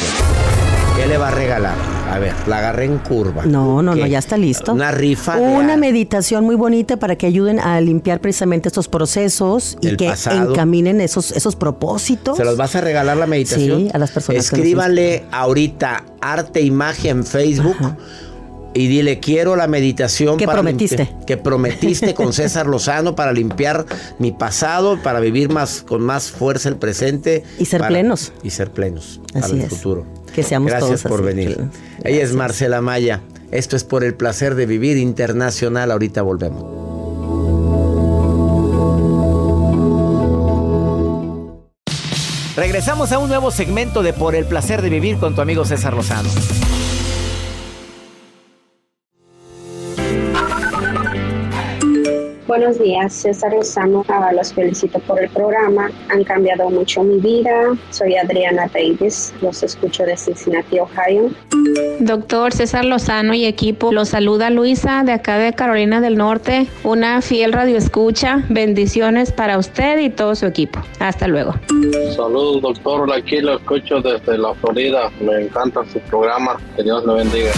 ¿Qué 0.97 1.05
le 1.05 1.17
va 1.17 1.28
a 1.28 1.32
regalar? 1.32 1.75
A 2.11 2.19
ver, 2.19 2.34
la 2.47 2.57
agarré 2.57 2.86
en 2.86 2.97
curva. 2.97 3.45
No, 3.45 3.82
no, 3.82 3.93
¿Qué? 3.93 4.01
no, 4.01 4.07
ya 4.07 4.17
está 4.17 4.36
listo. 4.36 4.73
Una 4.73 4.91
rifa 4.91 5.38
Una 5.38 5.78
meditación 5.78 6.43
muy 6.43 6.55
bonita 6.55 6.97
para 6.97 7.15
que 7.15 7.28
ayuden 7.28 7.59
a 7.59 7.80
limpiar 7.80 8.19
precisamente 8.19 8.67
estos 8.67 8.88
procesos 8.88 9.78
y 9.82 9.95
que 9.95 10.07
pasado. 10.07 10.51
encaminen 10.51 10.99
esos, 10.99 11.32
esos 11.32 11.55
propósitos. 11.55 12.36
¿Se 12.38 12.43
los 12.43 12.57
vas 12.57 12.75
a 12.75 12.82
regalar 12.82 13.15
la 13.15 13.28
meditación? 13.28 13.82
Sí, 13.82 13.89
a 13.93 13.99
las 13.99 14.11
personas 14.11 14.49
que 14.49 14.57
nos 14.57 14.59
Escríbanle 14.59 15.25
ahorita 15.32 16.03
Arte 16.19 16.61
y 16.61 16.71
Magia 16.71 17.11
en 17.11 17.23
Facebook 17.23 17.78
y 18.78 18.88
dile, 18.88 19.19
quiero 19.19 19.55
la 19.55 19.67
meditación 19.67 20.38
Que 20.38 20.45
para 20.45 20.57
prometiste. 20.61 21.09
que 21.25 21.38
prometiste 21.38 22.13
con 22.13 22.32
César 22.34 22.67
Lozano 22.67 23.15
para 23.15 23.34
limpiar 23.34 23.86
mi 24.19 24.32
pasado, 24.32 25.01
para 25.01 25.19
vivir 25.19 25.49
más 25.49 25.84
con 25.88 26.01
más 26.01 26.32
fuerza 26.32 26.69
el 26.69 26.75
presente. 26.78 27.43
Y 27.59 27.65
ser 27.65 27.80
para- 27.82 27.89
plenos. 27.89 28.32
Y 28.43 28.51
ser 28.51 28.71
plenos 28.71 29.19
Así 29.34 29.41
para 29.41 29.53
el 29.53 29.61
es. 29.61 29.69
futuro. 29.69 30.05
Que 30.34 30.43
seamos 30.43 30.69
Gracias 30.69 31.01
todos 31.01 31.03
por 31.11 31.19
así, 31.28 31.36
venir. 31.36 31.55
plenos. 31.55 31.75
Ella 32.03 32.23
es 32.23 32.34
Marcela 32.34 32.82
Maya. 32.82 33.21
Esto 33.51 33.75
es 33.75 33.84
por 33.84 34.03
el 34.03 34.13
placer 34.13 34.55
de 34.55 34.65
vivir 34.65 34.97
internacional. 34.97 35.91
Ahorita 35.91 36.21
volvemos. 36.21 36.63
Regresamos 42.55 43.11
a 43.11 43.19
un 43.19 43.30
nuevo 43.30 43.51
segmento 43.51 44.01
de 44.01 44.13
Por 44.13 44.36
el 44.36 44.45
placer 44.45 44.82
de 44.82 44.89
vivir 44.89 45.17
con 45.17 45.36
tu 45.36 45.41
amigo 45.41 45.63
César 45.63 45.93
Lozano. 45.93 46.30
Buenos 52.58 52.80
días, 52.80 53.14
César 53.14 53.53
Lozano. 53.53 54.03
Ah, 54.08 54.32
los 54.34 54.51
felicito 54.51 54.97
por 55.01 55.22
el 55.22 55.30
programa. 55.30 55.91
Han 56.10 56.24
cambiado 56.24 56.72
mucho 56.72 57.03
mi 57.03 57.20
vida. 57.20 57.78
Soy 57.91 58.16
Adriana 58.16 58.68
Davis. 58.74 59.32
Los 59.43 59.62
escucho 59.62 60.03
de 60.05 60.18
Cincinnati, 60.18 60.80
Ohio. 60.80 61.30
Doctor 61.99 62.51
César 62.53 62.84
Lozano 62.84 63.36
y 63.36 63.45
equipo, 63.45 63.91
los 63.91 64.10
saluda 64.10 64.49
Luisa 64.49 65.03
de 65.05 65.12
acá 65.12 65.38
de 65.38 65.53
Carolina 65.53 66.01
del 66.01 66.18
Norte, 66.18 66.66
una 66.84 67.22
fiel 67.22 67.53
radioescucha. 67.53 68.43
Bendiciones 68.49 69.32
para 69.32 69.60
usted 69.60 69.99
y 69.99 70.10
todo 70.10 70.34
su 70.34 70.47
equipo. 70.47 70.80
Hasta 70.97 71.28
luego. 71.28 71.53
Saludos, 72.16 72.64
doctor. 72.64 73.14
Aquí 73.14 73.39
lo 73.39 73.58
escucho 73.58 74.01
desde 74.01 74.36
la 74.36 74.55
Florida. 74.55 75.12
Me 75.22 75.43
encanta 75.43 75.82
su 75.93 75.99
programa. 75.99 76.58
Que 76.76 76.82
Dios 76.82 77.05
le 77.05 77.14
bendiga. 77.14 77.51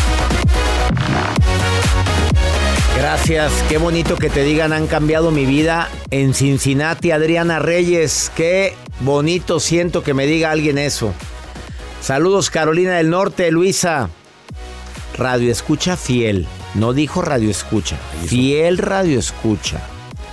Gracias, 2.99 3.53
qué 3.69 3.77
bonito 3.77 4.17
que 4.17 4.29
te 4.29 4.43
digan 4.43 4.73
han 4.73 4.85
cambiado 4.85 5.31
mi 5.31 5.45
vida 5.45 5.89
en 6.11 6.33
Cincinnati, 6.33 7.11
Adriana 7.11 7.57
Reyes, 7.57 8.29
qué 8.35 8.75
bonito 8.99 9.61
siento 9.61 10.03
que 10.03 10.13
me 10.13 10.27
diga 10.27 10.51
alguien 10.51 10.77
eso. 10.77 11.13
Saludos 12.01 12.49
Carolina 12.49 12.97
del 12.97 13.09
Norte, 13.09 13.51
Luisa. 13.51 14.09
Radio 15.17 15.49
escucha 15.49 15.95
fiel, 15.95 16.45
no 16.75 16.91
dijo 16.91 17.21
radio 17.21 17.49
escucha, 17.49 17.95
fiel 18.25 18.77
radio 18.77 19.17
escucha. 19.17 19.79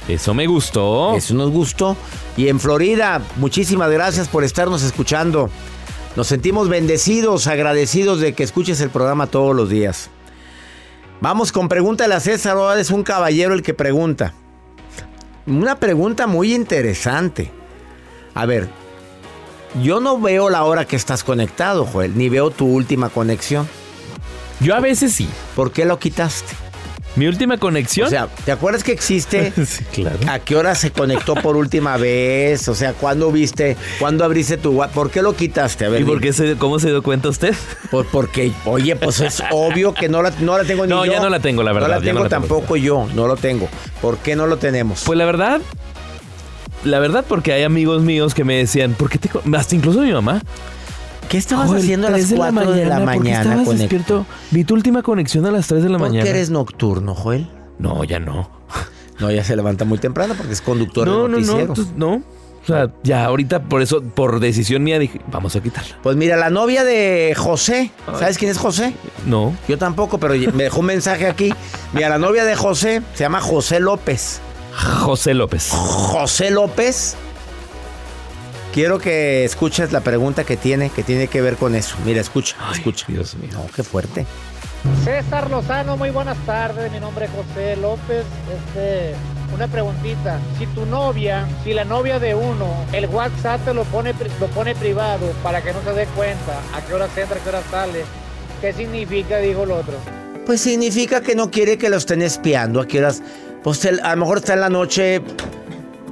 Eso 0.08 0.34
me 0.34 0.48
gustó. 0.48 1.14
Eso 1.14 1.34
nos 1.34 1.52
gustó. 1.52 1.96
Y 2.36 2.48
en 2.48 2.58
Florida, 2.58 3.22
muchísimas 3.36 3.92
gracias 3.92 4.26
por 4.26 4.42
estarnos 4.42 4.82
escuchando. 4.82 5.50
Nos 6.16 6.26
sentimos 6.26 6.68
bendecidos, 6.68 7.46
agradecidos 7.46 8.18
de 8.18 8.32
que 8.32 8.42
escuches 8.42 8.80
el 8.80 8.90
programa 8.90 9.28
todos 9.28 9.54
los 9.54 9.70
días. 9.70 10.10
Vamos 11.20 11.50
con 11.50 11.68
pregúntale 11.68 12.14
a 12.14 12.20
César, 12.20 12.56
ahora 12.56 12.80
es 12.80 12.90
un 12.90 13.02
caballero 13.02 13.54
el 13.54 13.62
que 13.62 13.74
pregunta. 13.74 14.34
Una 15.46 15.78
pregunta 15.78 16.26
muy 16.26 16.54
interesante. 16.54 17.50
A 18.34 18.44
ver, 18.44 18.68
yo 19.82 20.00
no 20.00 20.20
veo 20.20 20.50
la 20.50 20.64
hora 20.64 20.84
que 20.84 20.96
estás 20.96 21.24
conectado, 21.24 21.86
Joel, 21.86 22.16
ni 22.18 22.28
veo 22.28 22.50
tu 22.50 22.66
última 22.66 23.08
conexión. 23.08 23.68
Yo 24.60 24.74
a 24.74 24.80
veces 24.80 25.12
sí. 25.12 25.28
¿Por 25.54 25.72
qué 25.72 25.84
lo 25.84 25.98
quitaste? 25.98 26.65
Mi 27.16 27.26
última 27.26 27.56
conexión. 27.58 28.06
O 28.06 28.10
sea, 28.10 28.28
¿te 28.44 28.52
acuerdas 28.52 28.84
que 28.84 28.92
existe? 28.92 29.52
sí, 29.66 29.84
claro. 29.84 30.18
¿A 30.28 30.38
qué 30.38 30.54
hora 30.56 30.74
se 30.74 30.90
conectó 30.92 31.34
por 31.34 31.56
última 31.56 31.96
vez? 31.96 32.68
O 32.68 32.74
sea, 32.74 32.92
¿cuándo 32.92 33.32
viste? 33.32 33.76
¿Cuándo 33.98 34.24
abriste 34.24 34.56
tu 34.58 34.72
wa- 34.72 34.88
¿Por 34.88 35.10
qué 35.10 35.22
lo 35.22 35.34
quitaste? 35.34 35.86
A 35.86 35.88
ver, 35.88 36.02
¿Y 36.02 36.04
por 36.04 36.20
qué 36.20 36.32
se, 36.32 36.56
cómo 36.56 36.78
se 36.78 36.88
dio 36.90 37.02
cuenta 37.02 37.28
usted? 37.28 37.54
Pues 37.90 38.06
porque, 38.12 38.52
oye, 38.66 38.94
pues 38.96 39.20
es 39.20 39.42
obvio 39.50 39.94
que 39.94 40.08
no 40.08 40.22
la, 40.22 40.30
no 40.40 40.56
la 40.58 40.64
tengo 40.64 40.84
ni 40.84 40.90
No, 40.90 41.04
yo. 41.06 41.12
ya 41.12 41.20
no 41.20 41.28
la 41.30 41.40
tengo, 41.40 41.62
la 41.62 41.72
verdad, 41.72 41.88
No 41.88 41.94
la 41.94 42.00
tengo 42.00 42.18
no 42.18 42.24
la 42.24 42.28
tengo. 42.28 42.40
tampoco 42.42 42.76
yo, 42.76 43.08
no 43.14 43.26
lo 43.26 43.36
tengo. 43.36 43.68
¿Por 44.02 44.18
qué 44.18 44.36
no 44.36 44.46
lo 44.46 44.58
tenemos? 44.58 45.02
Pues 45.06 45.18
la 45.18 45.24
verdad, 45.24 45.60
la 46.84 46.98
verdad 46.98 47.24
porque 47.26 47.52
hay 47.52 47.62
amigos 47.62 48.02
míos 48.02 48.34
que 48.34 48.44
me 48.44 48.56
decían, 48.56 48.92
¿por 48.94 49.08
qué 49.08 49.18
te 49.18 49.28
con-?" 49.28 49.54
hasta 49.54 49.74
incluso 49.74 50.00
mi 50.00 50.12
mamá? 50.12 50.42
¿Qué 51.28 51.38
estabas 51.38 51.66
Joder, 51.68 51.82
haciendo 51.82 52.06
a 52.06 52.10
las 52.10 52.20
3 52.20 52.30
de 52.30 52.36
la 52.38 52.52
4 52.52 52.72
de 52.72 52.84
la 52.86 53.00
mañana, 53.00 53.04
¿por 53.04 53.12
qué 53.12 53.18
mañana? 53.30 53.60
estabas 53.62 53.78
despierto? 53.78 54.26
Vi 54.50 54.64
tu 54.64 54.74
última 54.74 55.02
conexión 55.02 55.44
a 55.46 55.50
las 55.50 55.66
3 55.66 55.82
de 55.82 55.88
la 55.88 55.98
¿Por 55.98 56.08
mañana. 56.08 56.24
qué 56.24 56.30
eres 56.30 56.50
nocturno, 56.50 57.14
Joel? 57.14 57.48
No, 57.78 58.04
ya 58.04 58.18
no. 58.20 58.50
No, 59.18 59.30
ya 59.30 59.42
se 59.44 59.56
levanta 59.56 59.84
muy 59.84 59.98
temprano 59.98 60.34
porque 60.36 60.52
es 60.52 60.60
conductor 60.60 61.06
No, 61.06 61.12
de 61.14 61.18
no, 61.20 61.28
no, 61.28 61.34
noticiero. 61.38 61.60
entonces, 61.60 61.94
no. 61.96 62.22
O 62.62 62.66
sea, 62.66 62.92
ya 63.04 63.24
ahorita 63.24 63.62
por 63.62 63.80
eso, 63.80 64.02
por 64.02 64.40
decisión 64.40 64.82
mía 64.82 64.98
dije, 64.98 65.20
vamos 65.30 65.54
a 65.56 65.60
quitarla. 65.62 65.96
Pues 66.02 66.16
mira, 66.16 66.36
la 66.36 66.50
novia 66.50 66.84
de 66.84 67.32
José, 67.36 67.92
¿sabes 68.18 68.38
quién 68.38 68.50
es 68.50 68.58
José? 68.58 68.92
No. 69.24 69.54
Yo 69.68 69.78
tampoco, 69.78 70.18
pero 70.18 70.34
me 70.52 70.64
dejó 70.64 70.80
un 70.80 70.86
mensaje 70.86 71.26
aquí. 71.28 71.54
Mira, 71.92 72.08
la 72.08 72.18
novia 72.18 72.44
de 72.44 72.56
José 72.56 73.02
se 73.14 73.20
llama 73.24 73.40
José 73.40 73.78
López. 73.80 74.40
José 74.74 75.32
López. 75.34 75.68
José 75.70 76.50
López. 76.50 77.16
Quiero 78.76 78.98
que 78.98 79.42
escuches 79.46 79.90
la 79.90 80.00
pregunta 80.00 80.44
que 80.44 80.58
tiene, 80.58 80.90
que 80.90 81.02
tiene 81.02 81.28
que 81.28 81.40
ver 81.40 81.56
con 81.56 81.74
eso. 81.74 81.96
Mira, 82.04 82.20
escucha, 82.20 82.56
escucha. 82.74 83.06
Dios 83.08 83.34
mío. 83.36 83.48
No, 83.54 83.66
qué 83.74 83.82
fuerte. 83.82 84.26
César 85.02 85.48
Lozano, 85.50 85.96
muy 85.96 86.10
buenas 86.10 86.36
tardes. 86.44 86.92
Mi 86.92 87.00
nombre 87.00 87.24
es 87.24 87.30
José 87.30 87.76
López. 87.76 88.26
Este, 88.54 89.14
una 89.54 89.66
preguntita. 89.66 90.38
Si 90.58 90.66
tu 90.66 90.84
novia, 90.84 91.48
si 91.64 91.72
la 91.72 91.86
novia 91.86 92.18
de 92.18 92.34
uno, 92.34 92.66
el 92.92 93.06
WhatsApp 93.06 93.64
te 93.64 93.72
lo 93.72 93.84
pone, 93.84 94.12
lo 94.38 94.46
pone 94.48 94.74
privado 94.74 95.26
para 95.42 95.62
que 95.62 95.72
no 95.72 95.82
se 95.82 95.94
dé 95.94 96.04
cuenta 96.14 96.60
a 96.74 96.82
qué 96.82 96.92
hora 96.92 97.06
entra, 97.06 97.38
a 97.38 97.40
qué 97.40 97.48
hora 97.48 97.62
sale, 97.70 98.04
¿qué 98.60 98.74
significa? 98.74 99.38
Dijo 99.38 99.62
el 99.62 99.70
otro. 99.70 99.94
Pues 100.44 100.60
significa 100.60 101.22
que 101.22 101.34
no 101.34 101.50
quiere 101.50 101.78
que 101.78 101.88
lo 101.88 101.96
estén 101.96 102.20
espiando. 102.20 102.82
¿A 102.82 102.86
qué 102.86 102.98
horas? 102.98 103.22
Pues 103.62 103.82
a 103.86 104.10
lo 104.10 104.16
mejor 104.20 104.36
está 104.36 104.52
en 104.52 104.60
la 104.60 104.68
noche 104.68 105.22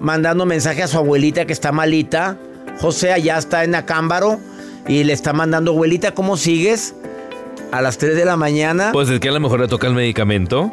mandando 0.01 0.47
mensaje 0.47 0.83
a 0.83 0.89
su 0.89 0.97
abuelita 0.97 1.45
que 1.45 1.53
está 1.53 1.71
malita. 1.71 2.39
José 2.81 3.13
allá 3.13 3.39
está 3.39 3.65
en 3.65 3.75
Acámbaro 3.75 4.41
y 4.87 5.05
le 5.05 5.13
está 5.13 5.33
mandando, 5.33 5.71
abuelita, 5.73 6.13
¿cómo 6.13 6.37
sigues? 6.37 6.95
A 7.73 7.81
las 7.81 7.99
3 7.99 8.17
de 8.17 8.25
la 8.25 8.37
mañana. 8.37 8.91
Pues 8.93 9.09
es 9.09 9.21
que 9.21 9.29
a 9.29 9.33
lo 9.33 9.41
mejor 9.41 9.61
le 9.61 9.69
toca 9.69 9.87
el 9.87 9.95
medicamento. 9.95 10.71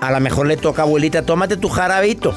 A 0.00 0.12
lo 0.12 0.20
mejor 0.20 0.46
le 0.46 0.56
toca, 0.56 0.82
abuelita, 0.82 1.22
tómate 1.22 1.56
tu 1.56 1.68
jarabito. 1.68 2.34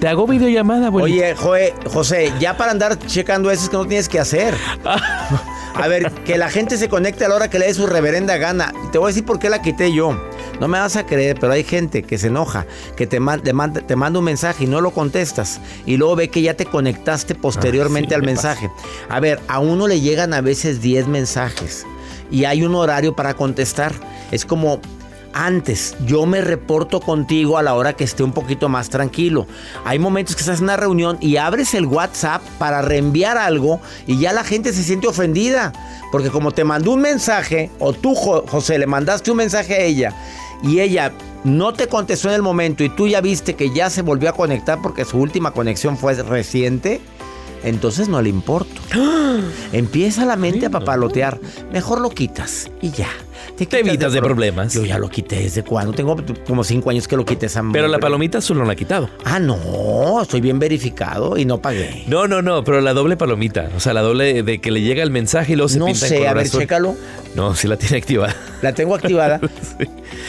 Te 0.00 0.08
hago 0.08 0.26
videollamada, 0.26 0.86
abuelita. 0.86 1.24
Oye, 1.26 1.34
Joe- 1.34 1.74
José, 1.90 2.32
ya 2.38 2.56
para 2.56 2.70
andar 2.70 2.98
checando 2.98 3.50
eso 3.50 3.64
es 3.64 3.68
que 3.70 3.76
no 3.76 3.84
tienes 3.86 4.08
que 4.08 4.18
hacer. 4.20 4.54
A 5.74 5.88
ver, 5.88 6.10
que 6.24 6.38
la 6.38 6.48
gente 6.48 6.78
se 6.78 6.88
conecte 6.88 7.26
a 7.26 7.28
la 7.28 7.34
hora 7.34 7.50
que 7.50 7.58
le 7.58 7.66
dé 7.66 7.74
su 7.74 7.86
reverenda 7.86 8.38
gana. 8.38 8.72
Te 8.92 8.96
voy 8.98 9.06
a 9.06 9.08
decir 9.08 9.26
por 9.26 9.38
qué 9.38 9.50
la 9.50 9.60
quité 9.60 9.92
yo. 9.92 10.18
No 10.60 10.68
me 10.68 10.78
vas 10.78 10.96
a 10.96 11.04
creer, 11.06 11.36
pero 11.40 11.52
hay 11.52 11.64
gente 11.64 12.02
que 12.02 12.16
se 12.18 12.28
enoja, 12.28 12.64
que 12.96 13.06
te, 13.06 13.20
man- 13.20 13.42
te 13.42 13.52
manda, 13.52 13.80
te 13.82 13.94
manda 13.96 14.18
un 14.18 14.24
mensaje 14.24 14.64
y 14.64 14.66
no 14.66 14.80
lo 14.80 14.90
contestas. 14.90 15.60
Y 15.84 15.96
luego 15.96 16.16
ve 16.16 16.28
que 16.30 16.40
ya 16.42 16.54
te 16.54 16.64
conectaste 16.66 17.34
posteriormente 17.34 18.08
Ah, 18.08 18.10
sí, 18.10 18.14
al 18.14 18.20
me 18.22 18.26
mensaje. 18.28 18.70
A 19.08 19.20
ver, 19.20 19.40
a 19.48 19.58
uno 19.58 19.86
le 19.86 20.00
llegan 20.00 20.32
a 20.32 20.40
veces 20.40 20.80
10 20.80 21.08
mensajes 21.08 21.84
y 22.30 22.44
hay 22.44 22.62
un 22.62 22.74
horario 22.74 23.14
para 23.14 23.34
contestar. 23.34 23.92
Es 24.30 24.44
como 24.46 24.80
antes. 25.34 25.94
Yo 26.06 26.24
me 26.24 26.40
reporto 26.40 27.00
contigo 27.00 27.58
a 27.58 27.62
la 27.62 27.74
hora 27.74 27.92
que 27.92 28.04
esté 28.04 28.22
un 28.22 28.32
poquito 28.32 28.70
más 28.70 28.88
tranquilo. 28.88 29.46
Hay 29.84 29.98
momentos 29.98 30.34
que 30.34 30.40
estás 30.40 30.58
en 30.58 30.64
una 30.64 30.78
reunión 30.78 31.18
y 31.20 31.36
abres 31.36 31.74
el 31.74 31.84
WhatsApp 31.84 32.40
para 32.58 32.80
reenviar 32.80 33.36
algo 33.36 33.78
y 34.06 34.18
ya 34.18 34.32
la 34.32 34.42
gente 34.44 34.72
se 34.72 34.82
siente 34.82 35.06
ofendida. 35.06 35.74
Porque 36.10 36.30
como 36.30 36.52
te 36.52 36.64
mandó 36.64 36.92
un 36.92 37.00
mensaje, 37.02 37.70
o 37.80 37.92
tú, 37.92 38.14
José, 38.14 38.78
le 38.78 38.86
mandaste 38.86 39.30
un 39.30 39.36
mensaje 39.36 39.74
a 39.74 39.80
ella 39.80 40.14
y 40.62 40.80
ella 40.80 41.12
no 41.44 41.72
te 41.72 41.88
contestó 41.88 42.28
en 42.28 42.34
el 42.34 42.42
momento 42.42 42.82
y 42.82 42.88
tú 42.88 43.06
ya 43.06 43.20
viste 43.20 43.54
que 43.54 43.72
ya 43.72 43.90
se 43.90 44.02
volvió 44.02 44.30
a 44.30 44.32
conectar 44.32 44.80
porque 44.82 45.04
su 45.04 45.18
última 45.18 45.52
conexión 45.52 45.96
fue 45.96 46.14
reciente, 46.14 47.00
entonces 47.62 48.08
no 48.08 48.20
le 48.22 48.30
importo. 48.30 48.80
Empieza 49.72 50.24
la 50.24 50.36
mente 50.36 50.66
a 50.66 50.70
papalotear. 50.70 51.40
Mejor 51.72 52.00
lo 52.00 52.10
quitas 52.10 52.70
y 52.80 52.90
ya. 52.90 53.08
Te, 53.56 53.80
evitas 53.80 54.12
de, 54.12 54.20
problemas. 54.20 54.74
Yo 54.74 54.84
ya 54.84 54.98
lo 54.98 55.08
quité 55.08 55.36
desde 55.36 55.62
cuando. 55.62 55.94
Tengo 55.94 56.14
como 56.46 56.62
cinco 56.62 56.90
años 56.90 57.08
que 57.08 57.16
lo 57.16 57.24
quité 57.24 57.46
esa 57.46 57.64
Pero 57.72 57.88
la 57.88 57.98
palomita 57.98 58.42
solo 58.42 58.64
la 58.64 58.72
ha 58.72 58.76
quitado. 58.76 59.08
Ah, 59.24 59.38
no. 59.38 60.20
Estoy 60.20 60.42
bien 60.42 60.58
verificado 60.58 61.38
y 61.38 61.46
no 61.46 61.62
pagué. 61.62 62.04
No, 62.06 62.28
no, 62.28 62.42
no. 62.42 62.64
Pero 62.64 62.82
la 62.82 62.92
doble 62.92 63.16
palomita. 63.16 63.70
O 63.74 63.80
sea, 63.80 63.94
la 63.94 64.02
doble 64.02 64.42
de 64.42 64.60
que 64.60 64.70
le 64.70 64.82
llega 64.82 65.02
el 65.02 65.10
mensaje 65.10 65.54
y 65.54 65.56
luego 65.56 65.70
se 65.70 65.78
no 65.78 65.86
pinta 65.86 66.06
sé, 66.06 66.28
a 66.28 66.34
ver, 66.34 66.50
chécalo. 66.50 66.96
No, 67.34 67.54
sí 67.54 67.66
la 67.66 67.78
tiene 67.78 67.96
activada. 67.96 68.36
La 68.60 68.74
tengo 68.74 68.94
activada. 68.94 69.40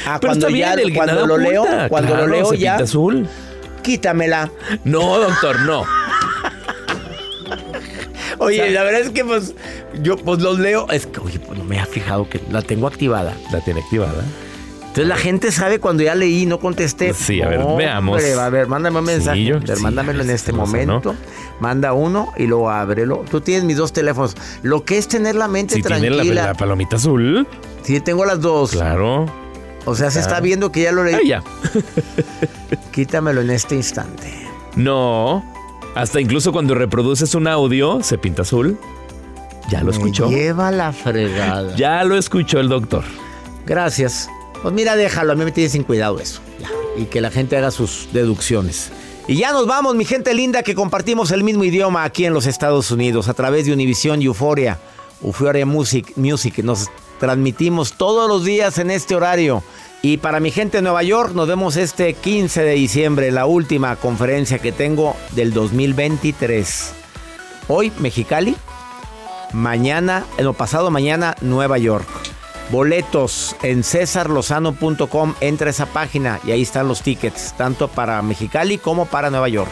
Ah, 0.05 0.19
cuando 0.21 0.49
ya, 0.49 0.75
cuando 0.95 1.27
lo 1.27 1.37
leo, 1.37 1.65
cuando 1.89 2.15
lo 2.15 2.27
leo 2.27 2.45
se 2.45 2.59
ya. 2.59 2.73
Pinta 2.73 2.83
azul. 2.85 3.27
Quítamela. 3.83 4.51
No, 4.85 5.19
doctor, 5.19 5.59
no. 5.61 5.83
Oye, 8.39 8.69
la 8.69 8.83
verdad 8.83 9.01
es 9.01 9.09
que 9.09 9.25
pues 9.25 9.55
yo 10.01 10.17
pues 10.17 10.39
los 10.41 10.59
leo. 10.59 10.87
Es 10.89 11.07
que, 11.07 11.19
oye, 11.19 11.39
pues 11.39 11.57
no 11.57 11.65
me 11.65 11.79
ha 11.79 11.85
fijado 11.85 12.29
que 12.29 12.41
la 12.49 12.61
tengo 12.61 12.87
activada. 12.87 13.35
La 13.51 13.61
tiene 13.61 13.81
activada. 13.81 14.23
Entonces 14.97 15.09
la 15.09 15.17
gente 15.17 15.51
sabe 15.51 15.79
cuando 15.79 16.01
ya 16.01 16.15
leí 16.15 16.41
y 16.41 16.45
no 16.47 16.59
contesté. 16.59 17.13
Sí, 17.13 17.39
a 17.41 17.49
ver, 17.49 17.61
veamos. 17.77 18.23
A 18.23 18.49
ver, 18.49 18.67
mándame 18.67 18.97
un 18.97 19.05
mensaje. 19.05 19.53
a 19.53 19.59
ver, 19.59 19.79
mándamelo 19.79 20.23
en 20.23 20.31
este 20.31 20.53
momento. 20.53 21.15
Manda 21.59 21.93
uno 21.93 22.33
y 22.35 22.47
luego 22.47 22.71
ábrelo. 22.71 23.23
Tú 23.29 23.41
tienes 23.41 23.63
mis 23.63 23.77
dos 23.77 23.93
teléfonos. 23.93 24.35
Lo 24.63 24.83
que 24.85 24.97
es 24.97 25.07
tener 25.07 25.35
la 25.35 25.47
mente 25.47 25.81
tranquila. 25.83 26.23
Tiene 26.23 26.41
la, 26.41 26.53
palomita 26.55 26.95
azul. 26.95 27.47
Sí, 27.83 27.99
tengo 27.99 28.25
las 28.25 28.41
dos. 28.41 28.71
Claro. 28.71 29.27
O 29.85 29.95
sea, 29.95 30.09
se 30.09 30.19
está 30.19 30.39
viendo 30.39 30.71
que 30.71 30.81
ya 30.81 30.91
lo 30.91 31.03
leí. 31.03 31.13
Ah, 31.13 31.21
ya. 31.23 31.43
Quítamelo 32.91 33.41
en 33.41 33.51
este 33.51 33.75
instante. 33.75 34.33
No. 34.75 35.45
Hasta 35.93 36.19
incluso 36.19 36.51
cuando 36.51 36.73
reproduces 36.73 37.35
un 37.35 37.47
audio, 37.47 38.01
se 38.01 38.17
pinta 38.17 38.41
azul. 38.41 38.79
Ya 39.69 39.83
lo 39.83 39.91
escuchó. 39.91 40.29
lleva 40.29 40.71
la 40.71 40.93
fregada. 40.93 41.75
Ya 41.75 42.03
lo 42.03 42.17
escuchó 42.17 42.59
el 42.59 42.69
doctor. 42.69 43.03
Gracias. 43.65 44.29
Pues 44.61 44.73
mira, 44.73 44.95
déjalo, 44.95 45.33
a 45.33 45.35
mí 45.35 45.45
me 45.45 45.51
tiene 45.51 45.69
sin 45.69 45.83
cuidado 45.83 46.19
eso. 46.19 46.41
Y 46.95 47.05
que 47.05 47.21
la 47.21 47.29
gente 47.29 47.57
haga 47.57 47.69
sus 47.71 48.07
deducciones. 48.13 48.91
Y 49.27 49.35
ya 49.35 49.51
nos 49.51 49.67
vamos, 49.67 49.93
mi 49.93 50.05
gente 50.05 50.33
linda, 50.33 50.63
que 50.63 50.73
compartimos 50.73 51.31
el 51.31 51.43
mismo 51.43 51.65
idioma 51.65 52.05
aquí 52.05 52.25
en 52.25 52.33
los 52.33 52.45
Estados 52.45 52.91
Unidos 52.91 53.27
a 53.27 53.33
través 53.33 53.65
de 53.65 53.73
Univision 53.73 54.21
Euphoria. 54.21 54.79
Euphoria 55.21 55.65
Music, 55.65 56.13
Music. 56.15 56.59
Nos 56.63 56.87
transmitimos 57.19 57.93
todos 57.93 58.29
los 58.29 58.45
días 58.45 58.77
en 58.77 58.89
este 58.89 59.15
horario. 59.15 59.63
Y 60.01 60.17
para 60.17 60.39
mi 60.39 60.51
gente 60.51 60.77
de 60.77 60.83
Nueva 60.83 61.03
York, 61.03 61.33
nos 61.33 61.47
vemos 61.47 61.75
este 61.75 62.13
15 62.13 62.61
de 62.63 62.73
diciembre, 62.73 63.31
la 63.31 63.45
última 63.45 63.95
conferencia 63.97 64.59
que 64.59 64.71
tengo 64.71 65.15
del 65.31 65.51
2023. 65.53 66.93
Hoy, 67.67 67.91
Mexicali. 67.99 68.55
Mañana, 69.53 70.25
en 70.37 70.45
lo 70.45 70.53
pasado 70.53 70.91
mañana, 70.91 71.35
Nueva 71.41 71.77
York. 71.77 72.07
Boletos 72.69 73.55
en 73.61 73.83
cesarlozano.com. 73.83 75.35
Entra 75.39 75.67
a 75.67 75.69
esa 75.71 75.85
página 75.85 76.39
y 76.45 76.51
ahí 76.51 76.61
están 76.61 76.87
los 76.87 77.01
tickets, 77.01 77.53
tanto 77.57 77.87
para 77.87 78.21
Mexicali 78.21 78.77
como 78.77 79.05
para 79.05 79.29
Nueva 79.29 79.47
York. 79.49 79.71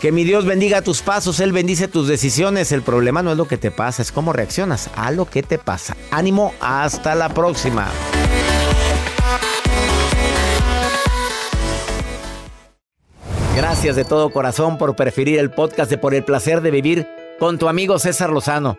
Que 0.00 0.12
mi 0.12 0.24
Dios 0.24 0.46
bendiga 0.46 0.82
tus 0.82 1.02
pasos, 1.02 1.40
Él 1.40 1.52
bendice 1.52 1.88
tus 1.88 2.08
decisiones. 2.08 2.72
El 2.72 2.82
problema 2.82 3.22
no 3.22 3.32
es 3.32 3.36
lo 3.36 3.46
que 3.46 3.58
te 3.58 3.70
pasa, 3.70 4.02
es 4.02 4.12
cómo 4.12 4.32
reaccionas 4.32 4.90
a 4.96 5.10
lo 5.10 5.26
que 5.26 5.42
te 5.42 5.58
pasa. 5.58 5.96
Ánimo, 6.10 6.54
hasta 6.60 7.14
la 7.14 7.28
próxima. 7.28 7.88
Gracias 13.56 13.96
de 13.96 14.04
todo 14.04 14.30
corazón 14.30 14.78
por 14.78 14.96
preferir 14.96 15.38
el 15.38 15.50
podcast 15.50 15.90
de 15.90 15.98
Por 15.98 16.14
el 16.14 16.24
placer 16.24 16.62
de 16.62 16.70
vivir 16.70 17.06
con 17.38 17.58
tu 17.58 17.68
amigo 17.68 17.98
César 17.98 18.30
Lozano. 18.30 18.78